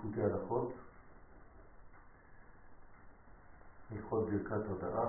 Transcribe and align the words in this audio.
פסקותי 0.00 0.22
הלכות, 0.22 0.72
הלכות 3.90 4.30
ברכת 4.30 4.66
הודעה, 4.68 5.08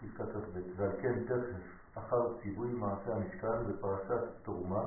פסקת 0.00 0.32
כ"ב, 0.32 0.58
ועל 0.76 0.90
כן 1.02 1.24
תכף 1.24 1.60
אחר 1.94 2.38
ציווי 2.42 2.68
מעשה 2.68 3.14
המשכן 3.14 3.64
בפרשת 3.68 4.22
תרומה, 4.42 4.84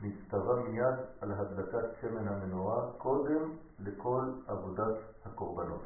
נצטווה 0.00 0.62
מיד 0.62 0.94
על 1.20 1.32
הדלקת 1.32 1.84
שמן 2.00 2.28
המנורה 2.28 2.92
קודם 2.98 3.50
לכל 3.78 4.24
עבודת 4.46 4.98
הקורבנות. 5.24 5.82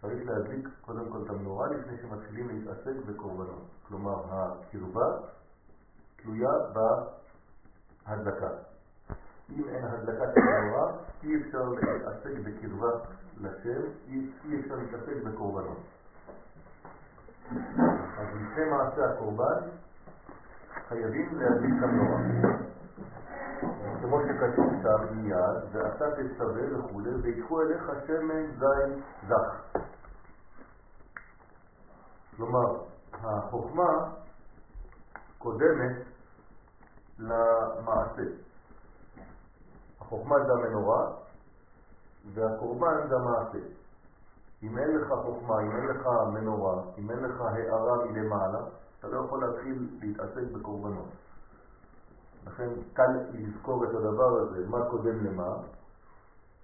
צריך 0.00 0.28
להדליק 0.28 0.68
קודם 0.80 1.10
כל 1.10 1.22
את 1.24 1.30
המנורה 1.30 1.68
לפני 1.68 1.98
שמתחילים 2.02 2.48
להתעסק 2.48 2.96
בקורבנות. 3.06 3.66
כלומר, 3.88 4.24
הקרבה 4.28 5.18
תלויה 6.16 6.50
בהדלקה. 8.06 8.71
אם 9.56 9.68
אין 9.68 9.84
הדלקת 9.84 10.36
המנורה, 10.36 10.92
אי 11.22 11.42
אפשר 11.42 11.62
להתעסק 11.62 12.38
בקרבה 12.44 12.90
לשם, 13.40 13.82
אי 14.08 14.60
אפשר 14.60 14.74
להתעסק 14.74 15.22
בקורבנות. 15.24 15.78
אז 18.18 18.26
לפני 18.34 18.64
מעשה 18.70 19.12
הקורבן 19.12 19.68
חייבים 20.88 21.28
להדליק 21.32 21.70
את 21.78 21.82
המנורה. 21.82 22.18
כמו 24.00 24.20
שכתוב 24.22 24.72
שם 24.82 25.16
מיד, 25.16 25.62
ואתה 25.72 26.04
תצווה 26.10 26.78
וכו', 26.78 27.02
ויקחו 27.22 27.62
אליך 27.62 27.82
שמן 28.06 28.46
זין 28.46 29.00
זך. 29.28 29.78
כלומר, 32.36 32.82
החוכמה 33.12 34.10
קודמת 35.38 35.96
למעשה. 37.18 38.22
החוכמה 40.12 40.36
זה 40.46 40.52
המנורה, 40.52 41.10
והקורבן 42.34 43.08
זה 43.08 43.14
המעשה. 43.16 43.58
אם 44.62 44.78
אין 44.78 44.96
לך 44.96 45.08
חוכמה, 45.24 45.60
אם 45.62 45.70
אין 45.76 45.86
לך 45.86 46.06
מנורה, 46.32 46.82
אם 46.98 47.10
אין 47.10 47.18
לך 47.18 47.40
הערה 47.40 48.04
מלמעלה, 48.04 48.58
אתה 48.98 49.08
לא 49.08 49.24
יכול 49.24 49.44
להתחיל 49.44 49.88
להתעסק 50.00 50.52
בקורבנות. 50.52 51.08
לכן 52.46 52.68
קל 52.92 53.12
לזכור 53.32 53.84
את 53.84 53.88
הדבר 53.88 54.38
הזה, 54.40 54.68
מה 54.68 54.90
קודם 54.90 55.24
למה. 55.24 55.56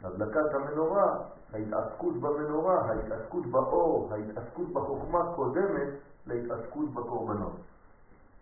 הדלקת 0.05 0.55
המנורה, 0.55 1.17
ההתעסקות 1.53 2.15
במנורה, 2.15 2.81
ההתעסקות 2.81 3.47
באור, 3.47 4.13
ההתעסקות 4.13 4.73
בחוכמה 4.73 5.35
קודמת 5.37 5.89
להתעסקות 6.27 6.95
בקורבנות. 6.95 7.57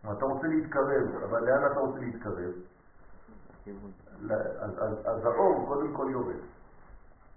אתה 0.00 0.24
רוצה 0.24 0.46
להתקרב, 0.46 1.22
אבל 1.24 1.44
לאן 1.44 1.72
אתה 1.72 1.80
רוצה 1.80 1.98
להתקרב? 1.98 2.52
אז, 3.66 4.70
אז, 4.78 4.92
אז 5.04 5.24
האור 5.24 5.66
קודם 5.68 5.94
כל 5.94 6.08
יורד. 6.10 6.36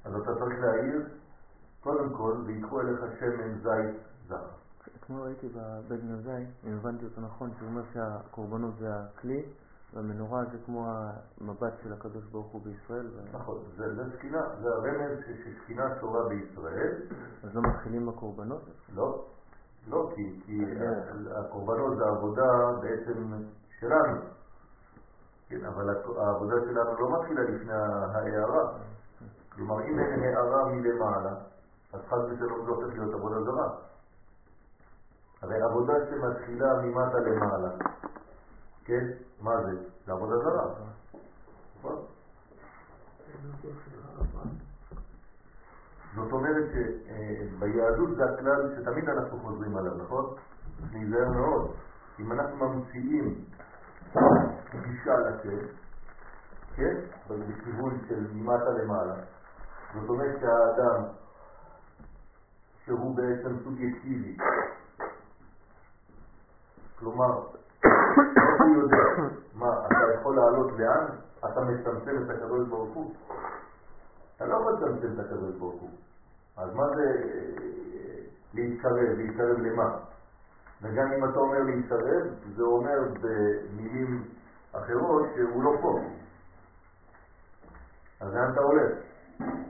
אז 0.06 0.16
אתה 0.16 0.36
צריך 0.36 0.60
להעיר, 0.60 1.08
קודם 1.84 2.14
כל, 2.14 2.36
ויקחו 2.46 2.82
אליך 2.82 3.00
שמן 3.20 3.58
זית 3.64 3.96
זר. 4.28 4.48
אתמול 4.96 5.22
ראיתי 5.22 5.48
בבן 5.48 5.98
נזי, 6.04 6.46
אם 6.68 6.78
הבנתי 6.78 7.06
אותו 7.06 7.22
נכון, 7.22 7.52
שהוא 7.58 7.70
אומר 7.70 7.82
שהקורבנות 7.94 8.74
זה 8.80 8.88
הכלי, 8.96 9.44
והמנורה 9.94 10.46
זה 10.52 10.58
כמו 10.66 10.88
המבט 10.88 11.74
של 11.84 11.94
הקדוש 11.94 12.26
ברוך 12.26 12.48
הוא 12.48 12.62
בישראל. 12.62 13.08
נכון, 13.34 13.58
זה, 13.78 13.96
זה 13.96 14.04
סקינה, 14.18 14.42
זה 14.62 14.70
הרמז 14.70 15.20
שסקינה 15.26 16.00
שורה 16.00 16.30
בישראל. 16.30 16.96
אז 17.44 17.56
לא 17.56 17.62
מתחילים 17.62 18.06
בקורבנות? 18.06 18.62
לא, 18.96 19.26
לא, 19.88 20.12
כי, 20.16 20.40
כי 20.46 20.66
הקורבנות 21.36 21.98
זה 21.98 22.04
עבודה 22.06 22.72
בעצם 22.82 23.34
שלנו. 23.80 24.22
כן, 25.50 25.66
אבל 25.66 25.90
העבודה 26.18 26.56
שלנו 26.66 27.00
לא 27.00 27.20
מתחילה 27.20 27.42
לפני 27.42 27.74
ההערה. 27.74 28.72
כלומר, 29.56 29.82
אם 29.82 30.00
אין 30.00 30.24
הערה 30.24 30.66
מלמעלה, 30.66 31.34
אז 31.94 32.02
חד 32.10 32.18
ושלום 32.18 32.66
זה 32.66 32.72
הופך 32.72 32.94
להיות 32.94 33.14
עבודה 33.14 33.42
זרה. 33.44 33.70
הרי 35.42 35.62
עבודה 35.62 35.94
שמתחילה 36.10 36.82
ממטה 36.82 37.18
למעלה, 37.20 37.70
כן? 38.86 39.06
מה 39.42 39.52
זה? 39.64 39.72
זה 40.06 40.12
עבודה 40.12 40.38
זרה. 40.38 40.66
נכון? 41.80 42.06
זאת 46.16 46.32
אומרת 46.32 46.66
שביהדות 46.72 48.10
זה 48.16 48.26
הכלל 48.26 48.76
שתמיד 48.76 49.10
אנחנו 49.10 49.40
חוזרים 49.40 49.78
עליו, 49.78 49.96
נכון? 49.96 50.36
להיזהר 50.92 51.30
מאוד. 51.30 51.72
אם 52.20 52.32
אנחנו 52.32 52.70
ממציאים 52.70 53.46
גישה 54.88 55.14
לשם, 55.20 55.68
כן? 56.76 56.96
בכיוון 57.28 58.00
של 58.08 58.28
ממטה 58.34 58.70
למעלה, 58.70 59.16
זאת 59.94 60.10
אומרת 60.10 60.40
שהאדם 60.42 61.04
שהוא 62.86 63.16
בעצם 63.16 63.64
סובייקטיבי, 63.64 64.38
כלומר, 67.00 67.32
הוא 68.60 68.76
יודע, 68.76 68.98
מה, 69.54 69.86
אתה 69.86 70.20
יכול 70.20 70.36
לעלות 70.36 70.72
לאן? 70.80 71.06
אתה 71.40 71.62
מצמצם 71.62 72.24
את 72.24 72.30
הקדוש 72.30 72.68
ברוך 72.70 72.96
הוא? 72.96 73.14
אתה 74.36 74.46
לא 74.46 74.72
לצמצם 74.72 75.14
את 75.14 75.26
הקדוש 75.26 75.56
ברוך 75.56 75.82
הוא. 75.82 75.90
אז 76.58 76.76
מה 76.76 76.84
זה 76.96 77.04
אה, 77.04 78.22
להתקרב? 78.54 79.18
להתקרב 79.18 79.58
למה? 79.60 80.00
וגם 80.82 81.12
אם 81.12 81.26
אתה 81.26 81.40
אומר 81.40 81.60
להתקרב, 81.60 82.28
זה 82.56 82.64
אומר 82.64 83.00
במילים 83.22 84.24
אחרות 84.72 85.26
שהוא 85.36 85.64
לא 85.64 85.72
פה. 85.82 86.00
אז 88.22 88.34
לאן 88.34 88.52
אתה 88.54 88.62
הולך? 88.62 88.92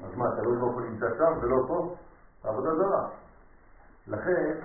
אז 0.03 0.15
מה, 0.15 0.25
הקדוש 0.29 0.57
ברוך 0.57 0.73
הוא 0.73 0.81
נמצא 0.81 1.05
שם 1.17 1.39
ולא 1.41 1.63
פה? 1.67 1.95
עבודה 2.43 2.75
זרה. 2.75 3.09
לכן, 4.07 4.59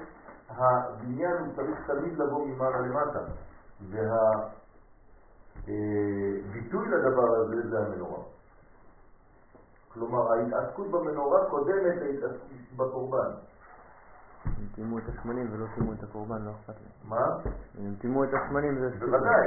הבניין 0.49 1.37
הוא 1.39 1.55
צריך 1.57 1.87
תמיד 1.87 2.19
לבוא 2.19 2.47
ממעלה 2.47 2.81
למטה, 2.81 3.21
והביטוי 5.67 6.89
לדבר 6.89 7.37
הזה 7.37 7.69
זה 7.71 7.79
המנורה. 7.79 8.23
כלומר, 9.93 10.33
ההתעסקות 10.33 10.91
במנורה 10.91 11.51
קודמת 11.51 11.97
להתעסקות 12.03 12.49
בקורבן. 12.77 13.31
אם 14.47 14.67
טימו 14.75 14.99
את 14.99 15.03
השמנים 15.09 15.47
ולא 15.53 15.67
טימו 15.75 15.93
את 15.93 16.03
הקורבן, 16.03 16.45
לא 16.45 16.51
אכפת 16.51 16.75
לי. 16.81 17.09
מה? 17.09 17.27
אם 17.79 17.95
טימו 18.01 18.25
את 18.25 18.29
השמנים 18.35 18.79
זה... 18.79 18.91
בוודאי. 18.99 19.47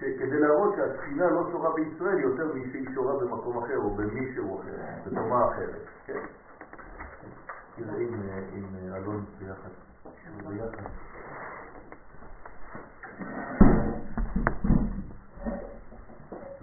כדי 0.00 0.40
להראות 0.40 0.74
שהתחינה 0.76 1.30
לא 1.30 1.48
שורה 1.52 1.74
בישראל 1.74 2.18
יותר 2.18 2.54
משהיא 2.54 2.88
שורה 2.94 3.20
במקום 3.20 3.64
אחר 3.64 3.76
או 3.76 3.90
במישהו 3.90 4.60
אחר, 4.60 4.76
בתומה 5.06 5.48
אחרת. 5.48 5.86
כן? 6.06 6.18
תראה 7.76 7.96
עם 8.52 8.94
אלון 8.94 9.24
ביחד. 9.38 9.70
ביחד. 10.48 10.90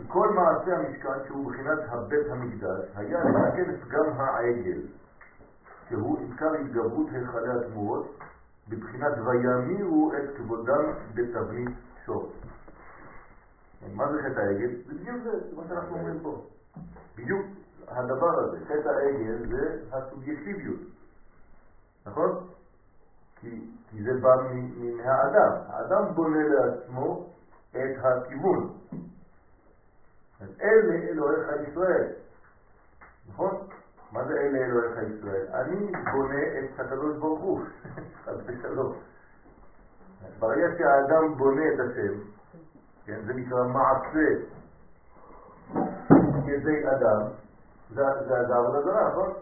כל 0.07 0.29
מעשה 0.33 0.77
המשכן 0.77 1.27
שהוא 1.27 1.51
בחינת 1.51 1.79
הבית 1.87 2.27
המקדש 2.29 2.85
היה 2.95 3.23
לתקן 3.23 3.71
גם 3.89 4.05
העגל, 4.17 4.81
שהוא 5.89 6.19
עיקר 6.19 6.53
התגברות 6.53 7.07
היכלי 7.11 7.49
התמורות, 7.59 8.19
בבחינת 8.69 9.13
וימירו 9.25 10.11
את 10.13 10.37
כבודם 10.37 10.83
בתבנית 11.13 11.69
שור. 12.05 12.31
מה 13.93 14.11
זה 14.11 14.17
חטא 14.23 14.39
העגל? 14.39 14.69
זה 14.87 14.93
בדיוק 14.93 15.17
זה, 15.23 15.49
זה 15.49 15.55
מה 15.55 15.63
שאנחנו 15.67 15.95
אומרים 15.95 16.19
פה. 16.19 16.45
בדיוק 17.17 17.45
הדבר 17.87 18.39
הזה, 18.39 18.65
חטא 18.65 18.89
העגל 18.89 19.47
זה 19.49 19.79
הסובייקטיביות, 19.91 20.79
נכון? 22.05 22.47
כי, 23.35 23.71
כי 23.89 24.03
זה 24.03 24.11
בא 24.21 24.35
מהאדם. 24.97 25.51
האדם 25.67 26.15
בונה 26.15 26.43
לעצמו 26.47 27.29
את 27.71 27.97
הכיוון. 28.03 28.77
אז 30.41 30.49
אלה 30.61 30.93
אלוהיך 30.93 31.47
ישראל, 31.71 32.11
נכון? 33.29 33.67
מה 34.11 34.23
זה 34.25 34.33
אלה 34.33 34.57
אלוהיך 34.65 34.97
ישראל? 34.97 35.47
אני 35.53 35.91
בונה 36.11 36.41
את 36.59 36.79
הקדוש 36.79 37.17
ברוך 37.17 37.39
הוא, 37.39 37.59
חד 38.25 38.33
ושלום. 38.45 38.93
ברגע 40.39 40.67
שהאדם 40.77 41.37
בונה 41.37 41.61
את 41.73 41.79
השם, 41.79 42.13
כן, 43.05 43.19
זה 43.25 43.33
נקרא 43.33 43.63
מעשה 43.63 44.29
ידי 46.45 46.89
אדם, 46.89 47.21
זה, 47.89 48.03
זה, 48.27 48.47
זה 48.47 48.55
עבודה 48.55 48.81
זרה, 48.81 49.09
נכון? 49.09 49.33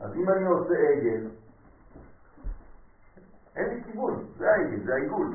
אז 0.00 0.14
אם 0.14 0.30
אני 0.30 0.46
עושה 0.46 0.74
עגל, 0.74 1.28
אין 3.56 3.68
לי 3.68 3.82
כיוון, 3.84 4.24
זה 4.36 4.50
העגל, 4.50 4.84
זה 4.84 4.94
העיגול. 4.94 5.34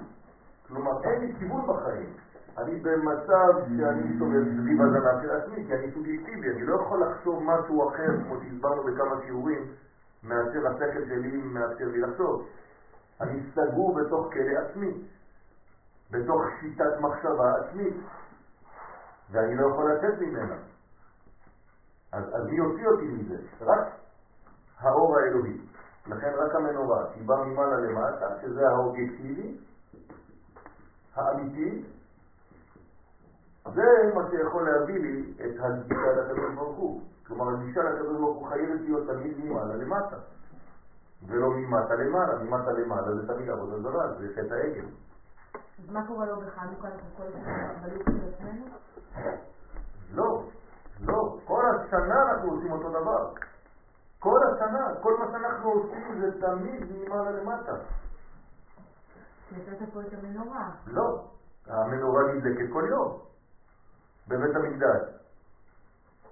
כלומר, 0.68 1.04
אין 1.04 1.22
לי 1.22 1.34
כיוון 1.39 1.68
בחיים. 1.68 2.13
אני 2.57 2.79
במצב 2.79 3.51
שאני 3.67 4.03
מסתובב 4.03 4.44
סביב 4.44 4.81
הזנב 4.81 5.21
של 5.21 5.31
עצמי, 5.31 5.65
כי 5.67 5.73
אני 5.73 5.91
סובייקטיבי, 5.94 6.50
אני 6.50 6.65
לא 6.65 6.75
יכול 6.75 7.03
לחשוב 7.03 7.44
משהו 7.44 7.89
אחר, 7.89 8.23
כמו 8.23 8.35
שהסברנו 8.39 8.83
בכמה 8.83 9.21
שיעורים, 9.25 9.71
מאשר 10.23 10.67
השכל 10.67 11.05
שלי 11.07 11.38
מאפשר 11.38 11.85
לי 11.85 12.00
לחשוב. 12.01 12.47
אני 13.21 13.39
סגור 13.55 13.95
בתוך 13.95 14.33
כלא 14.33 14.59
עצמי, 14.59 14.94
בתוך 16.11 16.41
שיטת 16.59 17.00
מחשבה 17.00 17.55
עצמית. 17.55 17.94
ואני 19.31 19.55
לא 19.55 19.67
יכול 19.67 19.91
לצאת 19.91 20.21
ממנה. 20.21 20.55
אז, 22.11 22.23
אז 22.35 22.45
מי 22.45 22.55
יוציא 22.55 22.88
אותי 22.88 23.05
מזה? 23.05 23.35
רק 23.61 23.88
האור 24.79 25.17
האלוהי. 25.17 25.57
לכן 26.07 26.31
רק 26.38 26.55
המנורה, 26.55 27.05
שהיא 27.13 27.27
באה 27.27 27.45
ממעלה 27.45 27.77
למטה, 27.77 28.27
שזה 28.41 28.69
האובייקטיבי, 28.69 29.57
האמיתי, 31.15 31.85
זה 33.71 34.12
מה 34.15 34.21
שיכול 34.31 34.69
להביא 34.69 35.00
לי 35.00 35.33
את 35.45 35.60
הגישה 35.60 36.12
לקדוש 36.12 36.54
ברוך 36.56 36.77
הוא. 36.77 37.01
כלומר, 37.27 37.50
הגישה 37.50 37.83
לקדוש 37.83 38.18
ברוך 38.18 38.38
הוא 38.38 38.48
חייבת 38.48 38.81
להיות 38.81 39.07
תמיד 39.07 39.45
ממעלה 39.45 39.75
למטה, 39.75 40.15
ולא 41.27 41.50
ממטה 41.50 41.95
למעלה. 41.95 42.44
ממטה 42.44 42.71
למעלה 42.71 43.15
זה 43.15 43.33
תמיד 43.33 43.50
עבודה 43.50 43.80
זרה, 43.80 44.13
זה 44.13 44.27
חטא 44.36 44.54
העגל. 44.54 44.86
אז 45.54 45.89
מה 45.92 46.07
קורה 46.07 46.25
לו 46.25 46.42
בחנוכה? 46.42 46.88
כל 47.18 47.24
הזמן 47.24 47.42
בלוק 47.83 48.04
של 48.10 48.30
עצמנו? 48.33 48.65
לא, 50.13 50.44
לא. 51.01 51.38
כל 51.45 51.63
השנה 51.65 52.31
אנחנו 52.31 52.51
עושים 52.51 52.71
אותו 52.71 52.89
דבר. 52.89 53.33
כל 54.19 54.39
השנה, 54.44 54.95
כל 55.01 55.18
מה 55.19 55.25
שאנחנו 55.31 55.69
עושים 55.69 56.21
זה 56.21 56.42
תמיד 56.42 56.83
ממעלה 56.92 57.31
למטה. 57.31 57.74
נתת 59.51 59.94
פה 59.94 60.01
את 60.01 60.13
המנורה. 60.13 60.69
לא, 60.88 61.24
המנורה 61.68 62.33
נדלקת 62.33 62.74
כל 62.74 62.83
יום 62.89 63.19
בבית 64.28 64.56
המקדש. 64.56 65.02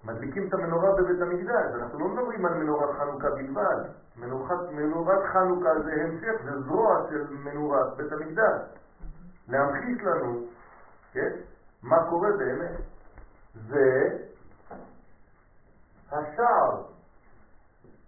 מדליקים 0.04 0.48
את 0.48 0.54
המנורה 0.54 0.92
בבית 0.92 1.22
המקדש, 1.22 1.76
אנחנו 1.76 2.00
לא 2.00 2.08
מדברים 2.08 2.46
על 2.46 2.54
מנורת 2.54 2.90
חנוכה 2.98 3.30
בלבד. 3.30 3.90
מנורת, 4.16 4.72
מנורת 4.72 5.20
חנוכה 5.34 5.70
זה 5.84 5.92
המשך, 5.92 6.44
זה 6.44 6.62
זרוע 6.62 7.08
של 7.10 7.34
מנורת 7.34 7.98
בית 7.98 8.12
המקדש. 8.12 8.62
להמחיש 9.48 10.04
לנו, 10.04 10.48
כן, 11.14 11.32
מה 11.84 12.10
קורה 12.10 12.30
באמת. 12.38 12.82
זה 13.70 14.18
השער 16.12 16.84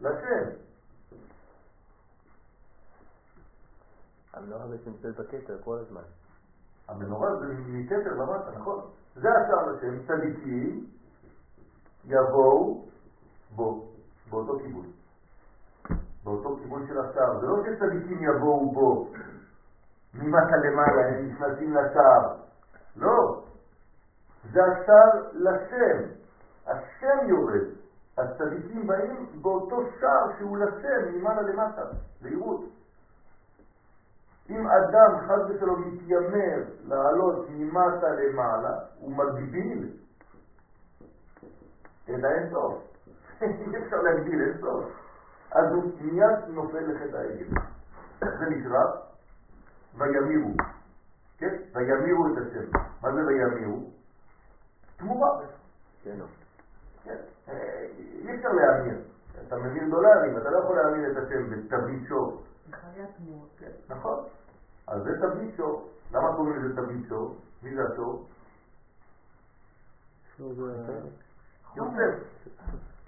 לשם. 0.02 0.50
המנורה 4.34 4.68
בעצם 4.68 4.90
נמצאת 4.90 5.16
בכתר 5.16 5.58
כל 5.64 5.78
הזמן. 5.78 6.02
המנורה 6.88 7.36
זה 7.36 7.46
מכתר 7.68 8.14
למטה, 8.14 8.52
נכון? 8.60 8.90
זה 9.16 9.30
השער 9.30 9.72
לשם, 9.72 10.08
צדיקים 10.08 10.86
יבואו 12.06 12.86
בו, 13.56 13.86
באותו 14.30 14.60
כיוון. 14.60 14.86
באותו 16.24 16.58
כיוון 16.58 16.88
של 16.88 17.00
השער. 17.00 17.40
זה 17.40 17.48
לא 17.48 17.56
שצדיקים 17.64 18.24
יבואו 18.24 18.72
בו 18.72 19.12
ממטה 20.14 20.58
למעלה, 20.58 21.08
הם 21.08 21.28
נכנסים 21.30 21.74
לשער. 21.76 22.36
לא. 22.96 23.44
זה 24.52 24.60
השער 24.64 25.28
לשם. 25.34 26.10
השם 26.68 27.28
יורד. 27.30 27.68
הצדיקים 28.18 28.88
באים 28.88 29.42
באותו 29.42 29.82
שער 30.00 30.38
שהוא 30.38 30.58
לשם, 30.58 31.14
ממעלה 31.14 31.42
למטה, 31.42 31.82
זהירות. 32.22 32.62
אם 34.50 34.68
אדם 34.68 35.18
חס 35.28 35.50
ושלום 35.50 35.82
מתיימר 35.88 36.64
לעלות 36.84 37.48
ממטה 37.50 38.08
למעלה, 38.10 38.78
הוא 39.00 39.12
מגביל 39.12 39.90
את 42.04 42.24
האין 42.24 42.50
סוף. 42.52 42.84
אי 43.42 43.78
אפשר 43.78 44.02
להגביל 44.02 44.42
אין 44.42 44.58
סוף. 44.62 44.86
אז 45.52 45.74
הוא 45.74 45.84
מיד 46.02 46.40
נופל 46.48 46.92
לחטא 46.92 47.18
העגל. 47.18 47.46
זה 48.20 48.46
נקרא 48.50 48.84
וימירו. 49.98 50.54
כן? 51.38 51.56
וימירו 51.74 52.28
את 52.28 52.38
השם. 52.38 52.78
מה 53.02 53.12
זה 53.14 53.26
וימירו? 53.28 53.90
תמורה. 54.98 55.40
כן. 56.04 56.18
כן. 57.04 57.18
אה, 57.50 57.86
אי 57.98 58.36
אפשר 58.36 58.50
להאמין. 58.50 59.02
אתה 59.48 59.56
מבין 59.56 59.90
דולרים, 59.90 60.38
אתה 60.38 60.50
לא 60.50 60.58
יכול 60.58 60.76
להאמין 60.76 61.12
את 61.12 61.18
השם 61.18 61.50
בתבנית 61.50 62.08
שור. 62.08 62.44
כן, 63.58 63.72
נכון. 63.90 64.24
אז 64.88 65.04
זה 65.04 65.10
תבנית 65.22 65.56
שור. 65.58 65.90
למה 66.12 66.36
קוראים 66.36 66.64
לזה 66.64 66.76
תבנית 66.76 67.08
שור? 67.10 67.38
מי 67.64 67.76
זה 67.76 67.82
השור? 67.94 68.28
יוסף. 71.76 72.24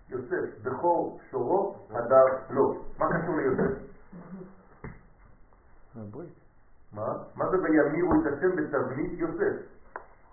יוסף. 0.10 0.64
בכור 0.64 1.20
שורו 1.32 1.76
הדר 1.90 2.26
לו. 2.50 2.84
מה 2.98 3.06
קשור 3.10 3.36
ליוסף? 3.36 3.78
מה? 6.94 7.24
מה 7.36 7.50
זה 7.50 7.58
וימירו 7.62 8.12
את 8.22 8.34
השם 8.34 8.56
בתבנית 8.56 9.20
יוסף? 9.20 9.62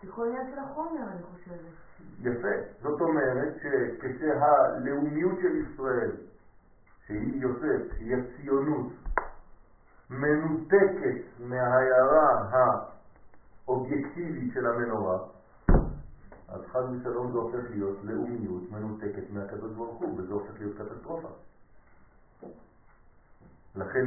יכול 0.03 0.27
להיות 0.27 0.47
של 0.55 0.59
החומר, 0.59 1.03
אני 1.13 1.23
חושבת. 1.23 1.73
יפה. 2.21 2.49
זאת 2.83 3.01
אומרת 3.01 3.55
שכשהלאומיות 3.57 5.39
של 5.43 5.57
ישראל, 5.57 6.11
שהיא 7.07 7.43
יוסף, 7.43 7.97
שהיא 7.97 8.17
הציונות, 8.17 8.93
מנותקת 10.13 11.41
מההערה 11.41 12.49
האובייקטיבית 13.67 14.53
של 14.55 14.67
המנורה, 14.67 15.19
אז 16.49 16.61
חד 16.73 16.81
ושלום 16.81 17.33
זה 17.33 17.39
הופך 17.39 17.71
להיות 17.71 17.99
לאומיות 18.03 18.71
מנותקת 18.71 19.31
מהקדוש 19.31 19.73
ברוך 19.73 20.01
הוא, 20.01 20.19
וזה 20.19 20.33
הופך 20.33 20.53
להיות 20.59 20.77
קטסטרופה. 20.79 21.29
לכן 23.77 24.07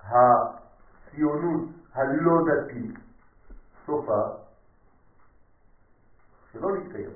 הציונות 0.00 1.68
הלא 1.92 2.32
דתית, 2.46 2.94
סופה 3.86 4.22
שלא 6.52 6.76
להתקיים. 6.76 7.10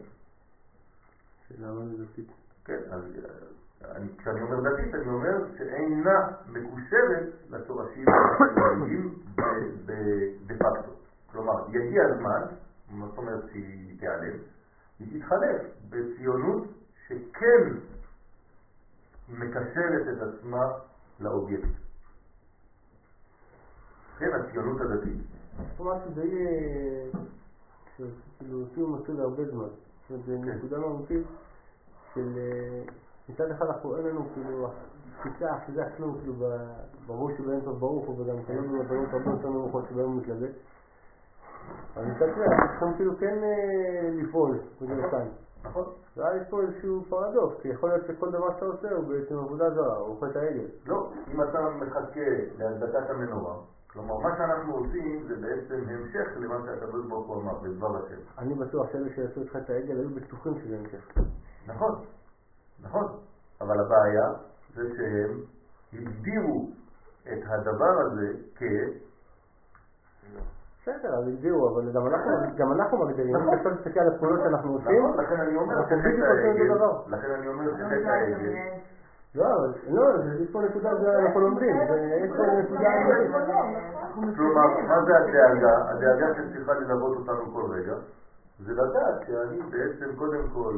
למה 1.58 1.86
זה 1.86 2.04
דתית? 2.04 2.28
כן, 2.64 2.80
אז 2.90 3.02
אה, 3.02 3.57
אני, 3.84 4.08
כשאני 4.18 4.40
אומר 4.42 4.60
דתית, 4.60 4.94
אני 4.94 5.08
אומר 5.08 5.56
שאינה 5.58 6.26
מקושרת 6.46 7.28
לשורשים 7.50 8.04
היהודיים 8.56 9.12
דה 10.46 10.54
פקטו. 10.54 10.92
כלומר, 11.32 11.68
יגיע 11.68 12.02
הזמן, 12.04 12.42
מה 12.90 13.06
זאת 13.06 13.18
אומרת 13.18 13.44
שהיא 13.52 13.98
תיעלם, 13.98 14.38
היא 14.98 15.20
תתחלף 15.20 15.62
בציונות 15.88 16.66
שכן 17.06 17.74
מקשרת 19.28 20.08
את 20.12 20.22
עצמה 20.22 20.62
לאובייקט. 21.20 21.68
כן, 24.18 24.30
הציונות 24.34 24.80
הדתית. 24.80 25.22
כלומר 25.76 25.92
שזה 26.04 26.24
יהיה, 26.24 27.10
כאילו, 28.38 28.64
אפילו 28.72 28.88
מצוי 28.88 29.20
הרבה 29.20 29.44
זמן. 29.44 29.64
זאת 29.64 30.10
אומרת, 30.10 30.24
זה 30.26 30.36
כן. 30.44 30.58
נקודה 30.58 30.78
מהותית 30.78 31.26
של, 32.14 32.38
אה, 32.38 32.82
מצד 33.28 33.50
אחד 33.50 33.66
אנחנו 33.66 33.96
אין 33.96 34.06
לנו 34.06 34.24
כאילו 34.34 34.68
תפיסה, 35.18 35.56
אחיזה 35.56 35.82
כלום, 35.96 36.18
כאילו, 36.18 36.34
ברור 37.06 37.30
שבאין 37.38 37.60
טוב 37.60 37.80
ברוך 37.80 38.06
הוא, 38.06 38.20
וגם 38.20 38.42
קיימים 38.46 38.78
בדברים 38.78 39.04
הרבה 39.12 39.30
יותר 39.30 39.48
נמוכות 39.48 39.84
שבהם 39.90 40.06
הוא 40.06 40.16
מתלבט. 40.16 40.50
אבל 41.96 42.04
מצד 42.04 42.26
שני, 42.34 42.44
אנחנו 42.44 42.68
צריכים 42.68 42.94
כאילו 42.96 43.16
כן 43.18 43.38
אה, 43.42 44.10
לפעול, 44.12 44.58
בגלל 44.82 45.10
כאן. 45.10 45.28
נכון? 45.64 45.84
ואז 46.16 46.36
יש 46.42 46.48
פה 46.50 46.60
איזשהו 46.60 47.04
פרדוקס, 47.08 47.60
כי 47.62 47.68
יכול 47.68 47.88
להיות 47.88 48.06
שכל 48.06 48.30
דבר 48.30 48.54
שאתה 48.54 48.64
עושה 48.64 48.90
הוא 48.90 49.04
בעצם 49.08 49.38
עבודה 49.38 49.70
זרה, 49.70 49.96
הוא 49.96 50.16
חטא 50.20 50.38
העגל. 50.38 50.66
לא, 50.86 51.10
אם 51.34 51.42
אתה 51.42 51.58
מחכה 51.80 52.20
להדבקת 52.58 53.10
המנורה, 53.10 53.54
כלומר 53.92 54.18
מה 54.18 54.36
שאנחנו 54.38 54.74
עושים 54.74 55.26
זה 55.28 55.34
בעצם 55.36 55.84
המשך 55.88 56.28
למה 56.36 56.56
שהקדוש 56.66 57.06
ברוך 57.06 57.26
הוא 57.26 57.42
אמר 57.42 57.54
בדבר 57.58 57.96
השם. 57.96 58.20
אני 58.38 58.54
בטוח 58.54 58.92
שאלה 58.92 59.08
שעשו 59.16 59.42
את 59.42 59.48
חטא 59.48 59.72
העגל 59.72 59.98
היו 59.98 60.10
בטוחים 60.10 60.54
שזה 60.58 60.78
המשך. 60.78 61.18
נכון, 61.66 61.94
נכון, 62.82 63.06
אבל 63.60 63.80
הבעיה 63.80 64.26
זה 64.74 64.82
שהם 64.96 65.38
הגדירו 65.92 66.66
את 67.32 67.38
הדבר 67.46 67.92
הזה 68.00 68.26
כ... 68.54 68.62
בסדר, 70.82 71.14
אז 71.18 71.26
הגדירו, 71.28 71.68
אבל 71.68 71.90
גם 72.56 72.72
אנחנו, 72.72 72.98
מגדירים, 72.98 73.36
אם 73.36 73.42
נכון. 73.42 73.54
אתה 73.60 73.76
תסתכל 73.76 74.00
על 74.00 74.08
הפעולות 74.08 74.40
שאנחנו 74.42 74.72
עושים, 74.72 74.98
נכון, 74.98 75.16
לכן 75.24 75.40
אני 75.40 75.56
אומר 75.56 75.74
אנחנו 75.74 75.96
בדיוק 75.96 76.26
שחטא 76.26 76.46
העגל, 76.46 76.74
דבר. 76.74 76.92
לכן 77.06 77.30
אני 77.30 77.46
אומר 77.48 77.64
לא 77.64 77.72
לא, 79.34 79.44
אבל- 79.54 79.72
לא, 79.88 80.18
זה- 80.18 80.42
יש 80.42 80.48
פה 80.52 80.60
נקודה, 80.60 80.94
זה 80.94 81.18
אנחנו 81.18 81.40
לומדים, 81.40 81.76
זה- 81.88 82.18
יש 82.24 82.30
פה 82.36 82.42
נקודה 82.60 82.88
כלומר, 84.36 84.80
מה 84.88 85.00
זה. 85.04 85.16
הדאגה? 85.16 85.90
הדאגה 85.90 86.26
שצריכה 86.34 86.72
ללוות 86.74 87.16
אותנו 87.16 87.52
כל 87.52 87.64
רגע, 87.70 87.94
זה 88.58 88.72
לדעת 88.72 89.26
שאני 89.26 89.58
בעצם 89.70 90.16
קודם 90.16 90.48
כל 90.52 90.76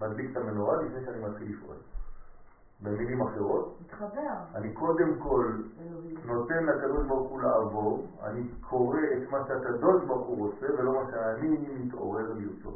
מדליק 0.00 0.30
את 0.30 0.36
המנורה 0.36 0.76
לפני 0.76 1.04
שאני 1.04 1.18
מתחיל 1.18 1.48
לפעול. 1.48 1.76
במילים 2.80 3.20
אחרות, 3.22 3.80
מתחבר. 3.80 4.34
אני 4.54 4.74
קודם 4.74 5.18
כל. 5.18 5.44
נותן 6.24 6.64
לקדוש 6.64 7.06
ברוך 7.06 7.28
הוא 7.28 7.40
לעבור, 7.40 7.98
אני 8.22 8.42
קורא 8.60 8.98
את 9.16 9.30
מה 9.30 9.38
שהקדוש 9.46 10.04
ברוך 10.06 10.26
הוא 10.26 10.36
רוצה 10.38 10.66
ולא 10.78 10.92
מה 10.92 11.10
שאני 11.10 11.48
מתעורר 11.78 12.32
לרצות. 12.32 12.74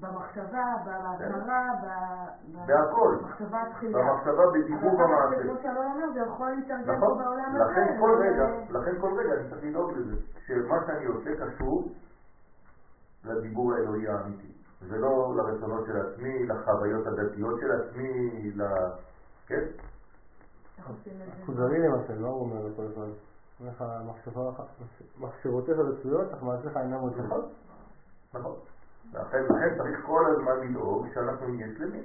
במחשבה, 0.00 0.64
בהכרה, 0.84 1.62
ב- 1.82 2.56
ב- 2.56 2.66
בהכל. 2.66 3.16
במחשבה 3.20 3.62
התחילה. 3.62 3.98
במחשבה, 3.98 4.42
בדיבור, 4.54 4.90
אבל 4.92 5.04
במעשה. 5.04 5.42
כמו 5.42 5.62
שאלון 5.62 5.86
אומר, 5.86 6.12
זה 6.14 6.20
יכול 6.20 6.50
להתארגן 6.50 6.84
פה 6.86 6.92
נכון? 6.92 7.18
בעולם 7.18 7.50
הזה. 7.54 7.64
לכן 7.64 8.00
כל 8.00 8.12
רגע, 8.22 8.44
לכן 8.68 9.00
כל 9.00 9.12
רגע 9.18 9.34
אני 9.34 9.50
צריך 9.50 9.62
לדאוג 9.64 9.90
לזה, 9.92 10.14
שמה 10.46 10.76
שאני 10.86 11.04
עושה 11.04 11.30
קשור 11.44 11.88
לדיבור 13.24 13.72
האלוהי 13.74 14.08
האמיתי, 14.08 14.49
ולא 14.88 15.34
לרצונות 15.36 15.86
של 15.86 15.96
עצמי, 15.96 16.46
לחוויות 16.46 17.06
הדתיות 17.06 17.60
של 17.60 17.72
עצמי, 17.72 18.52
ל... 18.54 18.62
כן? 19.46 19.64
חוזרי 21.46 21.78
למשל, 21.78 22.18
מה 22.18 22.28
הוא 22.28 22.40
אומר 22.40 22.76
כל 22.76 22.82
הזמן? 22.82 23.10
אומר 23.60 23.70
לך, 23.70 23.84
מחשבותיך 25.18 25.78
רצויות, 25.78 26.32
אך 26.32 26.42
מעשיך 26.42 26.76
אינם 26.76 27.04
רצויות. 27.04 27.26
נכון, 27.26 27.44
נכון. 28.34 28.56
לכן, 29.12 29.46
צריך 29.78 30.06
כל 30.06 30.24
הזמן 30.26 30.68
לדאוג 30.70 31.06
שאנחנו 31.14 31.48
נהיה 31.48 31.66
שלמים. 31.78 32.04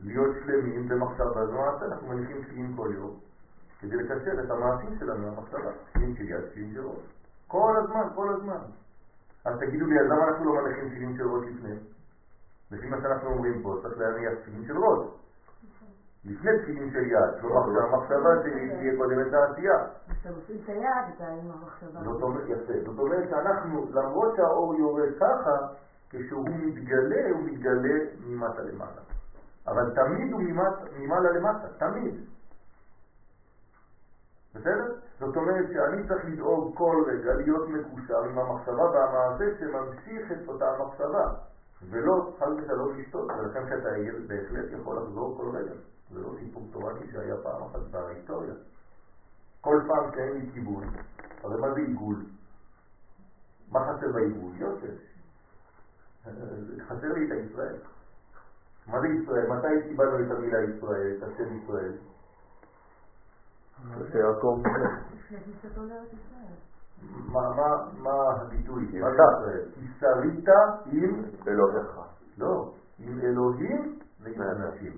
להיות 0.00 0.36
שלמים 0.44 0.88
במחשבה 0.88 1.46
זו 1.46 1.52
מעשה, 1.52 1.84
אנחנו 1.84 2.08
מניחים 2.08 2.42
תפילין 2.42 2.76
כל 2.76 2.90
יום, 2.94 3.16
כדי 3.80 3.96
לקשר 3.96 4.44
את 4.44 4.50
המעשים 4.50 4.98
שלנו 4.98 5.26
למחשבה. 5.26 5.72
תפילין 5.90 6.16
של 6.16 6.28
יד, 6.28 6.40
תפילין 6.50 6.74
של 6.74 6.86
ראש. 6.86 6.98
כל 7.46 7.74
הזמן, 7.76 8.08
כל 8.14 8.34
הזמן. 8.34 8.60
אז 9.44 9.58
תגידו 9.60 9.86
לי, 9.86 10.00
אז 10.00 10.06
למה 10.06 10.28
אנחנו 10.28 10.44
לא 10.44 10.62
מניחים 10.62 10.88
תפילין 10.88 11.16
של 11.16 11.28
ראש 11.28 11.44
לפני? 11.46 11.74
לפי 12.70 12.86
מה 12.86 12.96
שאנחנו 13.02 13.28
אומרים 13.28 13.62
פה, 13.62 13.78
צריך 13.82 13.98
להניח 13.98 14.32
תפילין 14.42 14.64
של 14.66 14.76
ראש. 14.78 15.06
לפני 16.24 16.50
תפילין 16.62 16.90
של 16.90 17.04
יד, 17.04 17.40
כלומר 17.40 17.60
שהמחשבה 17.66 18.42
שלי 18.42 18.68
תהיה 18.68 18.96
קודם 18.96 19.20
את 19.20 19.34
העשייה. 19.34 19.78
כשאתה 20.10 20.36
מפעיל 20.38 20.60
את 20.64 20.68
היד, 20.68 21.14
אתה 21.16 21.28
עם 21.28 21.50
המחשבה. 21.50 22.00
זאת 22.84 22.98
אומרת, 22.98 23.30
שאנחנו, 23.30 23.86
למרות 23.92 24.36
שהאור 24.36 24.74
יורד 24.74 25.08
ככה, 25.20 25.56
כשהוא 26.10 26.48
מתגלה, 26.48 27.30
הוא 27.30 27.40
מתגלה 27.44 27.94
ממטה 28.26 28.62
למעלה. 28.62 29.00
אבל 29.66 29.94
תמיד 29.94 30.32
הוא 30.32 30.42
ממעלה 30.98 31.30
למטה, 31.30 31.68
תמיד. 31.78 32.14
בסדר? 34.54 34.94
זאת 35.18 35.36
אומרת 35.36 35.66
שאני 35.72 36.08
צריך 36.08 36.24
לדאוג 36.24 36.76
כל 36.76 37.04
רגע 37.06 37.34
להיות 37.34 37.68
מקושר 37.68 38.18
עם 38.18 38.38
המחשבה 38.38 38.90
והמעשה 38.90 39.44
שממשיך 39.58 40.32
את 40.32 40.48
אותה 40.48 40.64
המחשבה, 40.70 41.34
ולא 41.90 42.32
חס 42.38 42.48
ושלום 42.56 42.98
לשתות, 42.98 43.30
ולכן 43.30 43.68
שאתה 43.68 43.88
בהחלט 44.26 44.72
יכול 44.80 44.96
לחזור 44.96 45.36
כל 45.36 45.56
רגע. 45.56 45.72
זה 46.10 46.20
לא 46.20 46.30
סיפור 46.38 46.68
תורני 46.72 47.12
שהיה 47.12 47.36
פעם 47.42 47.62
אחת 47.62 47.80
בהיסטוריה. 47.90 48.54
כל 49.60 49.80
פעם 49.88 50.10
שאין 50.14 50.32
לי 50.32 50.50
כיוון, 50.52 50.84
הרי 51.42 51.60
מה 51.60 51.74
זה 51.74 51.80
עיגול? 51.80 52.24
מה 53.72 53.80
חסר 53.80 54.12
בעיגול? 54.12 54.52
יוסף. 54.56 54.98
חסר 56.88 57.12
לי 57.14 57.26
את 57.26 57.30
הישראל. 57.30 57.76
מה 58.86 59.00
זה 59.00 59.08
ישראל? 59.08 59.46
מתי 59.46 59.88
קיבלנו 59.88 60.26
את 60.26 60.30
המילה 60.30 60.58
ישראל, 60.62 61.16
את 61.18 61.22
השם 61.22 61.56
ישראל? 61.56 61.92
שיעקב. 64.12 64.62
מה, 67.32 68.20
הביטוי? 68.30 69.00
מה 69.00 69.08
אתה. 69.08 69.22
שרית 70.00 70.48
עם, 70.86 71.24
אלוהיך. 71.48 72.00
לא, 72.38 72.72
עם 72.98 73.20
אלוהים 73.20 73.98
ועם 74.22 74.42
אנשים. 74.42 74.92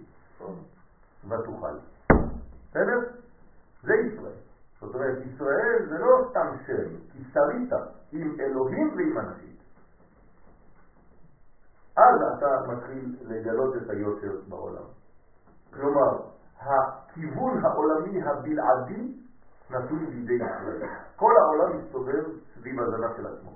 ותוכל. 1.29 1.77
בסדר? 2.71 2.99
זה 3.83 3.95
ישראל. 3.95 4.33
זאת 4.81 4.95
אומרת, 4.95 5.19
ישראל 5.27 5.87
זה 5.89 5.99
לא 5.99 6.29
סתם 6.31 6.57
שם, 6.67 6.97
כי 7.13 7.25
שרית 7.33 7.73
עם 8.13 8.37
אלוהים 8.41 8.95
ועם 8.97 9.19
אנשים. 9.19 9.57
אז 11.97 12.39
אתה 12.39 12.73
מתחיל 12.73 13.17
לגלות 13.23 13.77
את 13.77 13.91
היושר 13.91 14.41
בעולם. 14.49 14.85
כלומר, 15.73 16.30
הכיוון 16.61 17.65
העולמי 17.65 18.23
הבלעדי 18.23 19.15
נתון 19.71 20.07
בידי 20.07 20.35
ישראל. 20.35 20.89
כל 21.17 21.33
העולם 21.41 21.79
מסתובב 21.79 22.25
סביב 22.55 22.81
הזנה 22.81 23.07
של 23.17 23.27
עצמו. 23.27 23.51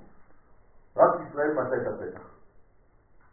רק 0.97 1.11
ישראל 1.27 1.53
מצא 1.53 1.75
את 1.75 1.93
הפתח 1.93 2.27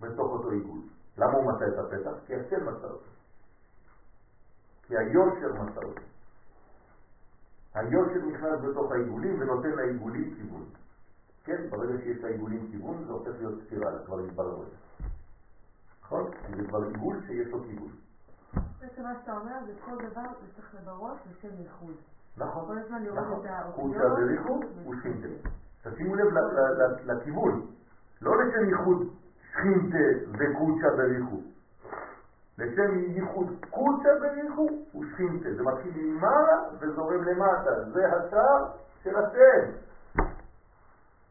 בתוך 0.01 0.33
אותו 0.33 0.51
עיגול. 0.51 0.79
למה 1.19 1.33
הוא 1.33 1.53
מצא 1.53 1.65
את 1.69 1.79
הפתח? 1.79 2.27
כי 2.27 2.35
השם 2.35 2.69
מצא 2.69 2.87
אותו. 2.87 3.11
כי 4.83 4.99
היושר 4.99 5.63
מצא 5.63 5.81
אותו. 5.81 6.03
היושר 7.75 8.27
נכנס 8.27 8.61
בתוך 8.71 8.93
העיגולים 8.93 9.41
ונותן 9.41 9.71
לעיגולים 9.71 10.35
כיוון. 10.35 10.65
כן, 11.45 11.71
ברגע 11.71 11.99
שיש 12.03 12.25
לעיגולים 12.25 12.69
כיוון 12.71 13.05
זה 13.05 13.13
הופך 13.13 13.33
להיות 13.39 13.63
ספירלה, 13.63 14.05
כבר 14.07 14.19
התברר 14.19 14.65
זה. 14.65 14.77
נכון? 16.03 16.31
זה 16.57 16.69
כבר 16.69 16.83
עיגול 16.83 17.21
שיש 17.27 17.49
לו 17.49 17.63
כיוון. 17.65 18.02
בעצם 18.83 19.03
מה 19.03 19.15
שאתה 19.21 19.33
אומר 19.33 19.53
זה 19.67 19.73
כל 19.85 19.97
דבר 19.97 20.23
צריך 20.55 20.75
לשם 21.31 21.63
ייחוד. 21.63 21.95
נכון, 22.37 22.67
כל 22.67 22.79
הזמן 22.79 23.03
לראות 23.03 23.19
נכון. 23.19 23.47
את 23.47 23.51
האותיות. 23.51 23.75
קודשא 23.75 24.09
בריחו 24.09 24.61
ושכינתה. 24.91 25.49
תשימו 25.83 26.15
לב 26.15 26.27
לכיוון, 27.05 27.67
לא 28.23 28.33
לשם 28.43 28.69
ייחוד 28.69 29.09
שכינתה 29.51 30.29
וקודשא 30.33 30.89
בריחו. 30.97 31.41
לשם 32.59 32.99
ייחוד 32.99 33.47
קודשא 33.71 34.19
בריחו 34.21 34.67
ושכינתה. 34.99 35.55
זה 35.55 35.63
מתחיל 35.63 35.93
ממעלה 35.97 36.63
וזורם 36.81 37.25
למטה. 37.25 37.91
זה 37.93 38.07
השער 38.07 38.71
של 39.03 39.17
השם. 39.17 39.71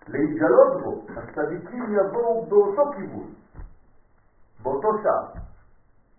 להתגלות 0.07 0.81
בו. 0.83 1.05
הצדיקים 1.17 1.93
יבואו 1.93 2.45
באותו 2.45 2.91
כיוון, 2.95 3.33
באותו 4.63 4.89
שער, 5.03 5.41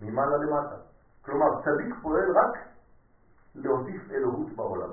ממעלה 0.01 0.37
למטה. 0.37 0.92
כלומר, 1.25 1.63
צדיק 1.65 1.95
פועל 2.03 2.31
רק 2.37 2.59
להוסיף 3.55 4.11
אלוהות 4.11 4.57
בעולם, 4.57 4.91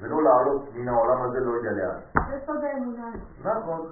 ולא 0.00 0.22
לעלות 0.22 0.62
מן 0.74 0.88
העולם 0.88 1.22
הזה 1.22 1.40
לא 1.40 1.50
יודע 1.50 1.70
לאן. 1.70 2.00
זה 2.30 2.46
סוד 2.46 2.64
האמונה. 2.64 3.10
נכון, 3.44 3.86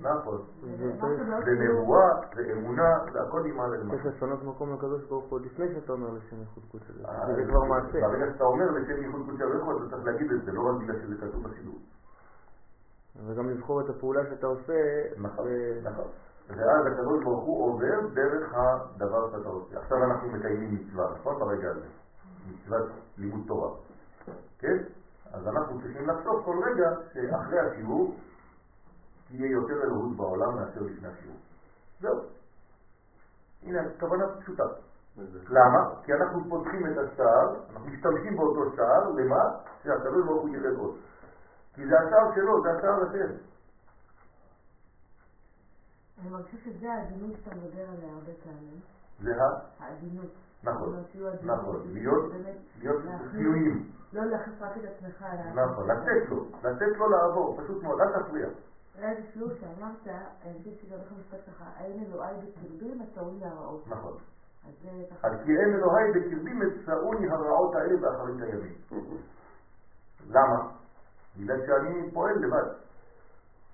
נכון. 0.00 0.38
זה 0.62 0.92
חשוב. 1.00 1.48
נבואה, 1.48 2.08
זה 2.34 2.52
אמונה, 2.52 2.98
זה 3.12 3.22
הכל 3.22 3.42
ממעלה 3.42 3.76
צריך 3.76 3.92
למטה. 3.92 4.08
לפנות 4.08 4.42
מקום 4.44 4.74
לקדוש 4.74 5.04
ברוך 5.04 5.30
הוא 5.30 5.40
לפני 5.40 5.74
שאתה 5.74 5.92
אומר 5.92 6.08
לשם 6.10 6.36
ייחוד 6.40 6.64
קודש. 6.70 6.90
אה, 7.08 7.34
זה 7.36 7.44
כבר 7.48 7.64
מעשה. 7.64 8.00
ברגע 8.00 8.32
שאתה 8.32 8.44
אומר 8.44 8.70
לשם 8.70 9.02
ייחוד 9.02 9.22
קודשא 9.26 9.44
בריחו, 9.46 9.76
אתה 9.76 9.90
צריך 9.90 10.04
להגיד 10.04 10.32
את 10.32 10.44
זה, 10.44 10.52
לא 10.52 10.60
רק 10.70 10.82
בגלל 10.82 10.96
שזה 11.02 11.14
כתוב 11.16 11.48
בשידור. 11.48 11.78
וגם 13.26 13.50
לבחור 13.50 13.80
את 13.80 13.88
הפעולה 13.88 14.20
שאתה 14.30 14.46
עושה. 14.46 14.72
נכון, 15.16 15.46
נכון. 15.82 16.04
ואז 16.48 16.86
הקדוש 16.86 17.24
ברוך 17.24 17.44
הוא 17.44 17.66
עובר 17.66 18.08
דרך 18.14 18.54
הדבר 18.54 19.30
שאתה 19.30 19.48
עושה. 19.48 19.78
עכשיו 19.78 20.04
אנחנו 20.04 20.28
מקיימים 20.28 20.74
מצווה, 20.74 21.12
נכון? 21.18 21.38
ברגע 21.38 21.70
הזה. 21.70 21.86
מצוות 22.50 22.90
לימוד 23.18 23.40
תורה. 23.46 23.70
כן? 24.58 24.76
אז 25.32 25.48
אנחנו 25.48 25.80
צריכים 25.80 26.08
לחשוב 26.08 26.42
כל 26.44 26.60
רגע 26.64 26.90
שאחרי 27.12 27.60
השיעור 27.60 28.16
תהיה 29.28 29.50
יותר 29.50 29.82
אלוהות 29.84 30.16
בעולם 30.16 30.54
מאשר 30.54 30.80
לפני 30.80 31.08
השיעור. 31.08 31.36
זהו. 32.00 32.20
הנה, 33.62 33.80
כוונה 34.00 34.24
פשוטה. 34.40 34.64
למה? 35.48 35.90
כי 36.04 36.12
אנחנו 36.12 36.40
פותחים 36.48 36.86
את 36.86 36.98
השער, 36.98 37.54
אנחנו 37.70 37.88
משתמשים 37.88 38.36
באותו 38.36 38.76
שער, 38.76 39.10
למה? 39.10 39.44
שהקדוש 39.82 40.26
ברוך 40.26 40.42
הוא 40.42 40.56
ירד 40.56 40.78
עוד. 40.78 40.96
כי 41.74 41.86
זה 41.86 41.94
השער 42.00 42.34
שלו, 42.34 42.62
זה 42.62 42.70
השער 42.70 43.02
השם. 43.02 43.51
אני 46.22 46.30
מרגישה 46.30 46.56
שזה 46.64 46.92
העדינות 46.92 47.30
שאתה 47.36 47.56
מדבר 47.56 47.82
עליה 47.88 48.12
הרבה 48.14 48.32
פעמים. 48.44 48.80
זה 49.20 49.30
ה... 49.42 49.48
העדינות. 49.78 50.30
נכון. 50.64 50.94
נכון, 51.42 51.86
להיות, 51.92 52.32
חיוניים, 53.30 53.90
לא 54.12 54.24
להכניס 54.24 54.56
רק 54.62 54.76
את 54.76 54.82
עצמך. 54.84 55.22
אלא- 55.32 55.64
נכון, 55.64 55.90
לתת 55.90 56.28
לו, 56.30 56.44
לתת 56.64 56.96
לו 56.98 57.08
לעבור, 57.08 57.60
פשוט 57.62 57.82
מאוד, 57.82 58.00
אל 58.00 58.22
תפריע. 58.22 58.46
היה 58.98 59.10
איזה 59.10 59.22
שיעור 59.32 59.50
שאמרת, 59.60 60.06
אני 60.44 60.58
חושבת 60.58 60.78
שזה 60.82 60.94
הולך 60.94 61.12
למשפט 61.12 61.38
ככה, 61.48 61.64
האם 61.76 62.04
אלוהי 62.06 62.34
בקרבי 62.36 62.94
מצאוני 62.94 63.40
להראות. 63.40 63.88
נכון. 63.88 64.12
אז 64.68 64.72
זה 64.82 64.88
ככה. 65.10 65.28
על 65.28 65.36
כי 65.44 65.50
אין 65.50 65.74
אלוהי 65.74 66.10
בקרבי 66.12 66.52
מצאוני 66.52 67.30
הרעות 67.30 67.74
האלה 67.74 67.96
באחרית 68.00 68.36
הימים. 68.42 68.74
למה? 70.28 70.70
בגלל 71.36 71.66
שאני 71.66 72.10
פועל 72.12 72.34
לבד. 72.38 72.68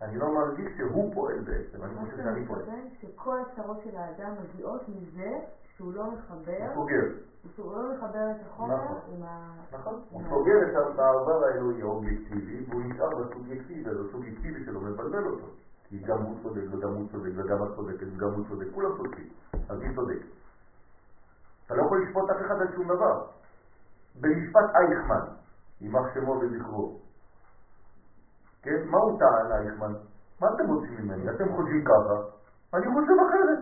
אני 0.02 0.18
לא 0.18 0.34
מרגיש 0.34 0.68
שהוא 0.76 1.14
פועל 1.14 1.40
בעצם, 1.40 1.84
אני 1.84 1.94
מה 1.94 2.00
חושב 2.00 2.16
שאני 2.16 2.46
פועל. 2.46 2.60
מתכוון 2.60 2.88
שכל 3.00 3.38
הצרות 3.40 3.80
של 3.84 3.96
האדם 3.96 4.34
מגיעות 4.42 4.88
מזה 4.88 5.30
שהוא 5.76 5.92
לא 5.92 6.10
מחבר, 6.10 6.72
הוא 6.74 6.74
סוגר, 6.74 7.02
שהוא 7.56 7.72
לא 7.72 7.94
מחבר 7.94 8.30
את 8.30 8.46
החומר 8.46 8.84
נכון. 8.84 8.96
עם 9.16 9.22
ה... 9.22 9.54
נכון? 9.72 10.00
הוא 10.10 10.22
סוגר 10.28 10.58
את 10.62 10.76
המעבר 10.76 11.44
האלוהי 11.44 11.82
האובייקטיבי 11.82 12.64
והוא 12.68 12.82
נשאר 12.82 13.08
בסובייקטיבי, 13.08 13.90
אז 13.90 13.96
הסובייקטיבי 14.08 14.64
שלו 14.64 14.80
מבלבל 14.80 15.26
אותו. 15.26 15.46
כי 15.88 15.98
גם 15.98 16.22
הוא 16.22 16.36
צודק 16.42 16.62
וגם 16.70 16.94
הוא 16.94 17.08
צודק 17.12 17.30
וגם 17.36 17.62
את 17.62 17.76
צודקת 17.76 18.06
וגם 18.16 18.32
הוא 18.34 18.44
צודק, 18.48 18.66
כולם 18.74 18.96
צודקים. 18.96 19.28
אז 19.68 19.78
מי 19.78 19.94
צודק? 19.94 20.18
אתה 21.66 21.74
לא 21.74 21.82
יכול 21.82 22.02
לשפוט 22.02 22.30
אף 22.30 22.36
אחד 22.46 22.60
על 22.60 22.74
שום 22.74 22.84
דבר. 22.84 23.24
במשפט 24.20 24.64
אייכמן, 24.74 25.26
יימח 25.80 26.14
שמו 26.14 26.32
וזכרו. 26.32 27.07
כן? 28.68 28.80
מה 28.92 28.98
הוא 28.98 29.12
טען 29.18 29.50
אייכמן? 29.52 29.92
מה 30.40 30.46
אתם 30.54 30.66
רוצים 30.66 30.92
ממני? 30.96 31.28
אתם 31.28 31.48
חושבים 31.54 31.82
ככה, 31.84 32.14
אני 32.74 32.86
חושב 32.94 33.16
אחרת. 33.26 33.60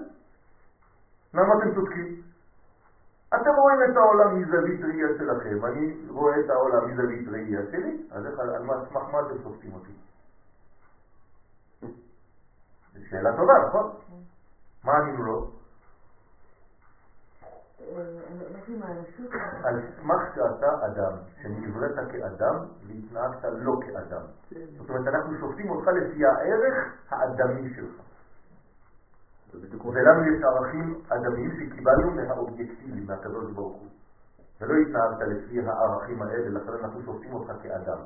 למה 1.35 1.53
אתם 1.57 1.75
צודקים? 1.75 2.07
אתם 3.29 3.51
רואים 3.63 3.79
את 3.91 3.97
העולם 3.97 4.35
מזווית 4.37 4.85
ראייה 4.85 5.09
שלכם, 5.17 5.65
אני 5.65 6.09
רואה 6.09 6.37
את 6.37 6.51
העולם 6.51 6.87
מזווית 6.91 7.29
ראייה 7.29 7.63
שלי, 7.71 7.93
אז 8.11 8.27
איך, 8.27 8.39
על 8.39 8.63
מה, 8.63 8.75
סמך 8.89 9.09
מה 9.09 9.19
אתם 9.21 9.37
סופטים 9.43 9.75
אותי? 9.75 9.93
שאלה 13.09 13.31
טובה, 13.37 13.53
נכון? 13.67 13.85
מה 14.85 14.93
ענינו 14.97 15.23
לו? 15.23 15.33
אה, 15.33 15.39
איך 15.39 15.45
עם 15.45 15.55
האנושות? 17.43 17.66
על 19.65 19.81
סמך 19.97 20.23
שאתה 20.35 20.87
אדם, 20.87 21.13
שנבראת 21.43 22.11
כאדם 22.13 22.57
והתנהגת 22.87 23.45
לא 23.59 23.73
כאדם. 23.87 24.23
זאת 24.79 24.89
אומרת, 24.91 25.15
אנחנו 25.15 25.39
שופטים 25.41 25.71
אותך 25.71 25.89
לפי 25.89 26.27
הערך 26.27 26.95
האדמי 27.11 27.75
שלך. 27.75 28.01
ולנו 29.85 30.25
יש 30.25 30.43
ערכים 30.43 31.01
אדמיים 31.09 31.51
שקיבלנו 31.51 32.11
מהאובייקטיבי, 32.11 33.01
מהקדוש 33.01 33.53
ברוך 33.53 33.77
הוא. 33.77 33.89
ולא 34.61 34.75
התנהגת 34.75 35.29
לפי 35.29 35.61
הערכים 35.61 36.23
האלה, 36.23 36.49
לכן 36.49 36.73
אנחנו 36.85 37.03
שופטים 37.03 37.33
אותך 37.33 37.53
כאדם. 37.63 37.99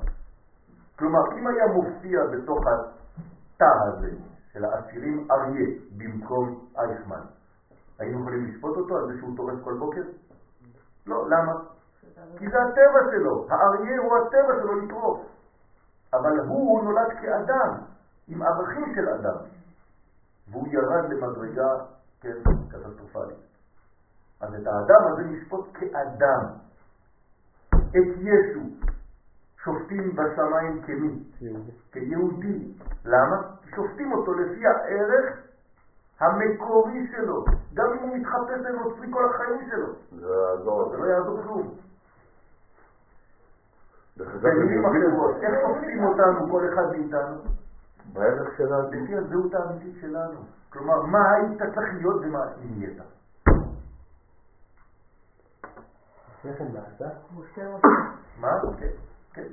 כלומר, 0.99 1.19
אם 1.37 1.47
היה 1.47 1.67
מופיע 1.67 2.19
בתוך 2.25 2.59
התא 2.67 3.65
הזה 3.87 4.11
של 4.53 4.65
האסירים 4.65 5.27
אריה 5.31 5.67
במקום 5.97 6.67
אייכמן, 6.77 7.21
היינו 8.01 8.21
יכולים 8.21 8.45
לשפוט 8.45 8.77
אותו 8.77 8.97
על 8.97 9.07
זה 9.07 9.19
שהוא 9.19 9.37
טורף 9.37 9.63
כל 9.63 9.77
בוקר? 9.77 10.01
לא, 11.07 11.29
למה? 11.29 11.53
כי 12.37 12.49
זה 12.49 12.57
הטבע 12.61 13.11
שלו, 13.11 13.47
האריה 13.49 14.01
הוא 14.01 14.17
הטבע 14.17 14.61
שלו 14.61 14.75
לטרוף. 14.75 15.21
אבל 16.13 16.39
הוא 16.39 16.83
נולד 16.83 17.11
כאדם, 17.21 17.83
עם 18.27 18.41
ערכים 18.41 18.95
של 18.95 19.09
אדם. 19.09 19.37
והוא 20.51 20.67
ירד 20.67 21.09
למדרגה, 21.09 21.69
כן, 22.21 22.37
קטסטרופלית. 22.69 23.37
אז 24.41 24.53
את 24.55 24.67
האדם 24.67 25.11
הזה 25.11 25.23
נשפוט 25.23 25.67
כאדם. 25.73 26.45
את 27.69 28.17
ישו 28.17 28.87
שופטים 29.63 30.15
בשמיים 30.15 30.81
כמי? 30.81 31.23
כיהודי. 31.91 32.73
למה? 33.05 33.37
כי 33.61 33.71
שופטים 33.75 34.11
אותו 34.11 34.33
לפי 34.33 34.67
הערך 34.67 35.50
המקורי 36.21 37.07
שלו. 37.11 37.45
גם 37.73 37.85
אם 37.93 37.99
הוא 37.99 38.17
מתחפש 38.17 38.59
לנוצרי 38.65 39.07
כל 39.11 39.25
החיים 39.25 39.69
שלו. 39.69 39.87
זה 40.11 40.27
יעזור. 40.27 40.89
זה 40.89 40.97
לא 40.97 41.05
יעזור 41.05 41.41
כלום. 41.43 41.75
במילים 44.17 44.85
אחרות, 44.85 45.35
איך 45.41 45.51
זה. 45.51 45.61
שופטים 45.61 46.03
אותנו, 46.03 46.51
כל 46.51 46.61
אחד 46.73 46.91
מאיתנו? 46.91 47.35
בערך 48.13 48.57
שלנו. 48.57 48.91
לפי 48.91 49.15
הזהות 49.15 49.53
האמיתית 49.53 50.01
שלנו. 50.01 50.39
כלומר, 50.69 51.01
מה 51.01 51.31
היית 51.31 51.57
צריך 51.75 51.93
להיות 51.93 52.21
ומה 52.21 52.45
נהיית. 52.61 52.97
מה? 58.39 58.49
כן, 58.79 58.87
כן. 59.33 59.47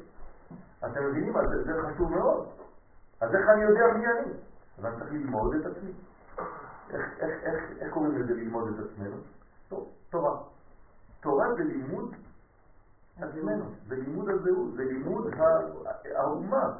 אתם 0.84 1.04
מבינים 1.04 1.36
על 1.36 1.44
זה? 1.48 1.62
זה 1.62 1.82
חשוב 1.82 2.10
מאוד. 2.10 2.46
אז 3.20 3.34
איך 3.34 3.48
אני 3.48 3.62
יודע 3.62 3.86
מי 3.98 4.06
אני? 4.06 4.32
אז 4.78 4.84
אני 4.84 4.96
צריך 4.98 5.12
ללמוד 5.12 5.54
את 5.54 5.66
עצמי. 5.66 5.92
איך, 6.90 7.92
קוראים 7.92 8.18
לזה 8.18 8.34
ללמוד 8.34 8.68
את 8.68 8.84
עצמנו? 8.84 9.16
תורה. 10.10 10.36
תורה 11.20 11.54
זה 11.54 11.64
לימוד 11.64 12.14
עצמנו, 13.20 13.64
זה 13.88 13.96
לימוד 13.96 14.28
הזהות, 14.28 14.74
זה 14.76 14.84
לימוד 14.84 15.34
האומה. 16.14 16.72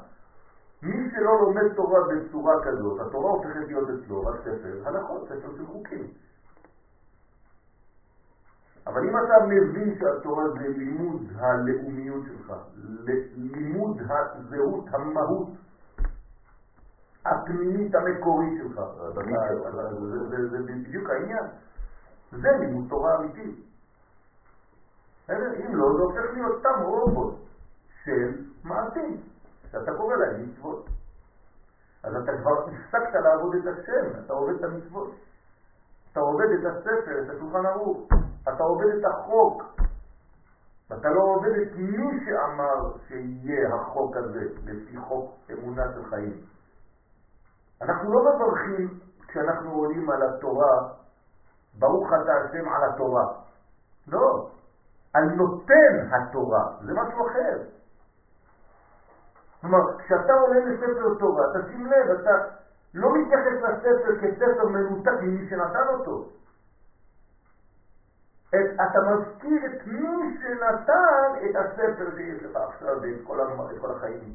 מי 0.83 1.11
שלא 1.11 1.41
לומד 1.41 1.73
תורה 1.75 1.99
בצורה 2.07 2.53
כזאת, 2.63 2.99
התורה 2.99 3.31
הופכת 3.31 3.67
להיות 3.67 3.89
אצלו 3.89 4.25
רק 4.25 4.39
ספר 4.41 4.81
הלכות, 4.85 5.25
ספר 5.25 5.57
של 5.57 5.65
חוקים. 5.65 6.07
אבל 8.87 9.09
אם 9.09 9.17
אתה 9.17 9.45
מבין 9.45 9.99
שהתורה 9.99 10.49
זה 10.49 10.67
לימוד 10.67 11.21
הלאומיות 11.35 12.23
שלך, 12.25 12.53
לימוד 13.35 14.01
הזהות, 14.09 14.85
המהות 14.93 15.49
הפנימית 17.25 17.95
המקורית 17.95 18.53
שלך, 18.61 18.81
זה- 20.49 20.59
בדיוק 20.65 21.09
העניין. 21.09 21.43
זה 22.31 22.49
לימוד 22.59 22.89
תורה 22.89 23.15
אמיתי. 23.17 23.55
אם 25.29 25.75
לא, 25.75 25.85
זה 25.95 26.01
הופך 26.03 26.33
להיות 26.33 26.59
סתם 26.59 26.81
רובוט 26.83 27.35
של 28.03 28.31
מעשים, 28.63 29.21
שאתה 29.71 29.91
קורא 29.97 30.15
להם 30.15 30.43
מצוות. 30.43 30.85
אז 32.03 32.15
אתה 32.15 32.31
כבר 32.41 32.51
הפסקת 32.59 33.13
לעבוד 33.23 33.55
את 33.55 33.67
השם, 33.67 34.19
אתה 34.25 34.33
עובד 34.33 34.53
את 34.55 34.63
המצוות. 34.63 35.11
אתה 36.11 36.19
עובד 36.19 36.45
את 36.59 36.65
הספר, 36.65 37.21
את 37.23 37.29
השולחן 37.29 37.65
ערוך, 37.65 38.09
אתה 38.43 38.63
עובד 38.63 38.85
את 38.99 39.05
החוק. 39.05 39.63
ואתה 40.89 41.09
לא 41.09 41.21
עובד 41.21 41.49
את 41.61 41.75
מי 41.75 42.19
שאמר 42.25 42.97
שיהיה 43.07 43.75
החוק 43.75 44.15
הזה, 44.17 44.41
לפי 44.65 44.97
חוק 44.97 45.31
אמונה 45.51 45.83
של 45.93 46.05
חיים. 46.09 46.41
אנחנו 47.81 48.13
לא 48.13 48.19
מברכים 48.35 48.99
כשאנחנו 49.27 49.71
עולים 49.71 50.09
על 50.09 50.23
התורה, 50.23 50.87
ברוך 51.79 52.07
אתה 52.07 52.31
השם 52.33 52.69
על 52.69 52.83
התורה. 52.83 53.25
לא, 54.07 54.49
על 55.13 55.23
נותן 55.23 55.93
התורה, 56.11 56.63
זה 56.81 56.93
משהו 56.93 57.27
אחר. 57.27 57.59
כלומר, 59.61 59.97
כשאתה 59.97 60.33
עולה 60.33 60.59
לספר 60.59 61.15
תורה, 61.19 61.43
תשים 61.53 61.85
לב, 61.85 62.11
אתה 62.11 62.31
לא 62.93 63.09
מתייחס 63.13 63.61
לספר 63.61 64.19
כספר 64.21 64.65
מנותק 64.65 65.21
ממי 65.21 65.49
שנתן 65.49 65.87
אותו. 65.87 66.23
את, 68.49 68.73
אתה 68.73 68.99
מזכיר 69.01 69.65
את 69.65 69.87
מי 69.87 70.37
שנתן 70.41 71.45
את 71.45 71.55
הספר 71.55 72.15
שיש 72.15 72.43
לך 72.43 72.55
עכשיו 72.55 73.01
ואת 73.01 73.23
כל, 73.23 73.37
כל 73.81 73.91
החיים 73.91 74.33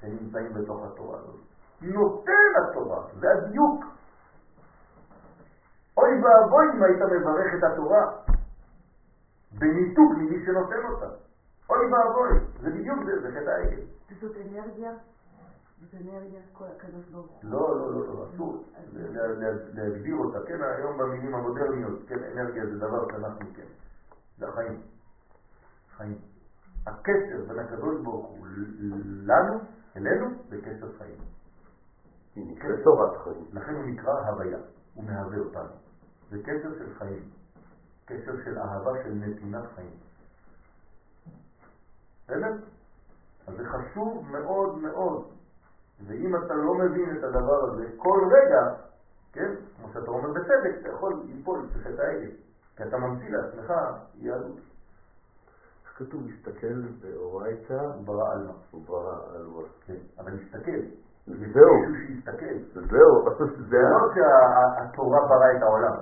שנמצאים 0.00 0.54
בתוך 0.54 0.84
התורה 0.84 1.18
הזאת. 1.18 1.55
נותן 1.82 2.52
התורה, 2.56 3.04
זה 3.20 3.26
הדיוק. 3.32 3.84
אוי 5.96 6.10
ואבוי 6.22 6.64
אם 6.74 6.82
היית 6.82 7.02
מברך 7.02 7.54
את 7.58 7.64
התורה 7.64 8.12
בניתוק 9.58 10.12
ממי 10.18 10.46
שנותן 10.46 10.84
אותה. 10.88 11.06
אוי 11.70 11.92
ואבוי, 11.92 12.28
זה 12.60 12.70
בדיוק 12.70 12.98
זה, 13.04 13.20
זה 13.20 13.40
חטא 13.40 13.50
העגל. 13.50 13.82
זאת 14.20 14.36
אנרגיה? 14.36 14.92
זאת 15.80 15.94
אנרגיה, 15.94 16.40
הקדוש 16.54 17.04
ברוך 17.12 17.26
הוא. 17.26 17.50
לא, 17.50 17.78
לא, 17.78 17.92
לא, 17.92 18.06
לא, 18.06 18.26
אסור 18.34 18.64
להגדיר 19.74 20.16
אותה, 20.16 20.38
כן, 20.46 20.62
היום 20.62 20.98
במילים 20.98 21.34
המודרניות, 21.34 21.98
כן, 22.08 22.18
אנרגיה 22.32 22.66
זה 22.66 22.78
דבר 22.78 23.08
שאנחנו, 23.10 23.46
כן, 23.56 23.66
זה 24.38 24.48
החיים, 24.48 24.80
חיים. 25.96 26.18
הקשר 26.86 27.44
בין 27.48 27.58
הקדוש 27.58 28.00
ברוך 28.02 28.26
הוא 28.26 28.46
לנו, 29.24 29.58
אלינו, 29.96 30.26
זה 30.48 30.56
קשר 30.62 30.92
חיים. 30.98 31.35
היא 32.36 32.52
נקראת 32.52 32.84
תורת 32.84 33.16
חיים. 33.24 33.44
לכן 33.52 33.74
הוא 33.74 33.84
נקרא 33.84 34.12
הוויה, 34.12 34.58
הוא 34.94 35.04
מהווה 35.04 35.38
אותנו. 35.38 35.74
זה 36.30 36.38
קשר 36.42 36.78
של 36.78 36.94
חיים, 36.98 37.30
קשר 38.04 38.32
של 38.44 38.58
אהבה, 38.58 38.90
של 39.04 39.14
נתינת 39.14 39.64
חיים. 39.74 39.96
בסדר? 42.24 42.52
אז 43.46 43.54
זה 43.56 43.62
חשוב 43.64 44.24
מאוד 44.30 44.78
מאוד. 44.78 45.28
ואם 46.06 46.36
אתה 46.36 46.54
לא 46.54 46.74
מבין 46.74 47.16
את 47.18 47.24
הדבר 47.24 47.64
הזה, 47.64 47.86
כל 47.96 48.30
רגע, 48.32 48.74
כן, 49.32 49.54
כמו 49.76 49.88
שאתה 49.92 50.10
אומר 50.10 50.28
בצדק, 50.30 50.80
אתה 50.80 50.88
יכול 50.88 51.22
ליפול 51.26 51.66
בחטא 51.66 52.02
העגל. 52.02 52.30
כי 52.76 52.82
אתה 52.82 52.96
ממציא 52.96 53.28
לעצמך 53.30 53.72
יהדות. 54.14 54.56
איך 55.84 55.98
כתוב 55.98 56.26
להסתכל 56.26 56.82
באורייתא 57.00 57.78
ברא 58.04 58.32
עלמא. 58.32 58.52
וברא 58.74 59.34
עלמא. 59.34 59.62
כן, 59.86 59.96
אבל 60.18 60.32
להסתכל. 60.32 61.05
זהו. 61.26 61.74
זהו, 62.74 63.46
זה. 63.70 63.78
לא 63.78 64.14
שהתורה 64.14 65.18
ברא 65.28 65.52
את 65.56 65.62
העולם. 65.62 65.96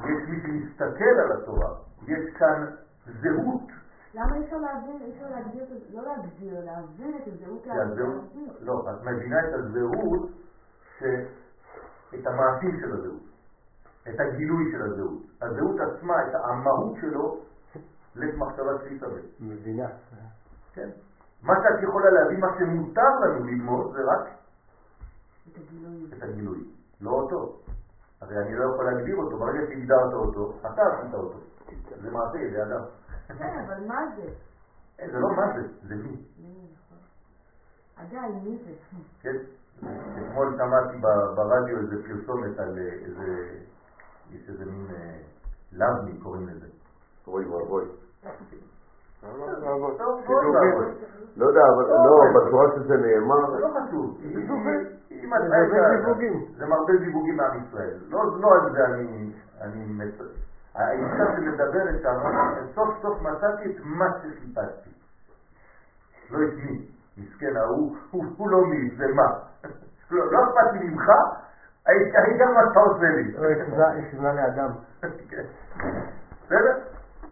יש 0.00 0.28
מי 0.28 0.40
שמסתכל 0.42 1.14
על 1.24 1.32
התורה. 1.32 1.70
יש 2.06 2.34
כאן 2.38 2.66
זהות. 3.22 3.62
למה 4.14 4.36
אי 4.36 4.44
אפשר 4.44 4.56
להבין, 4.56 5.02
אי 5.02 5.12
אפשר 5.12 5.30
להגדיר 5.30 5.64
לא 5.92 6.02
להגדיר, 6.02 6.60
להבין 6.64 7.18
את 7.22 7.28
הזהות 7.28 7.66
האמיתית? 7.66 8.52
לא, 8.60 8.84
את 8.90 9.02
מבינה 9.02 9.48
את 9.48 9.54
הזהות, 9.54 10.30
ש... 10.98 11.02
את 12.14 12.26
המעשים 12.26 12.80
של 12.80 12.92
הזהות, 12.92 13.22
את 14.08 14.20
הגילוי 14.20 14.72
של 14.72 14.82
הזהות. 14.82 15.22
הזהות 15.42 15.80
עצמה, 15.80 16.14
את 16.28 16.34
המהות 16.34 16.96
שלו, 17.00 17.40
לב 18.14 18.36
מחשבה 18.36 18.78
שלי 18.84 18.98
שווה. 18.98 19.20
מבינה. 19.40 19.88
כן? 20.74 20.88
מה 21.44 21.54
שאת 21.62 21.82
יכולה 21.82 22.10
להביא, 22.10 22.38
מה 22.38 22.48
שמותר 22.58 23.10
לנו 23.20 23.44
ללמוד, 23.44 23.92
זה 23.92 24.02
רק 24.02 24.28
את 25.48 25.56
הגילוי. 25.56 26.10
את 26.12 26.22
הגילוי, 26.22 26.58
לא 27.00 27.10
אותו. 27.10 27.58
הרי 28.20 28.38
אני 28.38 28.56
לא 28.56 28.64
יכול 28.64 28.84
להגדיר 28.84 29.16
אותו, 29.16 29.38
ברגע 29.38 29.66
שהגדרת 29.68 30.12
אותו, 30.12 30.58
אתה 30.60 30.82
עשית 30.82 31.14
אותו. 31.14 31.38
זה 32.02 32.10
מעשה, 32.10 32.38
זה 32.52 32.62
אדם. 32.62 32.84
כן, 33.38 33.64
אבל 33.66 33.86
מה 33.86 34.00
זה? 34.16 34.28
אין, 34.98 35.10
זה 35.10 35.18
לא 35.18 35.28
מה 35.36 35.42
זה, 35.54 35.68
זה 35.88 35.94
מי. 35.94 36.02
מי, 36.38 36.68
נכון. 36.72 36.98
עדיין, 37.96 38.40
מי 38.44 38.58
זה? 38.64 38.72
כן? 39.22 39.36
אתמול 39.78 40.56
שמעתי 40.56 40.96
ברדיו 41.36 41.78
איזה 41.78 41.96
פרסומת 42.02 42.58
על 42.58 42.78
אה, 42.78 42.92
איזה, 42.92 43.58
יש 44.30 44.48
איזה 44.48 44.64
מין 44.64 44.86
אה, 44.90 45.20
לבני 45.72 46.20
קוראים 46.20 46.48
לזה. 46.48 46.66
אוי 47.26 47.46
ואבוי. 47.46 47.84
טוב, 49.98 50.22
בואי 50.26 50.46
נעבוד. 50.52 50.84
לא 51.36 51.46
יודע, 51.46 51.60
אבל 51.60 51.84
לא, 51.84 52.40
בצורה 52.40 52.66
שזה 52.74 52.86
זה 52.88 52.96
נאמר, 52.96 53.58
לא 53.58 53.68
חשוב. 53.68 54.18
זה. 54.20 54.30
זיווגים. 56.00 56.44
זה 56.56 56.66
מרבה 56.66 56.92
זיווגים 56.98 57.36
מעם 57.36 57.64
ישראל. 57.64 57.98
לא, 58.08 58.40
לא 58.40 58.54
על 58.54 58.72
זה 58.72 58.84
אני. 58.84 59.32
האישה 60.74 61.24
שמדברת 61.36 62.02
שם, 62.02 62.18
סוף 62.74 62.88
סוף 63.02 63.22
מצאתי 63.22 63.70
את 63.70 63.76
מה 63.84 64.06
שחיפשתי. 64.18 64.90
לא 66.30 66.38
את 66.48 66.54
מי. 66.54 66.86
מסכן, 67.18 67.56
ההוא, 67.56 67.96
הוא, 68.10 68.50
לא 68.50 68.66
מי, 68.66 68.90
זה 68.96 69.06
מה. 69.14 69.26
לא, 70.10 70.32
לא 70.32 70.38
אכפת 70.44 70.72
לי 70.72 70.88
ממך, 70.88 71.08
העיקר 71.86 72.52
מה 72.54 72.60
שאתה 72.68 72.80
עושה 72.80 73.06
לי. 73.06 73.32
לא, 73.32 73.48
יש 73.98 74.14
זמן 74.14 74.36
לאדם. 74.36 74.70
כן. 75.30 75.42
בסדר? 76.46 76.78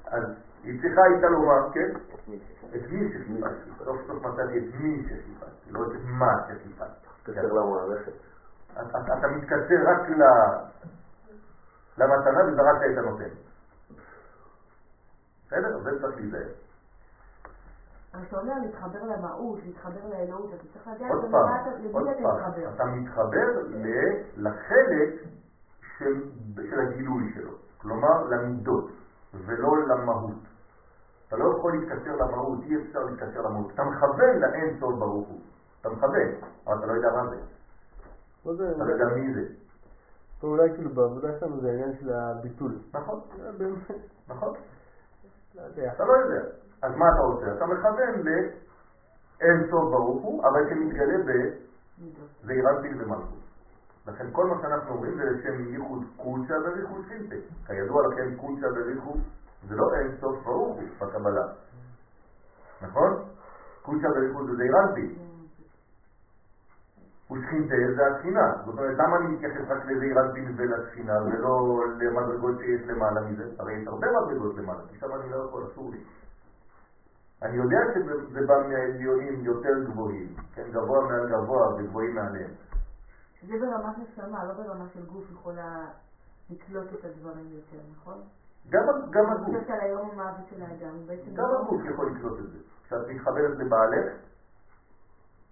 אז 0.07 0.23
היא 0.63 0.83
צריכה 0.83 1.03
הייתה 1.03 1.27
לומר, 1.29 1.73
כן? 1.73 1.91
את 2.75 2.91
מי 2.91 3.09
שחיפשתי. 3.13 3.71
סוף 3.85 3.97
סוף 4.07 4.23
מצאתי 4.23 4.59
את 4.59 4.75
מי 4.75 5.03
שחיפשתי, 5.05 5.71
לא 5.71 5.81
את 5.87 6.01
מה 6.05 6.33
שחיפשתי. 6.49 7.07
תקשר 7.23 7.43
למערכת. 7.43 8.13
אתה 9.19 9.29
מתקשר 9.29 9.75
רק 9.87 10.09
ל- 10.11 10.59
למתנה 11.99 12.45
וזרקת 12.53 12.93
את 12.93 12.99
הנותן. 12.99 13.35
בסדר? 15.47 15.79
זה 15.83 15.91
צריך 16.03 16.17
להיזהר. 16.17 16.49
אבל 18.15 18.23
אתה 18.29 18.37
אומר 18.39 18.55
להתחבר 18.63 19.03
למהות, 19.03 19.59
להתחבר 19.65 20.09
לאלוהות, 20.11 20.51
אתה 20.55 20.63
צריך 20.73 20.87
לדעת 20.87 21.11
למי 21.11 21.29
אתה 21.29 21.31
פעם, 21.31 22.45
מתחבר. 22.49 22.75
אתה 22.75 22.85
מתחבר 22.85 23.63
ל- 23.69 24.23
לחלק 24.37 25.15
של, 25.99 26.23
של 26.71 26.81
הגילוי 26.81 27.33
שלו, 27.35 27.51
כלומר 27.79 28.23
למידות, 28.25 28.91
ולא 29.47 29.82
למהות. 30.03 30.35
אתה 31.29 31.37
לא 31.37 31.55
יכול 31.59 31.73
להתקשר 31.73 32.17
למהות, 32.17 32.59
אי 32.63 32.77
אפשר 32.77 32.99
להתקשר 33.05 33.41
למהות. 33.41 33.71
אתה 33.75 33.83
מכוון 33.85 34.37
לאין 34.41 34.77
סוף 34.81 34.95
ברוך 34.99 35.29
הוא. 35.29 35.41
אתה 35.81 35.89
מכוון, 35.89 36.29
אבל 36.67 36.79
אתה 36.79 36.87
לא 36.87 36.93
יודע 36.93 37.09
מה 37.17 37.27
זה. 37.31 37.37
לא 38.47 38.55
זה- 38.55 38.71
אתה 38.71 38.85
לא 38.85 38.93
יודע 38.93 39.05
מי 39.15 39.35
זה. 39.35 39.41
פה 40.41 40.47
אולי 40.47 40.71
כאילו 40.75 40.91
בעבודה 40.91 41.29
שלנו 41.41 41.61
זה 41.61 41.69
העניין 41.69 41.93
של 42.01 42.13
הביטול. 42.13 42.73
נכון, 42.95 43.21
זה 43.37 43.53
באמת, 43.59 43.91
נכון. 44.29 44.55
לא. 45.55 45.63
אתה 45.93 46.05
לא 46.05 46.13
יודע. 46.13 46.43
אז 46.83 46.93
מה 46.97 47.05
אתה 47.13 47.21
עושה? 47.23 47.57
אתה 47.57 47.67
מכוון 47.67 48.23
לאין 48.25 49.71
סוף 49.71 49.91
ברוך 49.91 50.23
הוא, 50.23 50.45
אבל 50.45 50.69
שמתגלה 50.69 51.17
מידות. 51.99 52.29
בזעירנטין 52.43 53.01
ומלכות. 53.03 53.39
לכן 54.07 54.27
כל 54.33 54.47
מה 54.47 54.55
שאנחנו 54.63 54.95
אומרים 54.95 55.15
זה 55.17 55.23
לשם 55.25 55.69
ייחוד 55.75 56.03
קודשא 56.17 56.53
וריחוד 56.53 57.01
שינטה. 57.09 57.37
כידוע 57.67 58.03
לכם 58.09 58.37
קודשא 58.37 58.67
וריחוד 58.67 59.21
זה 59.69 59.75
לא 59.75 59.95
אין 59.95 60.17
סוף 60.21 60.47
הוא 60.47 60.83
בקבלה. 60.99 61.47
נכון? 62.83 63.25
קודשא 63.83 64.07
וריחוד 64.07 64.47
זה 64.47 64.57
זעירנטין. 64.57 65.15
ושכינתה 67.33 67.75
זה 67.97 68.07
התחינה. 68.07 68.47
זאת 68.65 68.79
אומרת, 68.79 68.99
למה 68.99 69.17
אני 69.17 69.35
מתייחס 69.35 69.71
רק 69.71 69.85
לזעירנטין 69.87 70.55
ולתחינה 70.57 71.23
ולא 71.23 71.85
למדרגות 71.99 72.59
שיש 72.59 72.89
למעלה 72.89 73.21
מזה? 73.21 73.45
הרי 73.59 73.73
יש 73.73 73.89
הרבה 73.89 74.07
מדרגות 74.27 74.57
למעלה, 74.57 74.81
כי 74.91 74.99
שם 74.99 75.15
אני 75.15 75.31
לא 75.31 75.37
יכול, 75.37 75.67
אסור 75.73 75.91
לי. 75.91 76.05
אני 77.43 77.57
יודע 77.57 77.79
שזה 77.95 78.47
בא 78.47 78.55
מהעליונים 78.69 79.45
יותר 79.45 79.85
גבוהים, 79.85 80.35
כן, 80.55 80.71
גבוה 80.71 81.01
מעל 81.01 81.29
גבוה 81.29 81.75
וגבוהים 81.75 82.15
מעליהם. 82.15 82.51
זה 83.47 83.55
ברמת 83.61 83.99
נשמה, 83.99 84.45
לא 84.45 84.53
ברמה 84.53 84.89
של 84.89 85.07
גוף 85.07 85.31
יכולה 85.31 85.87
לקלוט 86.51 86.87
את 86.93 87.05
הדברים 87.05 87.49
יותר, 87.51 87.79
נכון? 87.93 88.21
גם, 88.71 88.83
גם 89.11 89.31
הגוף, 89.33 89.71
על 89.71 89.81
היום 89.81 90.11
המוות 90.11 90.47
של 90.51 90.63
האדם, 90.63 91.07
בעצם... 91.07 91.35
גם 91.35 91.45
הגוף 91.61 91.81
יכול 91.91 92.11
לקלוט 92.11 92.39
את 92.39 92.51
זה. 92.53 92.59
כשאת 92.85 93.09
מתחברת 93.09 93.59
לבעלך, 93.59 94.13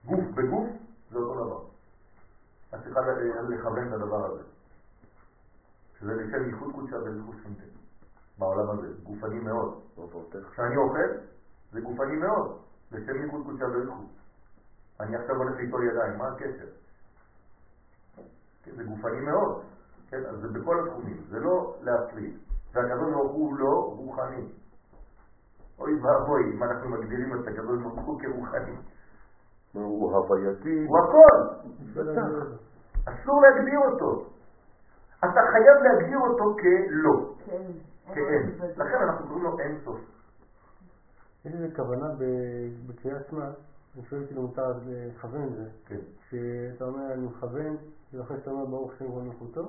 גוף 0.04 0.24
בגוף, 0.34 0.66
זה 1.10 1.18
אותו 1.18 1.44
דבר. 1.44 1.60
את 2.74 2.84
צריכה 2.84 3.00
ל- 3.00 3.54
לכוון 3.54 3.88
את 3.88 3.92
הדבר 3.92 4.26
הזה. 4.26 4.42
שזה 5.98 6.14
לשם 6.14 6.48
ייחוד 6.48 6.72
קודשא 6.74 6.94
וריחוד 6.94 7.36
שינטה. 7.42 7.62
בעולם 8.38 8.70
הזה, 8.70 8.86
גופני 9.02 9.38
מאוד. 9.38 9.80
כשאני 10.52 10.76
אוכל, 10.76 11.08
זה 11.72 11.80
גופני 11.80 12.16
מאוד, 12.16 12.58
לשם 12.92 13.22
ייחוד 13.22 13.42
קודשא 13.46 13.64
וריחוד. 13.64 14.06
אני 15.00 15.16
עכשיו 15.16 15.36
הולך 15.36 15.56
ליטול 15.56 15.82
ידיים, 15.90 16.18
מה 16.18 16.28
הקשר? 16.28 16.66
כן, 18.64 18.70
זה 18.76 18.84
גופני 18.84 19.20
מאוד, 19.20 19.62
כן, 20.10 20.26
אז 20.26 20.40
זה 20.40 20.48
בכל 20.48 20.76
התחומים, 20.88 21.24
זה 21.28 21.38
לא 21.38 21.76
להפריד. 21.80 22.38
והקדוש 22.74 23.12
ברוך 23.12 23.32
הוא 23.32 23.56
לא 23.58 23.94
רוחני. 23.96 24.44
אוי 25.78 25.92
ואבוי, 25.94 26.52
אם 26.54 26.62
אנחנו 26.62 26.88
מגדירים 26.90 27.34
את 27.40 27.48
הקדוש 27.48 27.82
ברוך 27.82 28.00
הוא 28.06 28.20
כרוחני. 28.20 28.76
הוא 29.72 30.12
הווייתי. 30.16 30.86
הוא 30.88 30.98
הכל, 30.98 31.66
בטח. 31.94 32.22
אסור 33.08 33.42
להגדיר 33.42 33.78
אותו. 33.90 34.24
אתה 35.18 35.40
חייב 35.52 35.76
להגדיר 35.82 36.18
אותו 36.18 36.44
כלא, 36.60 37.34
כן. 37.46 37.62
כאין. 38.14 38.58
לכן 38.76 38.96
אנחנו 39.02 39.26
קוראים 39.28 39.44
לו 39.44 39.58
אין 39.58 39.78
סוף. 39.84 40.00
יש 41.44 41.52
איזו 41.54 41.76
כוונה 41.76 42.08
ב- 42.18 42.88
בקריאת 42.88 43.26
שמע, 43.30 43.44
אני 43.94 44.04
שואל 44.04 44.26
כאילו 44.26 44.42
מותר 44.42 44.72
לכוון 44.86 45.42
את 45.42 45.52
זה, 45.56 45.64
כן. 45.86 46.00
שאתה 46.30 46.84
אומר 46.84 47.12
אני 47.12 47.26
מכוון, 47.26 47.76
ואחרי 48.12 48.36
שאתה 48.38 48.50
אומר 48.50 48.64
ברוך 48.64 48.92
שם 48.98 49.12
כל 49.12 49.20
מלכותו, 49.20 49.68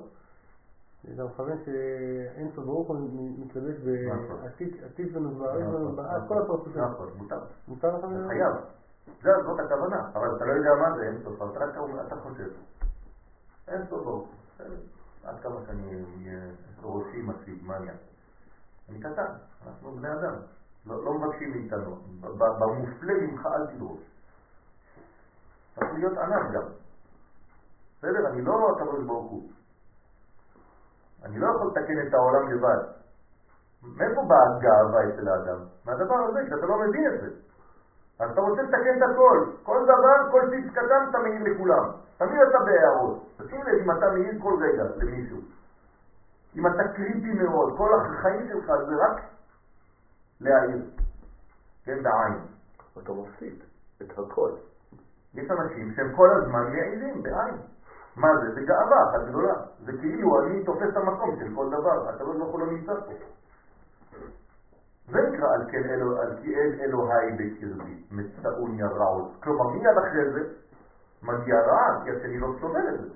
אתה 1.14 1.24
מכוון 1.24 1.58
שאין 1.64 2.50
סוף 2.54 2.64
ברוך 2.64 2.88
הוא 2.88 2.96
מתלבש 3.38 3.74
נכון. 3.76 4.40
בעתיד 4.82 5.16
ונוסבר, 5.16 5.58
נכון, 5.58 6.28
כל 6.28 6.38
הפרצופים. 6.42 6.82
נכון, 6.84 7.08
מותר. 7.16 7.40
מותר 7.68 7.96
לך 7.96 8.00
זה 8.06 8.14
לדבר? 8.14 8.28
חייב. 8.28 8.54
זה- 9.22 9.42
זאת 9.44 9.60
הכוונה, 9.60 10.10
אבל 10.14 10.36
אתה 10.36 10.44
לא 10.44 10.52
יודע 10.52 10.70
מה 10.80 10.96
זה 10.96 11.02
אין 11.02 11.22
סוף, 11.24 11.34
אתה 11.36 11.58
רק 11.64 11.70
אתה 12.06 12.16
חושב. 12.16 12.48
אין 13.68 13.86
סוף 13.88 14.02
ברוך. 14.04 14.28
עד 15.24 15.40
כמה 15.42 15.56
שאני 15.66 15.86
אהיה 15.86 16.40
ראשי 16.82 17.22
מציג, 17.22 17.58
מה 17.62 17.74
העניין? 17.74 17.96
אני 18.88 19.00
קטן, 19.00 19.32
אנחנו 19.66 19.92
בני 19.92 20.12
אדם. 20.12 20.34
לא, 20.86 21.04
לא 21.04 21.14
מבקשים 21.14 21.50
מאיתנו. 21.50 21.96
במופלא 22.58 23.14
ממך 23.20 23.46
אל 23.46 23.66
תדרוש. 23.66 24.00
צריך 25.74 25.92
להיות 25.94 26.18
ענק 26.18 26.52
גם. 26.54 26.62
בסדר? 27.98 28.28
אני 28.28 28.42
לא 28.42 28.70
הקדוש 28.76 29.04
ברוך 29.06 29.30
הוא. 29.30 29.50
אני 31.24 31.38
לא 31.38 31.46
יכול 31.46 31.66
לתקן 31.66 32.00
את 32.00 32.14
העולם 32.14 32.48
לבד. 32.48 32.78
מאיפה 33.82 34.22
באה 34.22 34.38
הגאווה 34.46 35.04
אצל 35.04 35.28
האדם? 35.28 35.58
מהדבר 35.84 36.14
הזה, 36.14 36.40
שאתה 36.48 36.66
לא 36.66 36.76
מבין 36.78 37.06
את 37.08 37.20
זה. 37.20 37.28
אז 38.18 38.30
אתה 38.30 38.40
רוצה 38.40 38.62
לתקן 38.62 38.96
את 38.96 39.02
הכל. 39.10 39.38
כל 39.62 39.80
דבר, 39.84 40.30
כל 40.30 40.42
פיץ 40.50 40.70
קטן 40.70 41.04
אתה 41.10 41.18
מעיר 41.18 41.42
לכולם. 41.42 41.84
תמיד 42.16 42.38
אתה 42.48 42.58
בהערות. 42.64 43.14
תשים 43.36 43.62
לב 43.62 43.78
אם 43.80 43.90
אתה 43.90 44.08
מעיר 44.08 44.32
כל 44.38 44.54
רגע 44.60 44.82
למישהו. 44.96 45.38
אם 46.56 46.66
אתה 46.66 46.84
קריטי 46.94 47.32
מאוד, 47.32 47.76
כל 47.76 47.90
החיים 47.94 48.46
שלך 48.48 48.66
זה 48.86 48.94
רק 49.04 49.20
להעיר. 50.40 50.84
כן, 51.84 52.02
בעין. 52.02 52.38
אתה 52.98 53.12
מפסיד 53.12 53.54
את 54.02 54.18
הכל. 54.18 54.50
יש 55.34 55.50
אנשים 55.50 55.90
שהם 55.96 56.10
כל 56.16 56.28
הזמן 56.30 56.64
מעירים 56.72 57.22
בעין. 57.22 57.56
מה 58.16 58.28
זה? 58.40 58.54
זה 58.54 58.60
גאווה 58.60 59.10
אחת 59.10 59.28
גדולה. 59.28 59.54
זה 59.84 59.92
כאילו 60.00 60.40
אני 60.40 60.64
תופס 60.64 60.90
את 60.92 60.96
המקום 60.96 61.36
של 61.38 61.54
כל 61.54 61.66
דבר. 61.68 62.08
הקדוש 62.08 62.36
ברוך 62.36 62.52
הוא 62.52 62.60
לא 62.60 62.66
נמצא 62.66 62.92
פה. 62.94 63.12
זה 65.08 65.18
נקרא 65.20 65.48
על 65.54 65.70
כן 65.70 65.84
אלו, 65.90 66.20
על 66.20 66.38
כי 66.42 66.54
אל 66.54 66.80
אלוהי 66.80 67.32
בקרבי, 67.32 68.04
מצאוני 68.10 68.82
הרעות. 68.82 69.30
כלומר, 69.42 69.68
מיד 69.68 69.98
אחרי 69.98 70.32
זה 70.32 70.40
מגיע 71.22 71.56
רעה, 71.60 72.04
כי 72.04 72.10
השני 72.10 72.38
לא 72.38 72.48
סובל 72.60 72.88
את 72.94 73.00
זה. 73.00 73.08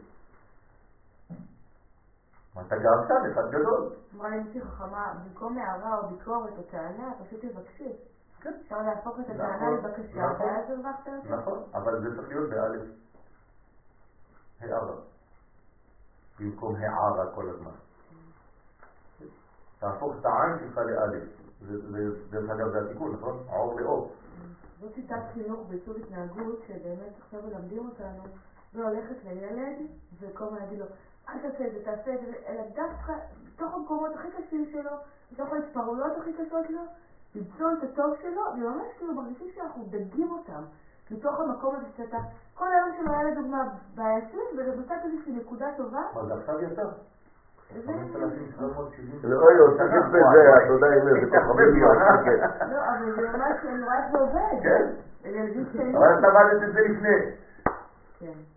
אתה 2.66 2.76
גאוותן 2.76 3.30
אחד 3.32 3.50
גדול. 3.50 3.90
אמרה 4.14 4.28
לי 4.28 4.38
מישהי 4.40 4.60
חכמה, 4.60 5.12
במקום 5.24 5.58
הערה 5.58 5.98
או 5.98 6.08
ביקורת 6.08 6.58
או 6.58 6.62
טענה, 6.62 7.12
פשוט 7.20 7.44
תבקשי. 7.44 7.92
כן. 8.40 8.52
אפשר 8.62 8.82
להפוך 8.82 9.20
את 9.20 9.30
הטענה 9.30 9.56
נכון, 9.56 9.74
לבקשה, 9.74 10.26
נכון. 10.26 10.46
ואז 10.46 10.70
הרווחת. 10.70 11.08
נכון, 11.30 11.58
אבל 11.74 12.00
זה 12.00 12.16
צריך 12.16 12.28
להיות 12.28 12.50
באלף. 12.50 12.82
הערה. 14.60 14.96
במקום 16.40 16.76
הערה 16.76 17.32
כל 17.34 17.48
הזמן. 17.48 17.70
תהפוך 19.78 20.14
את 20.20 20.24
העין 20.24 20.58
שלך 20.58 20.78
לאלף. 20.78 21.22
דרך 22.30 22.50
אגב 22.50 22.70
זה 22.70 22.90
התיקון, 22.90 23.12
נכון? 23.12 23.44
האור 23.48 23.80
לאור. 23.80 24.12
זאת 24.80 24.94
שיטת 24.94 25.22
חינוך 25.34 25.60
בעיצוב 25.68 25.96
התנהגות, 25.96 26.62
שבאמת 26.66 27.12
עכשיו 27.18 27.40
מלמדים 27.42 27.88
אותנו, 27.88 28.22
והולכת 28.74 29.24
לילד, 29.24 29.76
וכל 30.20 30.44
הזמן 30.44 30.58
להגיד 30.58 30.78
לו, 30.78 30.86
אל 31.28 31.38
תעשה 31.38 31.66
את 31.66 31.72
זה, 31.72 31.84
תעשה 31.84 32.14
את 32.14 32.20
זה, 32.20 32.32
אלא 32.46 32.62
דווקא 32.62 33.12
בתוך 33.46 33.74
המקומות 33.74 34.10
הכי 34.14 34.28
קשים 34.30 34.68
שלו, 34.72 34.90
בתוך 35.32 35.52
ההתפרעויות 35.52 36.12
הכי 36.20 36.32
קשות 36.32 36.70
לו, 36.70 36.80
למצוא 37.34 37.66
את 37.78 37.82
הטוב 37.82 38.16
שלו, 38.22 38.42
וממש 38.52 38.86
כאילו 38.98 39.14
מרגישים 39.14 39.48
שאנחנו 39.54 39.84
דגים 39.84 40.30
אותם, 40.30 40.62
מתוך 41.10 41.40
המקום 41.40 41.76
הזה 41.76 41.86
שאתה, 41.96 42.18
כל 42.54 42.66
היום 42.72 42.90
שלו 42.98 43.12
היה 43.12 43.22
לדוגמה 43.30 43.64
בעייתי, 43.94 44.36
ומצאת 44.56 45.04
איזושהי 45.04 45.32
נקודה 45.32 45.66
טובה, 45.76 46.02
מה 46.14 46.24
זה 46.24 46.34
עכשיו 46.34 46.62
יצא? 46.62 46.82
וזה... 47.74 47.92
5,770. 47.92 49.32
אוי, 49.32 49.58
עוד 49.58 49.72
תגיד 49.78 50.02
בזה, 50.08 50.18
אתה 50.64 50.72
יודע, 50.72 50.86
עם 50.86 51.08
איזה 51.08 51.26
כוכבים 51.46 51.76
יועצים. 51.76 52.38
לא, 52.72 52.78
אבל 52.78 53.14
זה 53.16 53.38
ממש, 53.38 53.56
אני 53.64 53.82
רואה 53.82 53.98
איך 53.98 54.12
זה 54.12 54.18
עובד. 54.18 54.62
כן. 54.62 54.86
אבל 55.96 56.18
אתה 56.18 56.28
למדת 56.28 56.62
את 56.62 56.72
זה 56.72 56.80
לפני. 56.80 57.16
כן. 58.18 58.55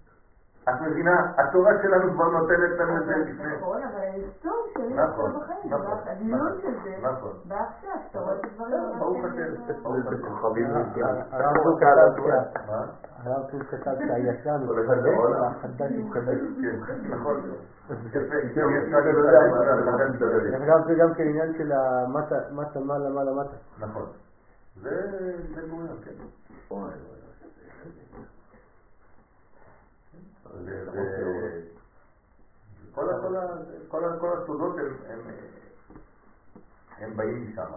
את 0.69 0.82
מבינה? 0.82 1.32
התורה 1.38 1.71
שלנו 1.82 2.13
כבר 2.13 2.27
נותנת 2.29 2.79
לנו 2.79 2.97
את 2.97 3.05
זה 3.05 3.15
לפני. 3.17 3.55
נכון, 3.58 3.84
אבל 3.84 3.99
היישום 3.99 4.58
שלי 4.73 4.93
נכון, 4.93 5.32
עכשיו 5.32 5.41
בחיים, 5.41 5.73
נכון, 5.73 5.97
הדיון 6.05 6.39
נכון, 6.39 6.62
של 6.62 6.73
זה, 6.84 7.08
נכון. 7.08 7.34
בא 7.47 7.55
עכשיו, 7.55 7.91
שאתה 8.08 8.19
רואה 8.19 8.34
את 8.36 8.45
הדברים. 8.45 8.73
בסדר, 8.73 8.99
ברוך 8.99 9.25
השם. 9.25 9.84
ברוך 9.84 9.95
איזה 10.58 10.79
השם. 10.79 11.01
הרב 11.32 11.53
קוק? 11.63 11.84
הרב 11.84 13.51
קוק 13.51 13.63
כתב 13.71 13.91
שהישן 14.08 14.62
הולך 14.67 14.89
מתחדש 14.89 15.05
לעולם. 15.05 15.41
והחדש. 15.41 15.91
כן, 16.13 17.15
נכון. 17.15 17.36
כן, 17.89 17.95
כן, 18.13 18.47
כן, 18.55 18.62
כן, 18.93 19.03
כן, 20.65 20.84
זה 20.88 20.93
גם 20.95 21.13
כן 21.13 21.23
עניין 21.23 21.53
של 21.58 21.71
המטה 21.71 22.36
מטה 22.51 22.79
מעלה 22.79 23.10
מעלה 23.10 23.32
מטה. 23.34 23.55
נכון. 23.79 24.05
זה 24.82 24.89
בן 25.55 25.69
גוריון, 25.69 25.97
כן. 26.05 26.12
אוי, 26.71 26.82
אוי, 26.82 26.89
זה- 26.89 27.49
זה- 27.84 28.25
כל 34.19 34.38
הסודות 34.38 34.75
הם- 36.99 37.17
באים 37.17 37.43
משם. 37.49 37.71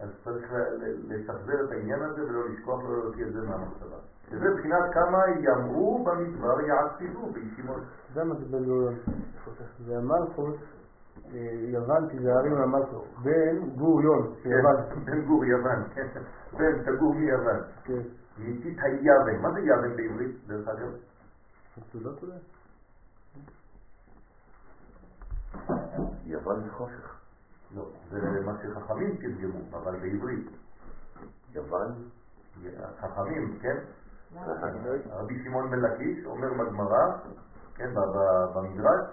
אז 0.00 0.08
צריך 0.24 0.52
לשחזר 1.08 1.64
את 1.64 1.70
העניין 1.72 2.02
הזה 2.02 2.24
ולא 2.24 2.48
לשכוח 2.48 2.84
ולא 2.84 2.98
להוציא 2.98 3.26
את 3.26 3.32
זה 3.32 3.40
מהמחשבה. 3.40 3.96
שזה 4.30 4.44
מבחינת 4.54 4.94
כמה 4.94 5.18
יאמרו 5.40 6.04
במדבר 6.04 6.60
יעשידו 6.60 7.26
בישימות. 7.32 7.82
זה 8.14 8.24
מה 8.24 8.34
זה 8.34 8.44
בן 8.44 8.64
גוריון. 8.64 8.94
והמלכות, 9.86 10.56
אה, 11.34 11.38
יוון 11.72 12.08
תיזהרי 12.08 12.48
מהמלכות. 12.48 13.04
בן 13.22 13.68
גוריון, 13.76 14.34
יוון. 14.44 15.04
בן 15.04 15.24
גור 15.26 15.44
יוון, 15.44 15.82
כן. 15.94 16.06
בן 16.52 16.82
תגור 16.82 17.14
מיוון. 17.14 17.60
כן. 17.84 18.00
ניתית 18.38 18.78
היוון. 18.82 19.42
מה 19.42 19.52
זה 19.52 19.60
יוון 19.60 19.96
בעברית, 19.96 20.46
דרך 20.46 20.68
אגב? 20.68 20.88
מצודות 21.78 22.22
אולי? 22.22 22.38
יוון 26.24 26.64
זה 26.64 26.72
חושך. 26.72 27.16
לא, 27.74 27.90
זה 28.10 28.40
מה 28.44 28.52
שחכמים 28.62 29.16
תרגמו, 29.16 29.58
אבל 29.72 29.96
בעברית. 30.00 30.46
יוון? 31.52 32.08
חכמים, 33.00 33.58
כן? 33.62 33.76
רבי 35.10 35.44
שמעון 35.44 35.70
בן 35.70 35.80
לקיש 35.80 36.26
אומר 36.26 36.48
בגמרא, 36.52 37.16
כן, 37.74 37.90
במדרש, 38.54 39.08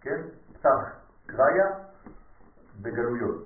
כן, 0.00 0.20
פתח 0.52 0.96
קריה 1.26 1.66
בגלויות. 2.82 3.44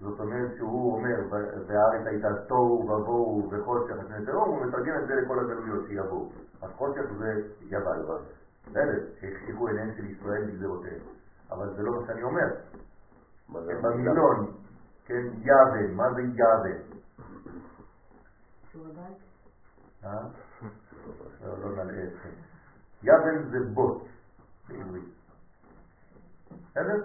זאת 0.00 0.20
אומרת 0.20 0.56
שהוא 0.56 0.92
אומר, 0.96 1.20
"ו- 1.30 1.66
והארץ 1.66 2.06
הייתה 2.06 2.28
תוהו 2.48 2.90
ובוהו 2.90 3.50
וחושך 3.50 3.94
הוא 4.32 4.66
מתרגם 4.66 5.02
את 5.02 5.08
זה 5.08 5.14
לכל 5.14 5.38
הגלויות 5.38 5.86
שיבואו. 5.88 6.28
אז 6.66 6.72
חושך 6.72 7.12
זה 7.18 7.48
יוון. 7.60 8.24
בסדר, 8.66 9.06
שהחשיכו 9.20 9.68
עיניהם 9.68 9.94
של 9.96 10.04
ישראל 10.04 10.44
בגזרותיהם. 10.44 11.00
אבל 11.50 11.74
זה 11.76 11.82
לא 11.82 12.00
מה 12.00 12.06
שאני 12.06 12.22
אומר. 12.22 12.46
מה 13.48 13.60
זה? 13.60 13.72
כן, 13.72 13.82
במילון, 13.82 14.52
כן, 15.04 15.22
יוון, 15.40 15.94
מה 15.94 16.04
זה? 16.14 16.22
שיעורי 18.72 18.90
בית. 18.92 19.16
אה? 20.04 20.28
לא, 21.44 21.58
לא 21.58 21.84
נלאה 21.84 22.04
אתכם. 22.04 22.28
יוון 23.02 23.50
זה 23.50 23.58
בוט 23.74 24.02
בעברית. 24.68 25.14
בסדר? 26.50 27.02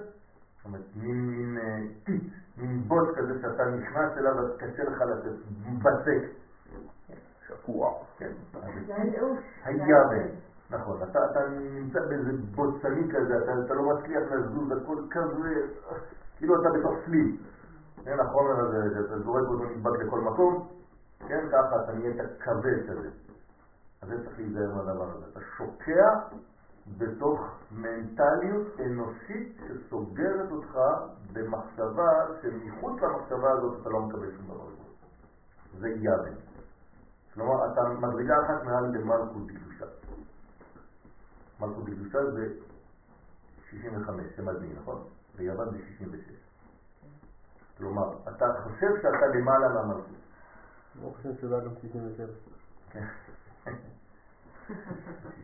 זאת 0.57 0.65
אומרת, 0.65 0.85
מין 0.95 1.57
אה, 1.57 1.79
טיט, 2.03 2.33
מין 2.57 2.81
בוט 2.87 3.17
כזה 3.17 3.41
שאתה 3.41 3.63
נכנס 3.65 4.17
אליו 4.17 4.39
אז 4.39 4.57
קשה 4.57 4.83
לך 4.83 5.01
לצאת, 5.01 5.35
בצק. 5.79 6.41
שקוע. 7.71 7.91
כן, 8.17 8.31
הייאוש. 8.89 9.39
היוון. 9.63 10.27
נכון, 10.69 11.03
אתה, 11.03 11.19
אתה 11.31 11.39
נמצא 11.49 11.99
באיזה 11.99 12.31
בוצני 12.55 13.11
כזה, 13.11 13.37
אתה, 13.43 13.51
אתה 13.65 13.73
לא 13.73 13.83
מצליח 13.83 14.23
לזוז, 14.31 14.71
הכל 14.71 14.97
כזה, 15.11 15.67
כאילו 16.37 16.61
אתה 16.61 16.69
בתוך 16.69 16.93
סליל. 17.05 17.37
כן, 18.03 18.19
החומר 18.19 18.59
הזה, 18.59 18.77
שאתה 18.93 19.19
זורק 19.19 19.47
אותו 19.47 19.63
נדבק 19.63 19.99
לכל 19.99 20.19
מקום, 20.19 20.67
כן, 21.27 21.45
ככה 21.51 21.83
אתה 21.83 21.91
נהיית 21.93 22.17
כבד 22.39 22.89
כזה. 22.89 23.09
אז 24.01 24.09
זה 24.09 24.25
צריך 24.25 24.37
להיזהר 24.37 24.75
מהדבר 24.75 25.11
הזה. 25.11 25.25
אתה 25.31 25.39
שוקע 25.57 26.09
בתוך 26.97 27.39
מנטליות 27.71 28.67
אנושית 28.79 29.57
שסוגרת 29.67 30.51
אותך 30.51 30.79
במחשבה 31.33 32.09
שמחוץ 32.41 33.01
למחשבה 33.01 33.51
הזאת 33.51 33.81
אתה 33.81 33.89
לא 33.89 33.99
מקבל 33.99 34.31
שום 34.31 34.45
דבר. 34.45 34.65
זה 35.79 35.89
יוון. 35.89 36.50
כלומר, 37.33 37.73
אתה 37.73 37.81
מדרגה 37.83 38.35
אחת 38.45 38.63
מעל 38.63 38.83
למלכות 38.83 39.47
בקדושה. 39.47 39.85
מלכות 41.59 41.85
בקדושה 41.85 42.31
זה 42.31 42.47
65, 43.69 44.25
זה 44.37 44.43
מדהים, 44.43 44.75
נכון? 44.81 45.03
ביוון 45.35 45.71
זה 45.71 45.77
66. 45.97 46.35
כלומר, 47.77 48.17
אתה 48.23 48.45
חושב 48.63 48.87
שאתה 49.01 49.27
למעלה 49.35 49.69
מהמלכות. 49.69 50.21
ברוך 50.95 51.19
השם 51.19 51.47
לא 51.49 51.55
היה 51.55 51.65
גם 51.65 51.71
67. 51.81 52.27
כן. 52.89 53.05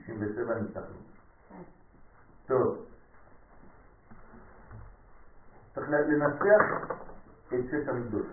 67 0.06 0.56
ניצחנו. 0.56 0.96
טוב. 2.46 2.86
צריך 5.76 5.90
לנסח 5.90 6.92
את 7.48 7.66
שש 7.72 7.88
המידות. 7.88 8.26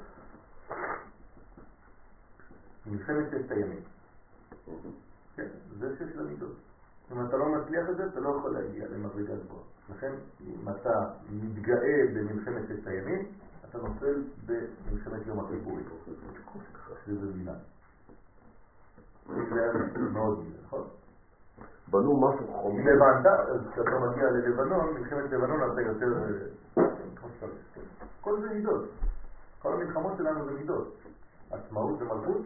מלחמת 2.87 3.31
ששת 3.31 3.51
הימים. 3.51 3.81
כן, 5.37 5.47
זה 5.79 5.97
שש 5.97 6.17
המידות. 6.17 6.57
אם 7.13 7.27
אתה 7.27 7.37
לא 7.37 7.49
מצליח 7.49 7.91
את 7.91 7.97
זה, 7.97 8.07
אתה 8.07 8.21
לא 8.21 8.37
יכול 8.39 8.51
להגיע 8.51 8.89
למדרגה 8.89 9.35
גבוהה. 9.37 9.63
לכן, 9.91 10.13
אם 10.41 10.69
אתה 10.69 11.11
מתגאה 11.31 12.05
במלחמת 12.15 12.63
ששת 12.69 12.87
הימים, 12.87 13.27
אתה 13.69 13.79
נופל 13.79 14.23
במלחמת 14.47 15.27
יום 15.27 15.41
הכיפורים. 15.41 15.85
שזה 17.07 17.33
בינה. 17.33 17.55
זה 19.27 20.01
מאוד 20.13 20.39
מילה, 20.39 20.59
נכון? 20.65 20.89
בנו 21.91 22.21
משהו 22.21 22.47
אם 22.47 22.53
חומר. 22.53 22.83
הבנת, 22.93 23.27
אז 23.27 23.61
כשאתה 23.73 23.91
מגיע 23.91 24.31
ללבנון, 24.31 24.95
מלחמת 24.95 25.33
לבנון 25.33 25.73
אתה 25.73 25.81
יותר... 25.81 26.07
אה. 26.79 26.85
כל 28.21 28.41
זה 28.41 28.49
מידות. 28.55 28.85
כל 29.63 29.73
המלחמות 29.73 30.13
שלנו 30.19 30.45
זה 30.45 30.51
מידות. 30.51 30.95
עצמאות 31.51 32.03
ומלכות, 32.03 32.43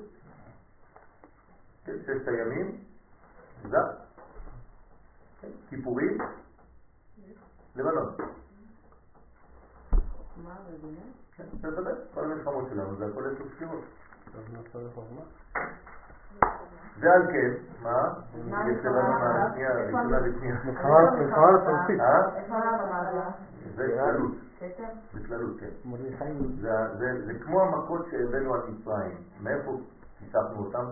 כן, 1.89 1.95
ששת 2.03 2.29
הימים, 2.29 2.77
זה, 3.63 3.77
כן, 5.41 5.49
כיפורים, 5.69 6.19
לבנון. 7.77 8.15
מה, 10.45 10.57
מבינה? 10.73 11.01
כן, 11.37 11.45
בוודאי, 11.61 11.93
כל 12.15 12.25
המלחמות 12.25 12.65
שלנו 12.71 12.97
זה 12.97 13.07
הכל 13.07 13.25
עשר 13.27 13.45
ספירות. 13.55 13.85
ועל 17.01 17.27
כן, 17.27 17.51
מה? 17.83 18.15
מה 18.51 18.71
יש 18.71 18.79
לבנון? 18.85 19.23
השנייה, 19.23 19.71
ראשונה 19.73 20.19
ושנייה. 20.23 20.55
מלחמה 20.65 20.99
המלחמה? 20.99 21.49
זה 23.77 23.87
כללות? 23.99 24.33
זה 25.13 25.27
כללות, 25.27 25.61
כן. 25.61 25.71
זה, 26.61 26.71
זה, 26.99 27.27
זה 27.27 27.39
כמו 27.45 27.63
המכות 27.63 28.07
שהבאנו 28.11 28.55
על 28.55 28.61
מצרים. 28.69 29.17
מאיפה 29.41 29.81
פיתחנו 30.19 30.65
אותם? 30.65 30.85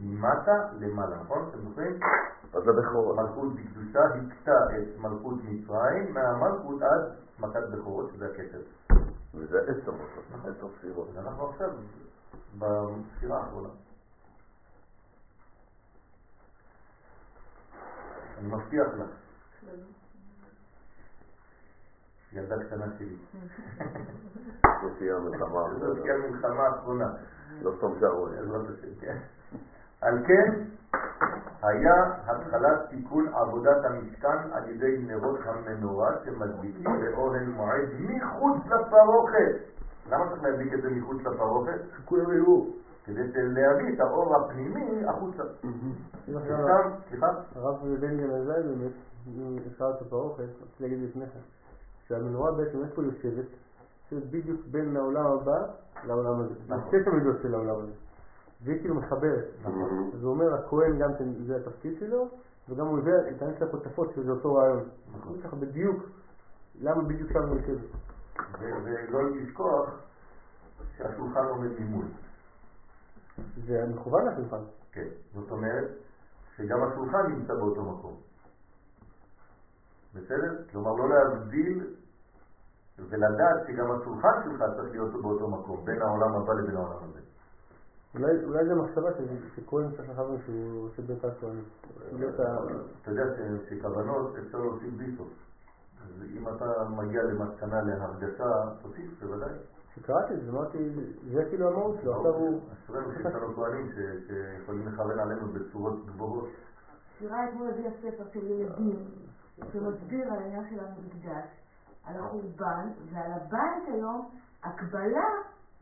ממטה 0.00 0.68
למעלה, 0.80 1.16
נכון? 1.16 1.48
אתם 1.48 1.68
זוכרים? 1.68 2.00
אז 2.54 2.62
זה 2.62 2.72
בכורות. 2.72 3.16
מלכות 3.16 3.54
בקדושה 3.54 4.00
הכתה 4.04 4.76
את 4.78 4.98
מלכות 4.98 5.34
מצרים, 5.44 6.14
מהמלכות 6.14 6.82
עד 6.82 7.02
מכת 7.38 7.68
בכורות, 7.72 8.10
שזה 8.12 8.26
הכתר. 8.26 8.60
וזה 9.34 9.58
עשר 9.62 9.92
מכות, 9.92 10.24
עשר 10.44 10.68
ספירות. 10.78 11.08
אנחנו 11.18 11.48
עכשיו 11.48 11.70
בספירה 12.58 13.38
האחרונה. 13.38 13.68
אני 18.38 18.48
מבטיח 18.48 18.86
לך, 18.98 19.10
ילדה 22.32 22.64
קטנה 22.64 22.86
שלי, 22.98 23.16
זאת. 24.80 24.98
תהיה 24.98 25.16
המלחמה 26.14 26.62
האחרונה. 26.66 27.12
לא 27.62 27.72
סתם 27.76 28.00
שערוי. 28.00 28.36
בעזרת 28.36 28.68
השם, 28.78 29.00
כן. 29.00 29.18
על 30.02 30.26
כן, 30.26 30.62
היה 31.62 31.94
התחלת 32.26 32.88
תיקון 32.88 33.28
עבודת 33.28 33.84
המשכן 33.84 34.52
על 34.52 34.68
ידי 34.68 34.98
נרות 35.06 35.38
המנורה 35.44 36.10
שמדביקים 36.24 36.84
באוהל 37.00 37.46
מועד 37.46 37.88
מחוץ 37.98 38.56
לפרוכת. 38.66 39.70
למה 40.10 40.28
צריך 40.28 40.42
להדביק 40.42 40.74
את 40.74 40.82
זה 40.82 40.90
מחוץ 40.90 41.18
לפרוכת? 41.20 41.80
שכולם 41.96 42.32
יראו. 42.32 42.66
כדי 43.04 43.22
להביא 43.34 43.94
את 43.94 44.00
האור 44.00 44.36
הפנימי 44.36 45.04
החוצה. 45.06 45.42
סליחה? 47.08 47.26
הרב 47.54 47.76
בן 48.00 48.16
גנזי 48.16 48.68
באמת, 48.68 48.92
אם 49.26 49.58
אפשר 49.72 49.90
את 49.96 50.02
הפרוכת, 50.06 50.42
רציתי 50.42 50.82
להגיד 50.82 50.98
לפני 51.10 51.26
כן, 51.26 51.40
שהמנורה 52.08 52.52
בעצם 52.52 52.84
איפה 52.84 53.02
יושבת? 53.02 53.46
יושבת 54.12 54.30
בדיוק 54.30 54.60
בין 54.70 54.96
העולם 54.96 55.26
הבא 55.26 55.58
לעולם 56.04 56.40
הזה. 56.40 56.54
נכון. 56.68 56.88
שתי 56.88 57.10
המידות 57.10 57.36
של 57.42 57.54
העולם 57.54 57.80
הזה. 57.82 57.92
והיא 58.64 58.80
כאילו 58.80 58.94
מחברת. 58.94 59.44
אז 60.14 60.22
הוא 60.22 60.32
אומר, 60.32 60.54
הכהן 60.54 60.98
גם 60.98 61.14
כן, 61.18 61.44
זה 61.46 61.56
התפקיד 61.56 61.92
שלו, 62.00 62.28
וגם 62.68 62.86
הוא 62.86 62.98
הביא 62.98 63.12
את 63.36 63.42
האמצע 63.42 63.64
הכותפות 63.64 64.12
שזה 64.14 64.30
אותו 64.30 64.54
רעיון. 64.54 64.88
נכון. 65.16 65.40
ככה 65.42 65.56
בדיוק, 65.56 66.04
למה 66.80 67.02
בדיוק 67.02 67.32
שם 67.32 67.40
מרכז. 67.40 67.78
ו- 68.60 68.84
ולא 68.84 69.30
לשכוח 69.30 69.90
שהשולחן 70.96 71.44
עומד 71.44 71.80
ממול. 71.80 72.04
זה 73.66 73.86
מכוון 73.88 74.26
לשולחן. 74.26 74.62
כן. 74.92 75.08
זאת 75.34 75.50
אומרת 75.50 75.90
שגם 76.56 76.82
השולחן 76.82 77.26
נמצא 77.32 77.54
באותו 77.54 77.82
מקום. 77.82 78.16
בסדר? 80.14 80.62
כלומר, 80.70 80.92
לא 80.92 81.08
להבדיל 81.08 81.94
ולדעת 82.98 83.66
שגם 83.66 83.90
השולחן 83.90 84.42
שלך 84.44 84.62
צריך 84.76 84.90
להיות 84.90 85.22
באותו 85.22 85.48
מקום, 85.48 85.84
בין 85.84 86.02
העולם 86.02 86.34
הבא 86.34 86.52
לבין 86.52 86.76
העולם 86.76 86.98
הזה. 87.02 87.20
אולי, 88.14 88.44
אולי 88.44 88.64
זה 88.64 88.74
מחשבה 88.74 89.10
ש- 89.12 89.56
שכהן 89.56 89.90
צריך 89.96 90.08
לכוון 90.10 90.36
שהוא 90.46 90.84
עושה 90.86 91.02
ברכת 91.02 91.40
כהנים. 91.40 91.64
אתה 93.02 93.10
יודע 93.10 93.22
ש- 93.36 93.70
שכוונות 93.70 94.36
אפשר 94.36 94.58
להוסיף 94.58 94.94
בלי 94.94 95.16
סוף. 95.16 95.28
אז 96.04 96.22
אם 96.36 96.48
אתה 96.48 96.64
מגיע 96.88 97.22
למסקנה 97.22 97.82
להרגשה, 97.82 98.44
תוסיף, 98.82 99.22
בוודאי. 99.22 99.50
כשקראתי 99.92 100.34
את 100.34 100.40
זה, 100.44 100.50
אמרתי, 100.50 100.78
זה 101.32 101.44
כאילו 101.48 101.68
המהות 101.68 101.96
שלו, 102.02 102.16
עכשיו 102.16 102.34
הוא... 102.34 102.60
אשרינו 102.84 103.12
שיש 103.12 103.26
לנו 103.26 103.54
כהנים 103.54 103.88
ש- 103.88 104.26
שיכולים 104.26 104.86
לכוון 104.88 105.18
עלינו 105.18 105.46
בצורות 105.52 106.06
גבוהות. 106.06 106.48
שירה 107.18 107.48
אתמול 107.48 107.68
הביאה 107.70 107.90
ספר 108.02 108.24
של 108.32 108.46
ילדים 108.50 108.96
שמסביר 109.72 110.32
על 110.32 110.38
העניין 110.38 110.64
של 110.70 110.80
המקדש, 110.80 111.44
על 112.04 112.16
החורבן 112.20 112.88
ועל 113.12 113.32
הבית 113.32 113.88
היום, 113.94 114.28
הקבלה, 114.64 115.28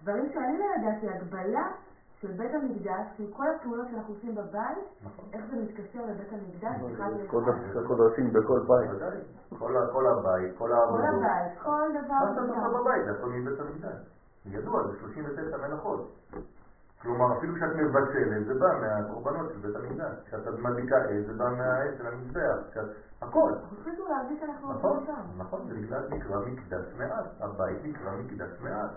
דברים 0.03 0.33
שאני 0.35 0.59
לא 0.59 0.65
ידעתי, 0.79 1.09
הקבלה 1.09 1.73
של 2.21 2.33
בית 2.33 2.55
המקדש, 2.55 3.07
של 3.17 3.25
כל 3.37 3.45
הפעולות 3.57 3.87
שאנחנו 3.91 4.15
עושים 4.15 4.35
בבית, 4.35 4.79
נכון. 5.05 5.25
איך 5.33 5.45
זה 5.51 5.57
מתקשר 5.63 5.99
לבית 6.07 6.33
המקדש, 6.33 6.93
אחד 6.95 7.11
קודש 7.27 7.49
לאחד. 7.49 7.81
הקודשים 7.85 8.33
בכל 8.33 8.61
בית. 8.69 8.91
כל 9.59 9.77
ה- 9.77 9.93
כל 9.93 10.07
הבית, 10.07 10.53
כל 10.59 10.65
כל 10.65 10.73
העבודות. 10.73 11.05
הבית, 11.09 11.59
כל 11.63 11.89
דבר. 12.05 12.15
מה 12.15 12.31
שאתה. 12.35 12.41
עושה 12.41 12.79
בבית, 12.81 13.05
זה 13.05 13.11
הכל 13.11 13.29
מבית 13.29 13.61
המקדש. 13.61 13.99
ידוע, 14.47 14.87
זה 14.87 14.99
39 15.01 15.57
מלאכות. 15.57 16.09
כלומר, 17.03 17.39
אפילו 17.39 17.55
כשאת 17.55 17.71
מבשלת, 17.75 18.47
זה 18.47 18.55
בא 18.55 18.67
מהקורבנות 18.81 19.47
של 19.53 19.59
בית 19.59 19.77
המקדש. 19.77 20.15
כשאת 20.27 20.47
מדליקה 20.59 20.97
אש, 21.05 21.27
זה 21.27 21.33
בא 21.33 21.45
מהאש 21.59 21.99
של 21.99 22.07
המזבח. 22.07 22.59
הכל. 23.23 23.53
תחליטו 23.81 24.09
להרגיש 24.09 24.41
שאנחנו 24.41 24.73
נכון, 24.73 24.91
עושים 24.99 25.07
שם. 25.07 25.23
נכון, 25.41 25.61
זה 25.69 25.75
בגלל 25.75 26.03
נקרא 26.11 26.39
מקדש 26.39 26.95
מעט. 26.99 27.27
הבית 27.41 27.85
נקרא 27.85 28.13
מקדש 28.13 28.61
מעט. 28.61 28.91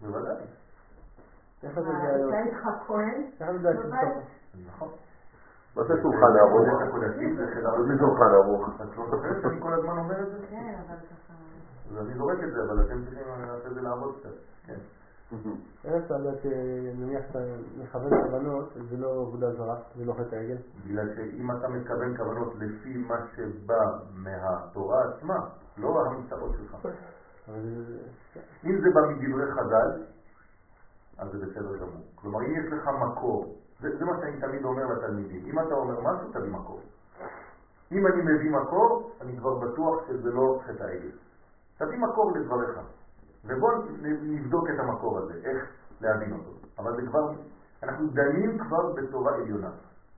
בוודאי. 0.00 0.44
איך 1.62 1.72
אתה 1.72 1.80
יודע 1.80 1.98
אתה 1.98 2.14
היום? 2.14 2.32
איתך 2.32 2.68
כהן, 2.86 3.22
איך 3.40 3.42
אתה 3.42 3.50
יודע 3.50 3.70
בבית. 3.72 3.82
שבסוף? 3.82 4.24
נכון. 4.68 4.88
מה 5.76 5.82
זה 5.84 5.94
שולחן 6.02 6.36
ערוך? 6.40 6.68
זה 7.86 7.94
שולחן 7.98 8.30
ערוך? 8.34 8.68
את 8.82 8.96
לא 8.98 9.04
זוכרת 9.10 9.42
שאני 9.42 9.60
כל 9.60 9.72
הזמן 9.74 9.98
אומר 9.98 10.22
את 10.22 10.30
זה? 10.30 10.46
כן, 10.50 10.74
אבל 10.86 10.96
ככה... 10.96 11.34
אז 11.90 12.06
אני 12.06 12.14
זורק 12.14 12.38
את 12.44 12.52
זה, 12.52 12.62
אבל 12.62 12.80
אתם 12.80 13.04
צריכים 13.04 13.22
לעשות 13.46 13.66
את 13.66 13.74
זה 13.74 13.80
לעבוד 13.80 14.14
קצת. 14.20 14.30
כן. 14.66 14.78
איך 15.84 16.04
אתה 16.06 16.14
יודע 16.14 16.30
שנניח 16.42 17.22
אתה 17.30 17.38
מכוון 17.78 18.10
כוונות, 18.22 18.72
זה 18.90 18.96
לא 18.96 19.22
עבודה 19.26 19.52
זרה, 19.52 19.76
זה 19.96 20.04
לא 20.04 20.12
חטא 20.12 20.36
העגל? 20.36 20.56
בגלל 20.86 21.14
שאם 21.14 21.50
אתה 21.50 21.68
מתכוון 21.68 22.16
כוונות 22.16 22.54
לפי 22.54 22.96
מה 22.96 23.16
שבא 23.36 23.84
מהתורה 24.14 25.04
עצמה, 25.04 25.36
לא 25.78 26.04
ההמצאות 26.04 26.52
שלך. 26.56 26.88
אם 28.64 28.80
זה 28.80 28.88
בא 28.94 29.00
מדברי 29.00 29.52
חז"ל, 29.52 30.02
אז 31.18 31.28
זה 31.32 31.46
בסדר 31.46 31.76
גמור. 31.76 32.02
כלומר, 32.14 32.40
אם 32.40 32.54
יש 32.54 32.72
לך 32.72 32.88
מקור, 32.88 33.54
זה, 33.80 33.98
זה 33.98 34.04
מה 34.04 34.12
שאני 34.20 34.40
תמיד 34.40 34.64
אומר 34.64 34.86
לתלמידים, 34.86 35.44
אם 35.46 35.58
אתה 35.66 35.74
אומר 35.74 36.00
משהו, 36.00 36.28
תביא 36.32 36.50
מקור. 36.52 36.80
אם 37.92 38.06
אני 38.06 38.22
מביא 38.22 38.50
מקור, 38.50 39.10
אני 39.20 39.36
כבר 39.38 39.54
בטוח 39.54 40.06
שזה 40.08 40.30
לא 40.30 40.60
חטא 40.66 40.82
העגל. 40.84 41.10
תביא 41.78 41.98
מקור 41.98 42.32
לדבריך, 42.32 42.78
ובוא 43.44 43.70
נ- 44.02 44.34
נבדוק 44.34 44.64
את 44.74 44.78
המקור 44.80 45.18
הזה, 45.18 45.34
איך 45.44 45.58
להבין 46.00 46.32
אותו. 46.32 46.50
אבל 46.78 46.96
זה 46.96 47.02
כבר, 47.06 47.32
אנחנו 47.82 48.06
דנים 48.06 48.58
כבר 48.58 48.92
בתורה 48.92 49.34
עליונה, 49.34 49.70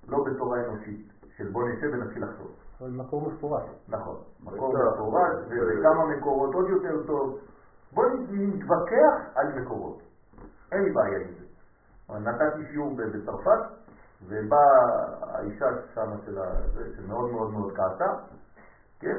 לא 0.08 0.18
בתורה 0.24 0.58
אנושית, 0.66 1.12
של 1.36 1.50
בוא 1.52 1.62
נשב 1.68 1.86
ונתחיל 1.92 2.24
לחשוב. 2.24 2.50
אבל 2.80 2.90
מקור 2.90 3.30
מפורש. 3.30 3.62
נכון, 3.88 4.16
מקור 4.40 4.74
בטח. 4.74 4.94
מפורש 4.94 5.32
וכמה 5.50 6.04
מקורות 6.16 6.54
עוד 6.54 6.68
יותר 6.68 7.06
טוב. 7.06 7.38
בוא 7.92 8.04
נתווכח 8.30 9.14
על 9.34 9.60
מקורות, 9.60 10.02
אין 10.72 10.82
לי 10.82 10.90
בעיה 10.92 11.18
עם 11.18 11.32
זה. 11.38 11.44
נתתי 12.18 12.72
שיעור 12.72 12.96
בצרפת, 12.96 13.62
ובאה 14.28 14.60
האישה 15.20 15.66
שם 15.94 16.10
של 16.24 16.38
ה... 16.38 16.44
שמאוד 16.96 17.30
מאוד 17.30 17.50
מאוד 17.50 17.72
כעסה, 17.76 18.12
כן, 19.00 19.16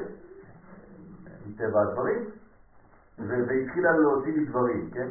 מטבע 1.46 1.82
הדברים, 1.82 2.30
והתחילה 3.18 3.90
להוציא 3.92 4.32
לי 4.32 4.44
דברים, 4.44 4.90
כן? 4.90 5.08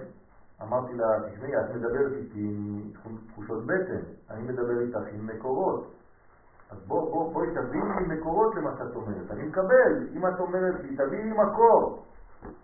אמרתי 0.61 0.93
לה, 0.93 1.05
תשמעי, 1.29 1.59
את 1.59 1.75
מדברת 1.75 2.11
איתי 2.11 2.39
עם 2.39 2.91
תחושות 3.27 3.65
בטן, 3.65 4.01
אני 4.29 4.43
מדבר 4.43 4.79
איתך 4.79 5.13
עם 5.13 5.27
מקורות. 5.27 5.91
אז 6.71 6.77
בוא, 6.87 7.11
בוא, 7.11 7.33
בואי 7.33 7.47
תביאי 7.47 7.81
לי 7.81 8.15
מקורות 8.15 8.55
למה 8.55 8.77
שאת 8.77 8.95
אומרת. 8.95 9.31
אני 9.31 9.43
מקבל, 9.43 10.07
אם 10.13 10.27
את 10.27 10.39
אומרת 10.39 10.83
לי, 10.83 10.95
תביאי 10.95 11.23
לי 11.23 11.31
מקור. 11.31 12.05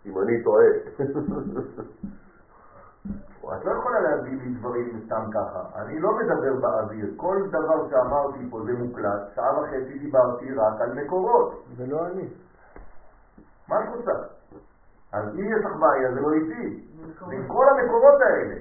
אם 0.05 0.19
אני 0.19 0.43
טועה. 0.43 0.67
את 3.55 3.65
לא 3.65 3.71
יכולה 3.71 3.99
להביא 3.99 4.37
לי 4.37 4.53
דברים 4.53 5.01
סתם 5.05 5.23
ככה. 5.33 5.81
אני 5.81 5.99
לא 5.99 6.09
מדבר 6.17 6.53
באוויר. 6.61 7.13
כל 7.15 7.37
דבר 7.49 7.89
שאמרתי 7.89 8.49
פה 8.49 8.61
זה 8.65 8.73
מוקלט. 8.73 9.21
שעה 9.35 9.59
וחצי 9.59 9.99
דיברתי 9.99 10.53
רק 10.53 10.81
על 10.81 10.93
מקורות. 10.93 11.65
זה 11.77 11.85
לא 11.87 12.07
אני. 12.07 12.29
מה 13.67 13.75
את 13.83 13.95
רוצה? 13.95 14.11
אז 15.11 15.23
אם 15.35 15.45
יש 15.45 15.65
לך 15.65 15.71
בעיה 15.79 16.13
זה 16.13 16.21
לא 16.21 16.33
איתי. 16.33 16.87
זה 17.27 17.35
עם 17.35 17.47
כל 17.47 17.65
המקורות 17.69 18.21
האלה. 18.21 18.55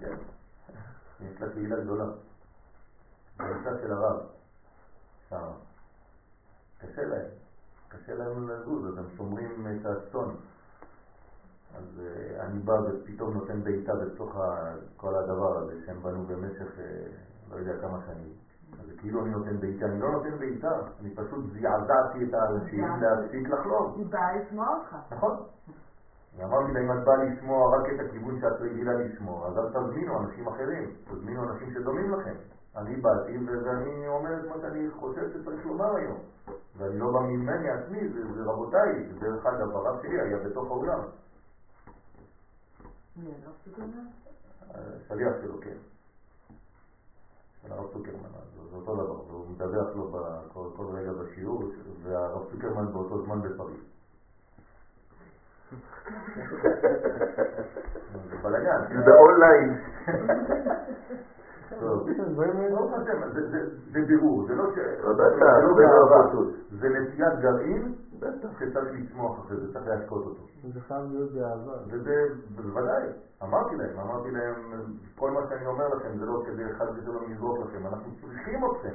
כן. 0.00 0.16
יש 1.20 1.40
לה 1.40 1.52
קהילה 1.52 1.76
גדולה. 1.76 2.04
בנושא 3.36 3.70
של 3.82 3.92
הרב. 3.92 4.20
שם. 5.28 5.50
קשה 6.80 7.02
להם. 7.04 7.28
קשה 7.88 8.14
להם 8.14 8.48
לזוז, 8.48 8.86
אז 8.86 8.98
הם 8.98 9.16
שומרים 9.16 9.66
את 9.66 9.86
הצאן. 9.86 10.34
אז 11.78 12.00
אה, 12.00 12.46
אני 12.46 12.58
בא 12.58 12.72
ופתאום 12.72 13.34
נותן 13.34 13.64
בעיטה 13.64 13.92
בתוך 13.94 14.36
כל 14.96 15.14
הדבר 15.14 15.58
הזה 15.58 15.74
שהם 15.86 16.02
בנו 16.02 16.26
במשך 16.26 16.78
אה, 16.78 17.06
לא 17.50 17.56
יודע 17.56 17.72
כמה 17.80 17.98
שנים. 18.06 18.32
אז 18.80 18.86
כאילו 18.98 19.22
אני 19.22 19.30
נותן 19.30 19.60
בעיטה, 19.60 19.86
אני 19.86 20.00
לא 20.00 20.10
נותן 20.10 20.38
בעיטה, 20.38 20.70
אני 21.00 21.14
פשוט 21.14 21.44
זעזעתי 21.52 22.24
את 22.24 22.34
האנשים 22.34 22.84
להפסיק 23.00 23.48
לחלום. 23.48 23.92
היא 23.96 24.06
באה 24.10 24.36
לשמוע 24.36 24.68
אותך. 24.68 24.96
נכון. 25.10 25.36
אני 26.34 26.44
אמרתי 26.44 26.72
לה, 26.72 26.80
אם 26.80 26.92
את 26.92 27.04
באה 27.04 27.24
לשמוע 27.24 27.78
רק 27.78 27.86
את 27.94 28.06
הכיוון 28.06 28.40
שאת 28.40 28.60
רגילה 28.60 28.92
לשמוע, 28.92 29.48
אז 29.48 29.58
אל 29.58 29.68
תזמינו 29.68 30.20
אנשים 30.20 30.48
אחרים, 30.48 30.90
תזמינו 31.04 31.50
אנשים 31.50 31.70
שדומים 31.74 32.12
לכם. 32.12 32.34
אני 32.76 32.96
באתי 32.96 33.38
ואני 33.46 34.08
אומר 34.08 34.40
את 34.40 34.48
מה 34.48 34.54
שאני 34.60 34.90
חושב 34.90 35.30
שצריך 35.32 35.66
לומר 35.66 35.96
היום. 35.96 36.18
ואני 36.78 36.98
לא 36.98 37.12
בא 37.12 37.20
ממני 37.20 37.70
עצמי, 37.70 38.08
זה, 38.08 38.32
זה 38.34 38.50
רבותיי, 38.50 39.06
דרך 39.20 39.46
אגב, 39.46 39.76
הרב 39.76 40.02
שלי 40.02 40.20
היה 40.20 40.38
בתוך 40.38 40.70
האולם. 40.70 41.00
מי? 43.16 43.32
השליח 44.74 45.32
שלו, 45.42 45.60
כן. 45.60 45.76
של 47.62 47.72
הרב 47.72 47.86
צוקרמן, 47.92 48.28
זה 48.70 48.76
אותו 48.76 48.94
דבר, 48.94 49.20
והוא 49.28 49.46
מדווח 49.50 49.96
לו 49.96 50.12
כל 50.76 50.86
רגע 50.94 51.12
בשיעור, 51.12 51.62
והרב 52.02 52.42
צוקרמן 52.52 52.92
באותו 52.92 53.22
זמן 53.24 53.40
בפריז. 53.42 53.80
זה 58.30 58.36
בלגן. 58.42 58.80
זה 59.04 59.10
אונליין. 59.14 59.74
זה- 63.34 63.50
זה- 63.50 63.70
זה 63.92 64.00
בירור, 64.06 64.46
זה 64.46 64.54
לא 64.54 64.64
ש... 64.74 64.78
זה 66.70 66.88
נטיית 66.88 67.38
גרעין 67.40 67.94
בטח. 68.20 68.48
שצריך 68.58 68.92
לצמוח 68.92 69.40
אחרי 69.40 69.56
זה, 69.56 69.72
צריך 69.72 69.86
להשקות 69.86 70.26
אותו. 70.26 70.42
זה 70.72 70.80
חייב 70.80 71.04
להיות 71.12 71.32
באהבה. 71.32 71.72
וזה, 71.86 72.14
בוודאי, 72.56 73.08
אמרתי 73.42 73.76
להם, 73.76 73.98
אמרתי 73.98 74.30
להם, 74.30 74.54
כל 75.18 75.30
מה 75.30 75.40
שאני 75.48 75.66
אומר 75.66 75.88
לכם 75.88 76.18
זה 76.18 76.24
לא 76.26 76.42
כדי 76.46 76.74
חס 76.74 76.88
ושלום 76.96 77.32
לזרוק 77.32 77.58
לכם, 77.58 77.86
אנחנו 77.86 78.12
צריכים 78.20 78.60
אתכם. 78.64 78.94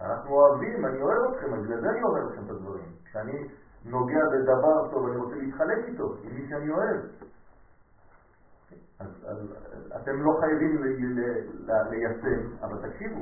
אנחנו 0.00 0.30
אוהבים, 0.30 0.86
אני 0.86 1.02
אוהב 1.02 1.32
אתכם, 1.32 1.54
אז 1.54 1.62
בגלל 1.62 1.80
זה 1.80 1.88
אני 1.90 2.02
אומר 2.02 2.24
לכם 2.24 2.44
את 2.44 2.50
הדברים. 2.50 2.92
כשאני 3.04 3.48
נוגע 3.84 4.24
בדבר 4.32 4.90
טוב, 4.90 5.06
אני 5.06 5.16
רוצה 5.16 5.34
להתחלק 5.34 5.78
איתו, 5.88 6.14
עם 6.22 6.34
מי 6.34 6.48
שאני 6.48 6.70
אוהב. 6.70 7.00
אז, 9.00 9.08
אז 9.26 9.38
אתם 9.96 10.22
לא 10.22 10.32
חייבים 10.40 10.82
ליישם, 11.90 12.64
אבל 12.64 12.88
תקשיבו. 12.88 13.20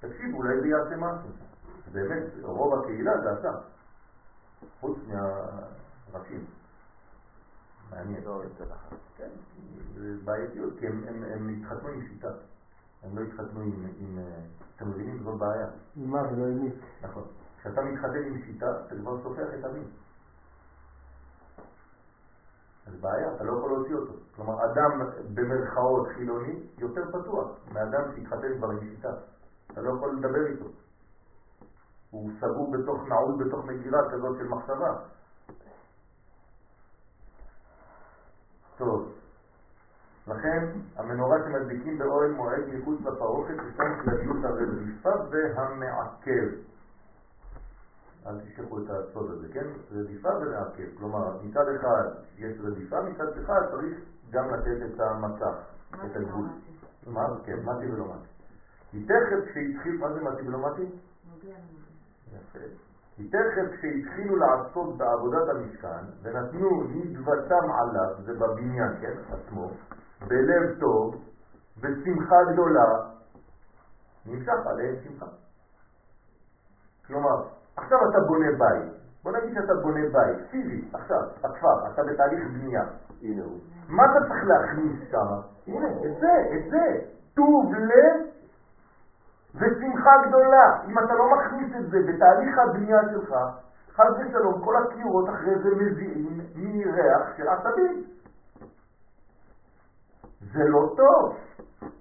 תקשיבו, 0.00 0.38
אולי 0.38 0.60
זה 0.60 0.66
יעשה 0.66 0.96
משהו. 0.96 1.47
באמת, 1.92 2.22
רוב 2.42 2.74
הקהילה 2.74 3.12
זה 3.22 3.32
אתה. 3.32 3.58
חוץ 4.80 4.98
מהראשים. 5.08 6.44
מעניין. 7.90 8.24
לא 8.24 8.42
אחד. 8.58 8.96
כן, 9.16 9.28
זה 9.94 10.14
בעייתיות, 10.24 10.72
כי 10.78 10.86
הם, 10.86 11.04
הם, 11.08 11.24
הם 11.24 11.48
התחתנו 11.48 11.88
עם 11.88 12.02
שיטה. 12.08 12.30
הם 13.02 13.18
לא 13.18 13.22
התחתנו 13.22 13.60
עם, 13.60 13.86
עם... 13.98 14.18
אה, 14.18 14.40
אתם 14.76 14.88
מבינים? 14.90 15.22
זו 15.22 15.36
בעיה. 15.36 15.66
עם 15.96 16.10
מה 16.10 16.22
ולא 16.22 16.46
עם 16.46 16.58
מי. 16.62 16.70
נכון. 17.02 17.24
כשאתה 17.60 17.80
מתחתן 17.80 18.24
עם 18.26 18.42
שיטה, 18.46 18.66
אתה 18.86 18.94
כבר 18.94 19.22
סופח 19.22 19.46
את 19.58 19.64
המין. 19.64 19.84
אז 22.86 23.00
בעיה, 23.00 23.34
אתה 23.34 23.44
לא 23.44 23.52
יכול 23.52 23.70
להוציא 23.70 23.94
אותו. 23.94 24.12
כלומר, 24.36 24.64
אדם 24.64 25.00
במרכאות 25.34 26.08
חילוני 26.16 26.60
יותר 26.78 27.02
פתוח 27.12 27.50
מאדם 27.72 28.02
שהתחתן 28.14 28.58
כבר 28.58 28.70
עם 28.70 28.80
שיטה. 28.80 29.12
אתה 29.72 29.80
לא 29.80 29.92
יכול 29.96 30.16
לדבר 30.16 30.46
איתו. 30.46 30.64
הוא 32.10 32.30
סגור 32.40 32.72
בתוך, 32.72 33.08
נעול 33.08 33.44
בתוך 33.44 33.64
מגירה 33.64 34.10
כזאת 34.10 34.38
של 34.38 34.48
מחשבה. 34.48 34.96
טוב, 38.78 39.12
לכן 40.26 40.68
המנורה 40.96 41.38
שמדליקים 41.44 41.98
באוהל 41.98 42.30
מועד 42.30 42.62
מחוץ 42.72 43.00
לפרוכת 43.00 43.54
ישנם 43.54 44.00
כלליות 44.04 44.44
הרדיפה 44.44 45.10
והמעכב. 45.30 46.48
אל 48.26 48.40
תשכחו 48.40 48.78
את 48.78 48.90
הסוד 48.90 49.30
הזה, 49.30 49.48
כן? 49.52 49.66
רדיפה 49.90 50.28
ומעכב. 50.28 50.98
כלומר, 50.98 51.42
מצד 51.42 51.64
אחד 51.76 52.04
יש 52.36 52.60
רדיפה, 52.60 53.00
מצד 53.02 53.38
אחד 53.38 53.60
צריך 53.70 53.98
גם 54.30 54.54
לתת 54.54 54.94
את 54.94 55.00
המצב, 55.00 55.54
את 55.94 56.16
הגבול. 56.16 56.46
מה? 57.06 57.26
כן, 57.44 57.58
מתי 57.64 57.92
ולא 57.92 58.04
מתי. 58.04 58.28
כי 58.90 59.04
תכף 59.04 59.50
כשהתחיל, 59.50 59.98
מה 60.00 60.12
זה 60.12 60.20
מתי 60.20 60.48
ולא 60.48 60.58
מתי? 60.58 60.86
יפה. 62.32 62.64
כי 63.16 63.28
תכף 63.28 63.72
כשהתחילו 63.72 64.36
לעשות 64.36 64.98
בעבודת 64.98 65.48
המשכן 65.48 66.04
ונתנו 66.22 66.82
נדבתם 66.82 67.70
עליו, 67.70 68.14
זה 68.24 68.32
בבניין, 68.34 68.92
כן, 69.00 69.14
עצמו, 69.32 69.70
בלב 70.28 70.78
טוב, 70.80 71.14
בשמחה 71.80 72.36
גדולה, 72.52 72.86
נמשך 74.26 74.66
עליהם 74.66 74.94
שמחה. 75.04 75.26
כלומר, 77.06 77.42
עכשיו 77.76 77.98
אתה 78.10 78.18
בונה 78.28 78.50
בית, 78.58 78.92
בוא 79.24 79.32
נגיד 79.32 79.54
שאתה 79.54 79.74
בונה 79.82 80.00
בית, 80.12 80.50
פיזי, 80.50 80.88
עכשיו, 80.92 81.20
בכפר, 81.36 81.92
אתה 81.92 82.02
בתהליך 82.02 82.40
בנייה. 82.52 82.82
הנה 83.22 83.44
הוא. 83.44 83.58
מה 83.88 84.02
אתה 84.04 84.20
צריך 84.28 84.44
להכניס 84.44 85.10
שם? 85.10 85.28
הנה, 85.66 85.88
את 85.88 86.20
זה, 86.20 86.56
את 86.56 86.70
זה. 86.70 87.10
טוב 87.34 87.72
לב 87.74 88.27
ושמחה 89.54 90.10
גדולה. 90.28 90.82
אם 90.88 90.98
אתה 90.98 91.14
לא 91.14 91.24
מכניס 91.36 91.76
את 91.76 91.90
זה 91.90 91.98
בתהליך 92.06 92.58
הבנייה 92.58 92.98
שלך, 93.10 93.34
חס 93.94 94.12
ושלום, 94.18 94.64
כל 94.64 94.74
הקירות 94.76 95.28
אחרי 95.28 95.58
זה 95.62 95.70
מזיעים 95.70 96.40
מריח 96.54 97.36
של 97.36 97.48
עשבים. 97.48 98.04
זה 100.52 100.64
לא 100.64 100.94
טוב. 100.96 101.36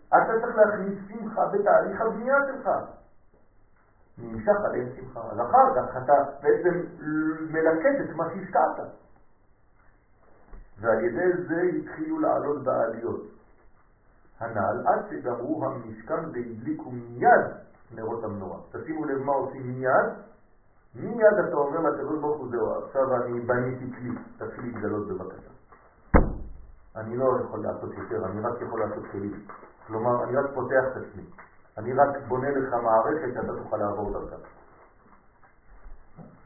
אתה 0.07 0.33
צריך 0.41 0.55
להכניס 0.55 0.99
שמחה 1.07 1.45
בתהליך 1.45 2.01
הבנייה 2.01 2.37
שלך. 2.47 2.69
נמשך 4.17 4.55
עליהם 4.65 4.87
שמחה. 4.95 5.19
אז 5.31 5.39
אחר 5.39 5.75
כך 5.75 5.97
אתה 5.97 6.13
בעצם 6.41 6.85
מלקט 7.49 8.01
את 8.01 8.15
מה 8.15 8.25
שהשקעת. 8.29 8.79
ועל 10.81 11.03
ידי 11.05 11.43
זה 11.47 11.61
התחילו 11.61 12.19
לעלות 12.19 12.63
בעליות. 12.63 13.36
הנ"ל 14.39 14.87
עד 14.87 14.99
שגמרו 15.09 15.65
המשכן 15.65 16.25
והדליקו 16.33 16.91
מיד 16.91 17.45
נרות 17.95 18.23
המנורה. 18.23 18.57
תשימו 18.71 19.05
לב 19.05 19.17
מה 19.17 19.33
עושים 19.33 19.67
מיד. 19.67 20.09
מיד 20.95 21.33
אתה 21.47 21.55
אומר 21.55 21.79
לקדוש 21.79 22.19
ברוך 22.19 22.37
הוא 22.37 22.49
זהו, 22.51 22.85
עכשיו 22.85 23.15
אני 23.15 23.39
בניתי 23.39 23.91
כלי, 23.97 24.09
תתחיל 24.37 24.65
להתגלות 24.65 25.07
בבקשה. 25.07 25.51
אני 26.95 27.17
לא 27.17 27.39
יכול 27.43 27.59
לעשות 27.63 27.93
יותר, 27.97 28.25
אני 28.25 28.41
רק 28.41 28.61
יכול 28.61 28.79
לעשות 28.79 29.03
כלים. 29.11 29.45
כלומר, 29.87 30.23
אני 30.23 30.35
רק 30.35 30.45
פותח 30.53 30.83
את 30.91 30.97
עצמי. 30.97 31.23
אני 31.77 31.93
רק 31.93 32.17
בונה 32.27 32.49
לך 32.49 32.73
מערכת 32.73 33.33
שאתה 33.33 33.53
תוכל 33.63 33.77
לעבור 33.77 34.13
דרכה. 34.13 34.35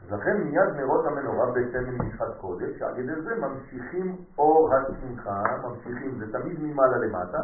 אז 0.02 0.12
לכן 0.12 0.36
מיד 0.36 0.76
נרות 0.76 1.06
המנורה 1.06 1.46
בסמל 1.50 2.06
משחת 2.06 2.38
קודש, 2.40 2.78
שעל 2.78 2.98
ידי 2.98 3.20
זה 3.22 3.34
ממשיכים 3.34 4.16
אור 4.38 4.70
השמחה, 4.74 5.42
ממשיכים, 5.62 6.18
זה 6.18 6.32
תמיד 6.32 6.56
ממעלה 6.60 6.98
למטה, 6.98 7.42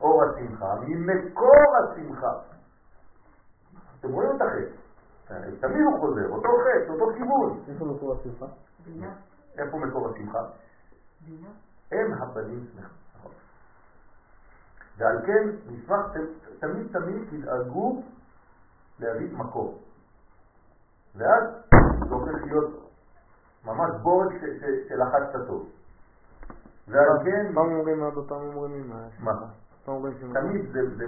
אור 0.00 0.22
השמחה, 0.24 0.74
ממקור 0.86 1.76
השמחה. 1.78 2.32
אתם 4.00 4.12
רואים 4.12 4.30
את 4.36 4.42
החטא, 4.42 5.50
תמיד 5.60 5.82
הוא 5.82 6.00
חוזר, 6.00 6.28
אותו 6.28 6.48
חטא, 6.48 6.92
אותו 6.92 7.06
כיוון. 7.16 7.60
איפה 7.68 7.84
מקור 7.84 8.16
השמחה? 8.20 8.46
בינה. 8.84 9.12
איפה 9.58 9.78
מקור 9.78 10.08
השמחה? 10.08 10.38
בינה. 11.20 11.48
הם 11.92 12.12
הבנים 12.22 12.66
שמחים. 12.72 12.96
נכון. 13.18 13.32
ועל 14.98 15.26
כן 15.26 15.48
נשמח 15.66 16.00
תמיד 16.58 16.86
תמיד 16.92 17.28
תדאגו 17.30 18.02
להביא 19.00 19.36
מקור. 19.36 19.78
ואז 21.14 21.44
זה 22.10 22.14
הופך 22.14 22.44
להיות 22.44 22.70
ממש 23.64 23.90
בורג 24.02 24.28
שלחצת 24.88 25.46
טוב. 25.46 25.68
ועל 26.88 27.24
כן, 27.24 27.54
פעם 27.54 27.72
אומרים 27.72 28.02
אבא, 28.02 28.20
פעם 28.28 28.40
אומרים 28.40 28.74
אמא. 28.74 28.96
מה? 29.18 29.32
פעם 29.84 29.94
אומרים. 29.94 30.14
תמיד 30.32 30.72
זה. 30.72 31.06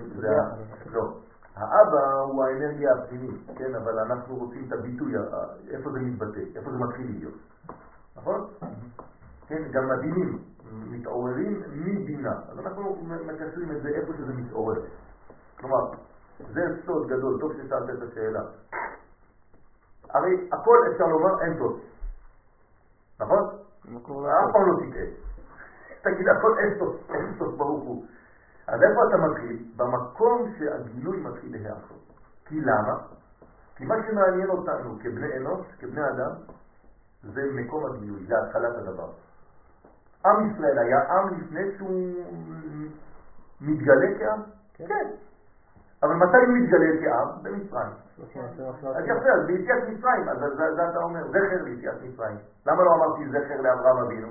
לא. 0.92 1.02
האבא 1.56 2.12
הוא 2.20 2.44
האנרגיה 2.44 2.92
הפנימית, 2.92 3.40
כן, 3.56 3.74
אבל 3.74 3.98
אנחנו 3.98 4.36
רוצים 4.36 4.64
את 4.68 4.72
הביטוי, 4.72 5.12
איפה 5.70 5.90
זה 5.90 5.98
מתבטא, 6.00 6.40
איפה 6.56 6.70
זה 6.70 6.78
מתחיל 6.78 7.06
להיות, 7.10 7.34
נכון? 8.16 8.46
כן, 9.46 9.62
גם 9.72 9.90
הדינים 9.90 10.38
מתעוררים 10.72 11.62
מבינה, 11.72 12.32
אז 12.48 12.58
אנחנו 12.58 12.96
מקשרים 13.02 13.76
את 13.76 13.82
זה 13.82 13.88
איפה 13.88 14.12
שזה 14.12 14.32
מתעורר. 14.32 14.82
כלומר, 15.60 15.90
זה 16.38 16.60
סוד 16.86 17.08
גדול, 17.08 17.40
טוב 17.40 17.52
ששאלת 17.52 17.90
את 17.90 18.02
השאלה. 18.10 18.42
הרי 20.12 20.48
הכל 20.52 20.78
אפשר 20.92 21.04
לומר 21.04 21.42
אין 21.42 21.58
סוד, 21.58 21.80
נכון? 23.20 23.42
אף. 23.84 24.52
פעם 24.52 24.66
לא 24.66 24.76
תטעה. 24.80 25.06
תגיד 26.02 26.28
הכל 26.28 26.58
אין 26.58 26.78
סוף, 26.78 27.10
אין 27.10 27.34
סוף 27.38 27.54
ברוך 27.56 27.84
הוא. 27.84 28.04
אז 28.66 28.82
איפה 28.82 29.00
אתה 29.08 29.16
מתחיל? 29.16 29.64
במקום 29.76 30.52
שהגילוי 30.58 31.20
מתחיל 31.20 31.52
להיעשות. 31.52 32.12
כי 32.44 32.60
למה? 32.60 32.98
כי 33.76 33.84
מה 33.84 33.94
שמעניין 34.06 34.50
אותנו 34.50 34.98
כבני 35.02 35.36
אנוש, 35.36 35.66
כבני 35.78 36.00
אדם, 36.08 36.34
זה 37.22 37.42
מקום 37.54 37.86
הגילוי, 37.86 38.26
זה 38.26 38.34
התחלת 38.38 38.74
הדבר. 38.74 39.10
עם 40.26 40.50
ישראל 40.50 40.78
היה 40.78 40.98
עם 41.12 41.40
לפני 41.40 41.76
שהוא 41.78 42.24
מתגלה 43.60 44.18
כעם? 44.18 44.42
כן. 44.74 45.10
אבל 46.02 46.14
מתי 46.14 46.36
הוא 46.36 46.56
מתגלה 46.58 46.86
כעם? 47.00 47.42
במצרים. 47.42 48.01
אז 48.18 49.04
יפה, 49.04 49.30
אז 49.40 49.46
ביציאת 49.46 49.88
מצרים, 49.88 50.28
אז 50.28 50.38
זה 50.76 50.88
אתה 50.90 50.98
אומר, 50.98 51.28
זכר 51.28 51.62
ליציאת 51.64 52.02
מצרים. 52.02 52.38
למה 52.66 52.82
לא 52.82 52.90
אמרתי 52.94 53.28
זכר 53.28 53.60
לאברהם 53.60 53.98
אבינו? 53.98 54.28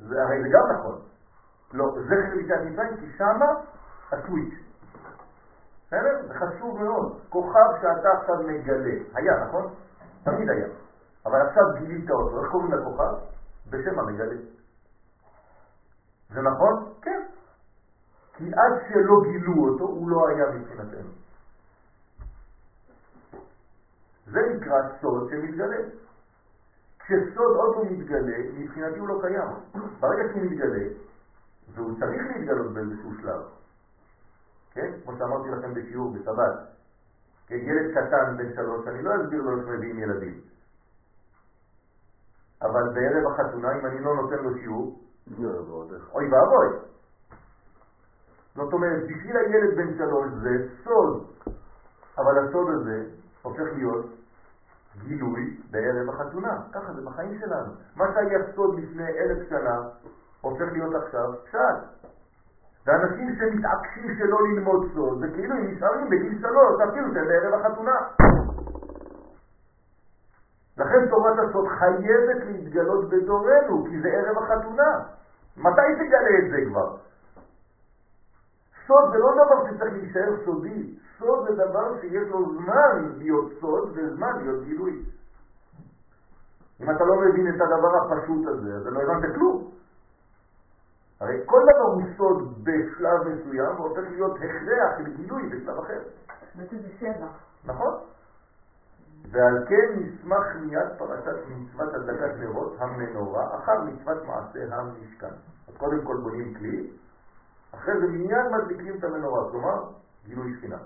הרי 0.00 0.42
זה 0.42 0.48
גם 0.48 0.78
נכון. 0.78 1.00
לא, 1.72 1.84
זכר 2.06 2.34
ליציאת 2.34 2.60
מצרים, 2.60 2.96
כי 2.96 3.06
שמה 3.18 3.46
הסוויץ'. 4.12 4.54
בסדר? 5.86 6.26
זה 6.28 6.34
חשוב 6.34 6.82
מאוד. 6.82 7.20
כוכב 7.28 7.68
שאתה 7.80 8.08
עכשיו 8.20 8.36
מגלה. 8.46 8.94
היה, 9.14 9.44
נכון? 9.44 9.74
תמיד 10.24 10.50
היה. 10.50 10.66
אבל 11.26 11.40
עכשיו 11.46 11.62
גילית 11.78 12.10
אותו. 12.10 12.42
איך 12.42 12.50
קוראים 12.50 12.72
לכוכב? 12.72 13.14
בשם 13.70 13.98
המגלה. 13.98 14.36
זה 16.34 16.42
נכון? 16.42 16.92
כן. 17.02 17.22
כי 18.36 18.44
עד 18.44 18.72
שלא 18.88 19.22
גילו 19.22 19.68
אותו, 19.68 19.84
הוא 19.84 20.10
לא 20.10 20.28
היה 20.28 20.44
מבחינתנו. 20.50 21.23
זה 24.26 24.40
נקרא 24.40 24.76
סוד 25.00 25.30
שמתגלה. 25.30 25.76
כשסוד 26.98 27.56
עוד 27.56 27.76
לא 27.76 27.84
מתגלה, 27.90 28.38
מבחינתי 28.58 28.98
הוא 28.98 29.08
לא 29.08 29.20
קיים. 29.20 29.48
ברגע 30.00 30.22
שהוא 30.32 30.42
מתגלה, 30.42 30.84
והוא 31.74 31.98
צריך 32.00 32.22
להתגלות 32.36 32.72
באיזשהו 32.72 33.14
שלב, 33.20 33.42
כן? 34.72 34.92
כמו 35.04 35.12
שאמרתי 35.18 35.48
לכם 35.48 35.74
בשיעור 35.74 36.12
בשבת, 36.12 36.74
כן, 37.46 37.54
ילד 37.54 37.90
קטן 37.90 38.36
בן 38.36 38.54
שלוש, 38.54 38.86
אני 38.86 39.02
לא 39.02 39.10
אסביר 39.22 39.42
לו 39.42 39.58
איך 39.58 39.68
מביאים 39.68 39.98
ילדים. 39.98 40.40
אבל 42.62 42.82
בערב 42.94 43.32
החתונה, 43.32 43.68
אם 43.80 43.86
אני 43.86 44.00
לא 44.00 44.14
נותן 44.14 44.44
לו 44.44 44.58
שיעור. 44.58 45.00
אוי 46.12 46.24
ואבוי. 46.32 46.78
זאת 48.54 48.72
אומרת, 48.72 49.02
בשביל 49.02 49.36
הילד 49.36 49.76
בן 49.76 49.98
שלוש 49.98 50.32
זה 50.42 50.68
סוד, 50.84 51.26
אבל 52.18 52.38
הסוד 52.38 52.68
הזה 52.70 53.23
הופך 53.44 53.64
להיות 53.74 54.06
גילוי 54.98 55.60
בערב 55.70 56.08
החתונה. 56.08 56.62
ככה 56.72 56.92
זה 56.92 57.02
בחיים 57.02 57.38
שלנו. 57.40 57.72
מה 57.96 58.04
שהיה 58.14 58.38
סוד 58.54 58.78
לפני 58.78 59.08
אלף 59.08 59.48
שנה, 59.48 59.78
הופך 60.40 60.72
להיות 60.72 60.94
עכשיו 60.94 61.32
פשט. 61.44 62.08
ואנשים 62.86 63.28
שמתעקשים 63.38 64.16
שלא 64.18 64.38
ללמוד 64.42 64.90
סוד, 64.94 65.18
זה 65.20 65.26
כאילו 65.34 65.54
הם 65.54 65.66
נשארים 65.66 66.06
בגיל 66.06 66.38
שלוש, 66.40 66.80
אפילו 66.88 67.14
שהם 67.14 67.28
בערב 67.28 67.54
החתונה. 67.54 67.96
לכן 70.78 71.08
תורת 71.10 71.38
הסוד 71.38 71.68
חייבת 71.68 72.44
להתגלות 72.46 73.08
בדורנו, 73.08 73.84
כי 73.84 74.00
זה 74.00 74.08
ערב 74.08 74.38
החתונה. 74.38 75.00
מתי 75.56 75.94
תגלה 75.94 76.38
את 76.38 76.50
זה 76.50 76.56
כבר? 76.68 76.96
סוד 78.86 79.12
זה 79.12 79.18
לא 79.18 79.34
דבר 79.34 79.70
שצריך 79.70 79.92
להישאר 79.92 80.44
סודי, 80.44 80.98
סוד 81.18 81.48
זה 81.48 81.54
דבר 81.54 82.00
שיש 82.00 82.28
לו 82.28 82.52
זמן 82.52 83.12
להיות 83.18 83.52
סוד 83.60 83.88
וזמן 83.94 84.42
להיות 84.42 84.64
גילוי. 84.64 85.04
אם 86.80 86.90
אתה 86.90 87.04
לא 87.04 87.20
מבין 87.20 87.48
את 87.48 87.60
הדבר 87.60 87.96
הפשוט 87.96 88.46
הזה, 88.46 88.76
אז 88.76 88.86
לא 88.86 89.00
הבנת 89.02 89.34
כלום. 89.34 89.70
הרי 91.20 91.36
כל 91.46 91.60
דבר 91.62 91.92
הוא 91.92 92.02
סוד 92.16 92.64
בשלב 92.64 93.28
מסוים 93.28 93.80
והופך 93.80 94.02
להיות 94.10 94.36
הכרח 94.36 94.98
של 94.98 95.16
גילוי 95.16 95.48
בשלב 95.48 95.78
אחר. 95.78 96.00
בעצם 96.54 96.76
זה. 97.00 97.26
נכון? 97.64 97.94
ועל 99.30 99.64
כן 99.68 99.98
נשמח 99.98 100.46
מיד 100.60 100.88
פרשת 100.98 101.36
מצוות 101.48 101.94
הדלקת 101.94 102.38
נרות 102.38 102.76
המנורה 102.78 103.56
אחר 103.56 103.80
מצוות 103.84 104.24
מעשה 104.24 104.76
המשכן. 104.76 105.34
אז 105.68 105.74
קודם 105.76 106.04
כל 106.04 106.16
בונים 106.16 106.54
כלי, 106.54 106.90
אחרי 107.74 108.00
זה 108.00 108.06
מיד 108.06 108.46
מדליקים 108.52 108.98
את 108.98 109.04
המנורה, 109.04 109.50
כלומר 109.50 109.82
גילוי 110.26 110.56
שכינה. 110.56 110.78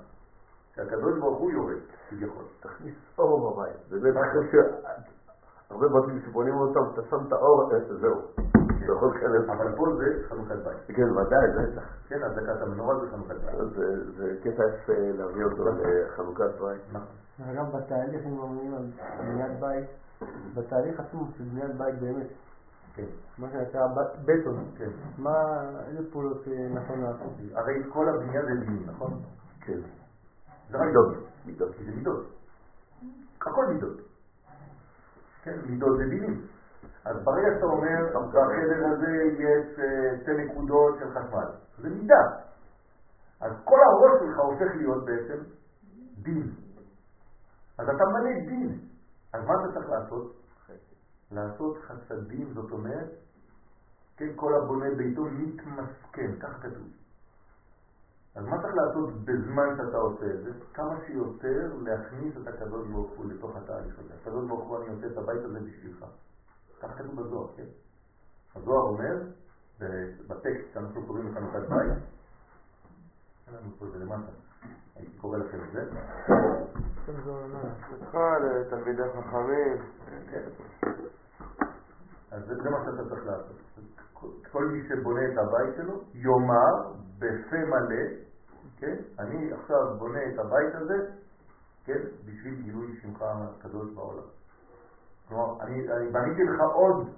שהקדוש 0.79 1.19
ברוך 1.19 1.39
הוא 1.39 1.51
יורד, 1.51 1.77
כביכול. 2.09 2.45
תכניס 2.61 2.95
אור 3.19 3.53
בבית. 3.53 3.77
באמת, 3.91 4.15
אחרי 4.17 4.43
שהרבה 4.51 5.87
בתים 5.89 6.19
שבונים 6.27 6.55
אותם, 6.55 6.81
אתה 6.93 7.03
שם 7.11 7.17
את 7.27 7.33
האור, 7.33 7.73
אה, 7.73 7.79
זהו. 8.01 8.21
אתה 8.85 8.93
יכול 8.93 9.11
להיכנס. 9.13 9.49
אבל 9.49 9.77
פה 9.77 9.85
זה 9.99 10.05
חנוכת 10.29 10.55
בית. 10.65 10.97
כן, 10.97 11.11
ודאי, 11.11 11.47
בטח. 11.73 11.83
כן, 12.09 12.23
הדלקת 12.23 12.63
המנורה 12.63 12.95
זה 13.01 13.07
חנוכת 13.11 13.35
בית. 13.35 13.55
זה- 13.77 14.13
זה 14.17 14.35
קטע 14.43 14.63
יפה 14.69 14.93
להביא 15.19 15.45
אותו 15.45 15.65
לחנוכת 15.69 16.61
בית. 16.61 16.81
נכון. 16.93 17.17
אגב, 17.51 17.77
בתהליך, 17.77 18.27
אם 18.27 18.39
אומרים 18.39 18.75
על 18.75 18.85
בניית 19.19 19.61
בית, 19.61 19.87
בתהליך 20.55 21.01
עצמו 21.01 21.27
של 21.39 21.45
בניית 21.45 21.75
בית 21.79 21.95
באמת, 22.01 22.27
כן, 22.95 23.05
מה 23.39 23.47
שנקרא 23.51 23.87
בטון, 24.25 24.65
כן. 24.79 24.91
מה, 25.19 25.33
איזה 25.89 26.11
פעולות 26.13 26.49
אה, 26.49 26.69
נכון 26.75 27.01
לעשות? 27.01 27.33
הרי 27.55 27.75
כל 27.93 28.09
הבנייה 28.09 28.43
זה 28.43 28.55
דינים, 28.65 28.83
נכון? 28.87 29.11
כן. 29.61 29.79
זה 30.71 30.77
רק 30.77 30.85
מידות. 30.85 31.15
מידות. 31.47 31.75
כי 31.77 31.85
זה 31.85 31.91
מידות. 31.91 32.27
הכל 33.41 33.67
מידות. 33.67 33.97
כן, 35.43 35.59
מידות 35.67 35.99
זה 35.99 36.05
דינים. 36.05 36.47
אז 37.05 37.17
ברגע 37.25 37.49
שאתה 37.55 37.67
אומר, 37.67 38.29
בחדר 38.29 38.87
הזה 38.87 39.13
יש 39.39 39.79
אה, 39.79 40.21
שתי 40.23 40.31
נקודות 40.45 40.99
של 40.99 41.11
חשמל, 41.11 41.49
זה 41.79 41.89
מידה. 41.89 42.23
אז 43.41 43.53
כל 43.65 43.79
הראש 43.87 44.21
שלך 44.21 44.39
הופך 44.39 44.77
להיות 44.77 45.05
בעצם 45.05 45.43
דין. 46.23 46.51
אז 47.79 47.89
אתה 47.89 48.05
מלא 48.05 48.47
דין. 48.49 48.79
אז 49.33 49.45
מה 49.45 49.55
אתה 49.55 49.73
צריך 49.73 49.89
לעשות? 49.91 50.39
לעשות 51.31 51.79
חסדים, 51.79 52.53
זאת 52.55 52.71
אומרת, 52.73 53.09
כן, 54.17 54.29
כל 54.37 54.55
הבונה 54.55 54.95
ביתו 54.97 55.23
מתמסכן, 55.25 56.31
כך 56.41 56.63
כתוב. 56.63 56.89
אז 58.39 58.45
מה 58.45 58.63
צריך 58.63 58.75
לעשות 58.75 59.15
בזמן 59.25 59.77
שאתה 59.77 59.97
עושה 59.97 60.27
את 60.27 60.43
זה? 60.45 60.51
כמה 60.75 60.95
שיותר 61.07 61.73
להכניס 61.83 62.37
את 62.43 62.49
הקדוש 62.49 62.89
ברוך 62.89 63.11
הוא 63.11 63.27
לתוך 63.33 63.57
התהליך 63.57 63.99
הזה. 63.99 64.15
הקדוש 64.21 64.49
ברוך 64.49 64.69
הוא, 64.69 64.77
אני 64.79 64.89
עושה 64.89 65.07
את 65.07 65.19
הבית 65.19 65.45
הזה 65.45 65.61
בשבילך. 65.61 66.05
כך 66.81 66.99
כתוב 66.99 67.21
בזוהר, 67.21 67.49
כן? 67.57 67.65
הזוהר 68.55 68.83
אומר, 68.83 69.23
בטקסט 70.29 70.75
שאנחנו 70.75 71.07
קוראים 71.07 71.29
לחנוכת 71.29 71.69
בית, 71.69 71.93
אין 73.47 73.55
לנו 73.55 73.71
פה 73.79 73.87
את 73.87 73.93
זה 73.93 73.99
למטה, 73.99 74.33
הייתי 74.97 75.19
קורא 75.19 75.39
לכם 75.39 75.59
את 75.65 75.73
זה. 75.73 75.91
לתלמידי 78.39 79.03
חכמים. 79.09 79.77
אז 82.31 82.43
זה 82.47 82.71
מה 82.71 82.85
שאתה 82.85 83.09
צריך 83.09 83.27
לעשות. 83.27 83.57
כל 84.53 84.65
מי 84.67 84.89
שבונה 84.89 85.21
את 85.33 85.39
הבית 85.39 85.77
שלו, 85.77 86.01
יאמר 86.15 86.93
בפה 87.19 87.57
מלא, 87.57 88.28
כן? 88.79 88.97
אני 89.19 89.53
עכשיו 89.53 89.97
בונה 89.99 90.19
את 90.35 90.39
הבית 90.39 90.75
הזה, 90.75 91.11
כן? 91.85 92.03
בשביל 92.25 92.63
גילוי 92.63 93.01
שמך 93.03 93.23
הקדוש 93.23 93.91
בעולם. 93.95 94.27
כלומר, 95.29 95.63
אני, 95.63 95.93
אני 95.93 96.11
בניתי 96.11 96.43
לך 96.43 96.61
עוד 96.61 97.09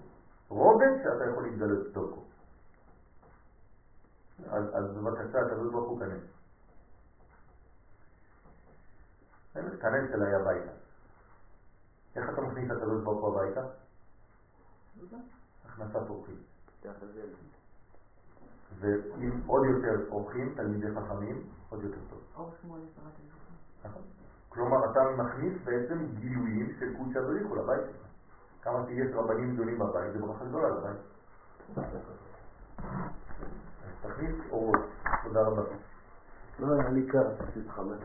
רובד 0.49 1.03
שאתה 1.03 1.31
יכול 1.31 1.43
להתגלות 1.43 1.93
דרכו. 1.93 2.23
אז, 4.49 4.65
אז 4.75 4.97
בבקשה, 4.97 5.39
הקדוש 5.41 5.73
ברוך 5.73 5.89
הוא 5.89 6.01
כנס. 6.01 6.23
כנס 9.55 10.15
אליי 10.15 10.35
הביתה. 10.35 10.73
איך 12.17 12.31
אתה 12.31 12.41
מכניס 12.41 12.71
את 12.71 12.77
הקדוש 12.77 13.05
ברוך 13.05 13.25
הוא 13.25 13.41
הביתה? 13.41 13.61
הכנסת 15.65 16.09
אורחים. 16.09 16.37
ואם 18.79 19.41
עוד 19.47 19.67
יותר 19.67 20.11
אורחים, 20.11 20.55
תלמידי 20.57 20.87
חכמים, 20.95 21.43
עוד 21.69 21.83
יותר 21.83 22.01
טוב. 22.11 22.19
אור 22.37 22.51
שמואל 22.63 22.81
שרת 22.81 23.05
אלוקים. 23.05 23.57
נכון? 23.85 24.03
כלומר, 24.49 24.91
אתה 24.91 25.01
מכניס 25.23 25.53
בעצם 25.65 26.07
גילויים 26.21 26.73
של 26.79 26.97
קודשא 26.97 27.21
בריחו 27.21 27.57
לבית 27.57 27.81
שלך. 27.87 28.07
כמה 28.63 28.87
שיש 28.87 29.15
רבנים 29.15 29.55
גדולים 29.55 29.79
בבית, 29.79 30.13
זה 30.13 30.19
ברכה 30.19 30.45
גדולה 30.45 30.69
לבית. 30.69 31.01
אז 33.85 33.91
תכניס 34.03 34.37
אורות. 34.51 34.81
תודה 35.25 35.41
רבה. 35.41 35.63
לא, 36.59 36.81
היה 36.81 36.91
לי 36.91 37.07
קר, 37.07 37.29
פשוט 37.37 37.69
חמש. 37.69 38.01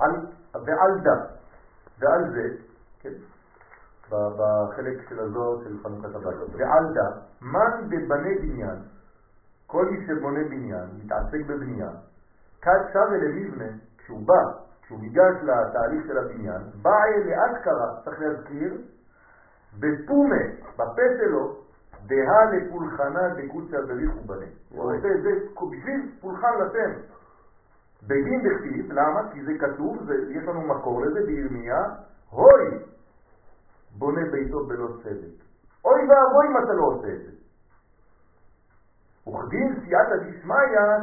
על, 0.00 0.10
ועל 0.66 1.00
דה, 1.00 1.16
ועל 1.98 2.32
זה, 2.32 2.48
כן, 3.00 3.12
בחלק 4.10 5.08
של 5.08 5.20
הזוהר 5.20 5.64
של 5.64 5.76
חנוכת 5.82 6.14
הבית, 6.14 6.36
ועל 6.52 6.94
דה, 6.94 7.20
מן 7.42 7.88
בבני 7.88 8.34
בניין, 8.38 8.78
כל 9.66 9.86
מי 9.90 10.06
שבונה 10.06 10.44
בניין, 10.44 10.86
מתעסק 10.96 11.46
בבניין, 11.46 11.96
כד 12.62 12.80
שווה 12.92 13.18
למבנה, 13.18 13.70
כשהוא 13.98 14.26
בא, 14.26 14.60
כשהוא 14.82 15.00
ניגש 15.00 15.34
לתהליך 15.42 16.06
של 16.06 16.18
הבניין, 16.18 16.62
בא 16.82 16.90
לאשכרה, 17.26 18.00
צריך 18.04 18.20
להזכיר, 18.20 18.74
בפומה, 19.78 20.42
בפה 20.76 21.02
שלו, 21.18 21.56
דהה 22.06 22.44
לפולחנה 22.52 23.34
דקוצה 23.34 23.76
בריך 23.86 24.10
ובנה. 24.16 24.46
הוא 24.70 24.92
עושה 24.92 25.08
את 25.08 25.22
זה 25.22 25.30
בשביל 25.70 26.12
פולחן 26.20 26.52
לשם. 26.60 27.00
בדין 28.02 28.42
דכתיב, 28.42 28.92
למה? 28.92 29.32
כי 29.32 29.44
זה 29.44 29.52
כתוב, 29.58 30.04
זה, 30.06 30.14
יש 30.30 30.44
לנו 30.48 30.60
מקור 30.60 31.00
לזה 31.00 31.20
בירמיה, 31.26 31.78
הוי 32.30 32.84
בונה 33.98 34.20
ביתו 34.32 34.66
בלא 34.66 34.88
צדק. 35.02 35.44
אוי 35.84 36.00
ואבוי 36.00 36.46
אם 36.46 36.64
אתה 36.64 36.72
לא 36.72 36.82
עושה 36.82 37.08
את 37.08 37.20
זה. 37.22 37.30
וכדין 39.28 39.80
סייעתא 39.80 40.16
דשמיא 40.16 40.56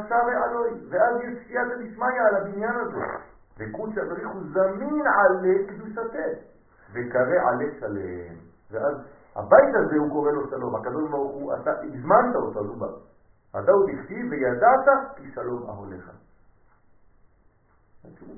שרי 0.08 0.34
עלוי, 0.44 0.70
ואז 0.90 1.16
יש 1.20 1.46
סייעתא 1.46 1.74
דשמיא 1.74 2.20
על 2.28 2.36
הבניין 2.36 2.76
הזה. 2.76 3.00
וקודשא 3.58 4.04
בריחו 4.04 4.40
זמין 4.40 5.06
עלי 5.06 5.66
קדושתה, 5.66 6.28
וקרא 6.92 7.48
עלי 7.48 7.80
שלם. 7.80 8.34
ואז 8.70 8.94
הבית 9.36 9.74
הזה 9.74 9.96
הוא 9.96 10.10
קורא 10.10 10.30
לו 10.30 10.48
שלום, 10.50 10.74
הקדוש 10.76 11.10
ברוך 11.10 11.32
הוא, 11.32 11.54
אתה 11.54 11.70
הזמנת 11.70 12.36
אותו, 12.36 12.60
הוא 12.60 12.76
בא. 12.76 12.86
הדאו 13.54 13.86
דכתיב 13.86 14.26
וידעת 14.30 15.16
כי 15.16 15.30
שלום 15.34 15.70
אהוליך. 15.70 16.10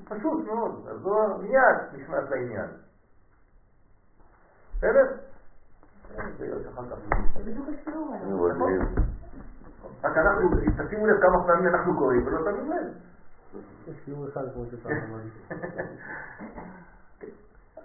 פשוט 0.05 0.45
מאוד, 0.45 0.87
הזוהר 0.87 1.37
מיד 1.37 2.01
נכנס 2.01 2.29
לעניין. 2.29 2.69
בסדר? 4.77 5.17
נו, 8.23 8.47
מדהים. 8.47 8.81
רק 10.03 10.17
אנחנו, 10.17 10.49
תשימו 10.85 11.07
לב 11.07 11.21
כמה 11.21 11.47
פעמים 11.47 11.67
אנחנו 11.75 11.97
קוראים 11.97 12.27
ולא 12.27 12.39
שמים 12.43 12.71
לב. 12.71 12.93
יש 13.87 13.95
שיעור 14.05 14.27
אחד 14.29 14.41
כמו 14.53 14.65
שפעם. 14.71 15.19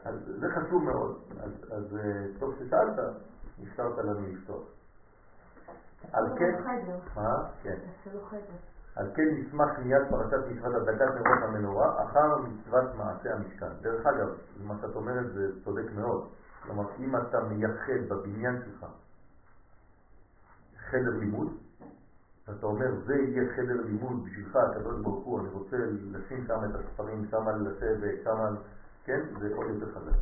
אז 0.04 0.14
זה 0.40 0.46
חשוב 0.50 0.82
מאוד. 0.84 1.20
אז, 1.70 1.96
אה, 1.96 2.24
טוב 2.38 2.54
ששאלת, 2.58 2.98
נפתרת 3.58 3.98
לנו 3.98 4.26
לפתור. 4.26 4.64
על 6.12 6.38
כן, 6.38 6.62
חדר. 6.62 6.98
מה? 7.16 7.48
כן. 7.62 7.74
תעשה 7.74 8.16
לו 8.16 8.24
חדר. 8.24 8.75
על 8.96 9.06
כן 9.14 9.28
נשמח 9.38 9.78
מיד 9.78 10.02
פרשת 10.10 10.38
מצוות 10.50 10.74
הדלקת 10.74 11.14
נרות 11.14 11.42
המנורה 11.42 12.04
אחר 12.04 12.36
מצוות 12.36 12.94
מעשה 12.94 13.34
המשכן. 13.34 13.68
דרך 13.80 14.06
אגב, 14.06 14.28
מה 14.64 14.74
שאת 14.80 14.96
אומרת 14.96 15.32
זה 15.32 15.64
צודק 15.64 15.92
מאוד. 15.94 16.28
כלומר, 16.62 16.84
אם 16.98 17.16
אתה 17.16 17.40
מייחד 17.40 18.08
בבניין 18.08 18.62
שלך 18.64 18.86
חדר 20.90 21.18
לימוד, 21.18 21.48
ואתה 22.48 22.66
אומר, 22.66 22.94
זה 23.06 23.14
יהיה 23.14 23.52
חדר 23.56 23.82
לימוד 23.84 24.24
בשבילך, 24.24 24.56
הקדוש 24.56 25.00
ברוך 25.02 25.24
הוא, 25.24 25.40
אני 25.40 25.48
רוצה 25.48 25.76
לשים 26.12 26.44
שם 26.46 26.58
את 26.70 26.74
הספרים, 26.74 27.24
על 27.46 27.68
לשבת, 27.68 28.26
על... 28.26 28.56
כן? 29.04 29.20
זה 29.40 29.54
עוד 29.54 29.66
יותר 29.66 29.92
חזק. 29.94 30.16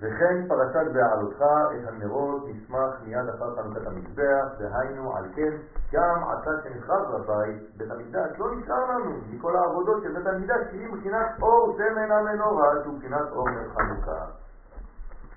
וכן 0.00 0.48
פרשת 0.48 0.92
בהעלותך 0.92 1.42
את 1.74 1.88
הנרות 1.88 2.42
נשמח 2.48 2.90
מיד 3.04 3.28
אחר 3.28 3.56
חנוכת 3.56 3.86
המזבח, 3.86 4.46
דהיינו 4.58 5.16
על 5.16 5.24
כן 5.34 5.52
גם 5.92 6.24
עתה 6.28 6.50
שנחרב 6.64 7.04
בבית, 7.12 7.76
בית 7.76 7.90
המקדש 7.90 8.38
לא 8.38 8.46
נשאר 8.56 8.90
לנו 8.90 9.10
מכל 9.30 9.56
העבודות 9.56 10.02
של 10.02 10.12
בית 10.12 10.26
המקדש, 10.26 10.60
כי 10.70 10.76
היא 10.76 10.92
מבחינת 10.92 11.26
אור 11.42 11.76
שמן 11.78 12.12
המנורה, 12.12 12.68
שהוא 12.82 12.94
מבחינת 12.94 13.32
אור 13.32 13.50
נר 13.50 13.68
חנוכה. 13.74 14.24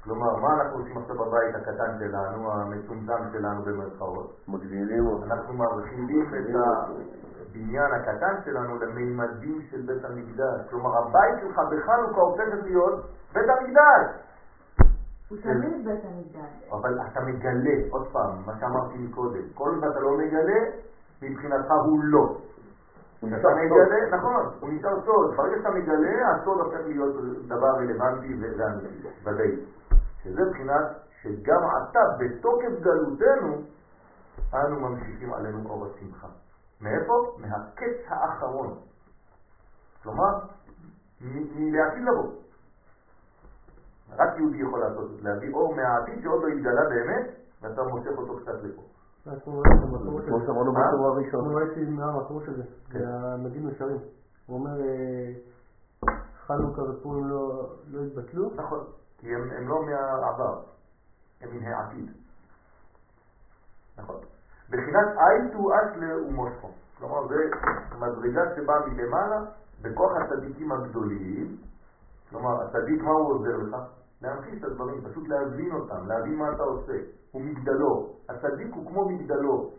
כלומר, 0.04 0.36
מה 0.36 0.54
אנחנו 0.54 0.80
עושים 0.80 0.98
עכשיו 0.98 1.16
בבית 1.16 1.56
הקטן 1.56 2.00
שלנו, 2.00 2.52
המצומצם 2.52 3.32
שלנו 3.32 3.62
במרכאות? 3.62 4.36
מגדילים 4.48 5.08
אותו. 5.08 5.26
אנחנו 5.26 5.54
מרחיבים 5.54 6.26
את 6.34 6.56
הבניין 7.42 7.92
הקטן 7.94 8.36
שלנו 8.46 8.80
למימדים 8.80 9.62
של 9.72 9.82
בית 9.82 10.06
המקדש. 10.06 10.70
כלומר, 10.70 10.98
הבית 10.98 11.40
שלך 11.42 11.60
בחנוכה 11.72 12.22
הופכת 12.22 12.64
להיות 12.64 13.06
בית 13.34 13.50
המקדש. 13.50 14.29
הוא 15.30 15.38
תמיד 15.38 15.86
בית 15.86 16.00
המקדש. 16.06 16.70
אבל 16.72 17.00
אתה 17.02 17.20
מגלה, 17.22 17.76
עוד 17.90 18.08
פעם, 18.12 18.46
מה 18.46 18.60
שאמרתי 18.60 18.98
מקודם, 18.98 19.50
כל 19.54 19.70
עוד 19.70 19.84
אתה 19.92 20.00
לא 20.00 20.18
מגלה, 20.18 20.60
מבחינתך 21.22 21.72
הוא 21.86 22.00
לא. 22.04 22.38
הוא 23.20 23.30
כשאתה 23.30 23.38
נשאר 23.38 23.56
מגלה, 23.56 24.18
נכון, 24.18 24.46
הוא 24.60 24.70
נשאר 24.70 25.02
סוד. 25.06 25.36
ברגע 25.38 25.58
שאתה 25.58 25.70
מגלה, 25.70 26.32
הסוד 26.32 26.60
הופך 26.60 26.80
להיות 26.86 27.16
דבר 27.48 27.68
רלוונטי 27.68 28.36
ואמיתי, 28.40 29.08
ודאי. 29.24 29.56
שזה 30.24 30.42
מבחינת 30.46 30.86
שגם 31.22 31.60
עתה, 31.76 32.00
בתוקף 32.20 32.82
גלותנו, 32.82 33.62
אנו 34.54 34.80
ממשיכים 34.80 35.34
עלינו 35.34 35.70
אור 35.70 35.86
השמחה. 35.86 36.28
מאיפה? 36.82 37.36
מהקץ 37.38 37.98
האחרון. 38.08 38.76
כלומר, 40.04 40.40
מלעתיד 41.22 42.04
לבוא. 42.04 42.32
רק 44.18 44.38
יהודי 44.38 44.58
יכול 44.58 44.80
לעשות 44.80 45.12
את 45.12 45.16
זה, 45.16 45.30
להביא 45.30 45.54
אור 45.54 45.76
מהעתיד 45.76 46.24
שעוד 46.24 46.44
לא 46.44 46.48
התגלה 46.48 46.82
באמת, 46.90 47.26
ואתה 47.62 47.84
מושך 47.84 48.18
אותו 48.18 48.38
קצת 48.38 48.64
לפה. 48.64 48.82
כמו. 50.26 50.40
שאמרנו 50.46 50.74
מה? 50.74 50.80
בטור 50.88 51.18
אני. 51.18 51.56
ראיתי 51.56 51.86
מהמקורות 51.86 52.44
של 52.46 52.56
זה, 52.56 52.64
כן. 52.92 53.00
והמדים 53.00 53.68
נשארים. 53.68 53.98
הוא 54.48 54.60
אומר, 54.60 54.82
אה, 54.82 55.32
חנוכה 56.48 56.82
ופורים 56.82 57.28
לא 57.28 57.70
לא 57.92 58.02
התבטלו, 58.02 58.52
נכון, 58.56 58.80
כי 59.18 59.36
הם, 59.36 59.68
לא 59.68 59.86
מהעבר, 59.86 60.60
הם 61.42 61.50
מן 61.52 61.64
העתיד. 61.64 62.12
נכון. 63.98 64.16
בחינת 64.70 65.08
אייטו 65.18 65.70
אסלה 65.76 66.18
ומושכו. 66.18 66.70
כלומר, 67.00 67.28
זה 67.28 67.36
מדרגה 68.00 68.42
שבאה 68.56 68.88
מלמעלה, 68.88 69.40
בכוח 69.82 70.12
הצדיקים 70.16 70.72
הגדולים. 70.72 71.58
כלומר, 72.30 72.62
הצדיק, 72.62 73.04
מה 73.04 73.12
הוא 73.12 73.34
עוזר 73.34 73.58
לך? 73.58 73.76
להמחיש 74.22 74.60
את 74.60 74.64
הדברים, 74.64 75.02
פשוט 75.10 75.28
להבין 75.28 75.72
אותם, 75.72 76.08
להבין 76.08 76.36
מה 76.36 76.50
אתה 76.54 76.64
עושה. 76.64 76.98
הוא 77.32 77.42
מגדלו. 77.42 78.14
הצדיק 78.30 78.74
הוא 78.74 78.86
כמו 78.88 79.10
מגדלו. 79.10 79.72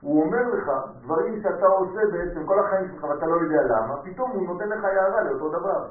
הוא 0.00 0.24
אומר 0.24 0.42
לך 0.54 0.70
דברים 1.02 1.42
שאתה 1.42 1.66
עושה 1.66 2.00
בעצם 2.12 2.46
כל 2.46 2.58
החיים 2.58 2.88
שלך 2.92 3.04
ואתה 3.04 3.26
לא 3.26 3.34
יודע 3.34 3.62
למה, 3.62 4.02
פתאום 4.02 4.30
הוא 4.30 4.46
נותן 4.46 4.68
לך 4.68 4.84
הערה 4.84 5.22
לאותו 5.22 5.48
דבר. 5.48 5.88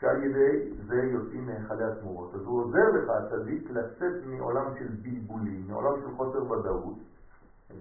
שעל 0.00 0.24
ידי 0.24 0.70
זה 0.86 0.96
יוצאים 0.96 1.46
מהיכלי 1.46 1.84
התמורות. 1.84 2.34
אז 2.34 2.40
הוא 2.40 2.62
עוזר 2.62 2.88
לך, 2.90 3.08
הצדיק, 3.08 3.70
לצאת 3.70 4.26
מעולם 4.26 4.64
של 4.78 4.88
בלבולים, 5.02 5.64
מעולם 5.68 6.00
של 6.00 6.16
חוסר 6.16 6.52
ודאות, 6.52 6.94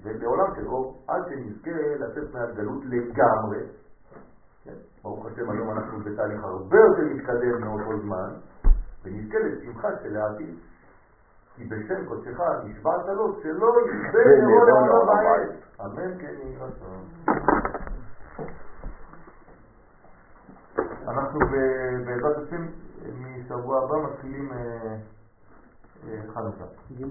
ולעולם 0.03 0.55
של 0.55 0.67
אור, 0.67 1.03
עד 1.07 1.21
שנזכה 1.29 1.95
לצאת 1.99 2.33
מהגלות 2.33 2.83
לגמרי. 2.85 3.59
כן? 4.63 4.73
ברוך 5.03 5.25
השם, 5.25 5.49
היום 5.49 5.69
אנחנו 5.71 5.99
בתהליך 5.99 6.43
הרבה 6.43 6.77
יותר 6.77 7.03
מתקדם 7.15 7.61
מאותו 7.61 7.99
זמן, 8.01 8.29
ונזכה 9.09 9.37
לשמחה 9.39 9.87
של 10.03 10.17
העתיד. 10.17 10.55
כי 11.55 11.65
בשם 11.65 12.05
קודשך 12.07 12.39
נשבעת 12.65 13.05
לו 13.07 13.39
שלא 13.43 13.73
יכבה 13.91 14.19
נרו 14.41 14.65
לעולם 14.65 15.09
הבית. 15.09 15.51
אמן 15.81 16.17
כן 16.19 16.33
יהי 16.43 16.55
רצון. 16.55 17.05
אנחנו 21.07 21.39
בעזרת 21.39 22.37
השם 22.37 22.65
משבוע 23.21 23.83
הבא 23.83 23.95
מתחילים 24.03 24.51
אה, 24.51 24.95
אה, 26.07 26.21
חנוכה. 26.33 26.65
ג' 26.91 27.03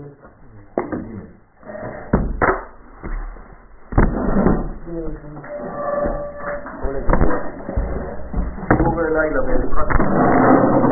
לילה 9.11 9.41
בעזרת. 9.43 10.89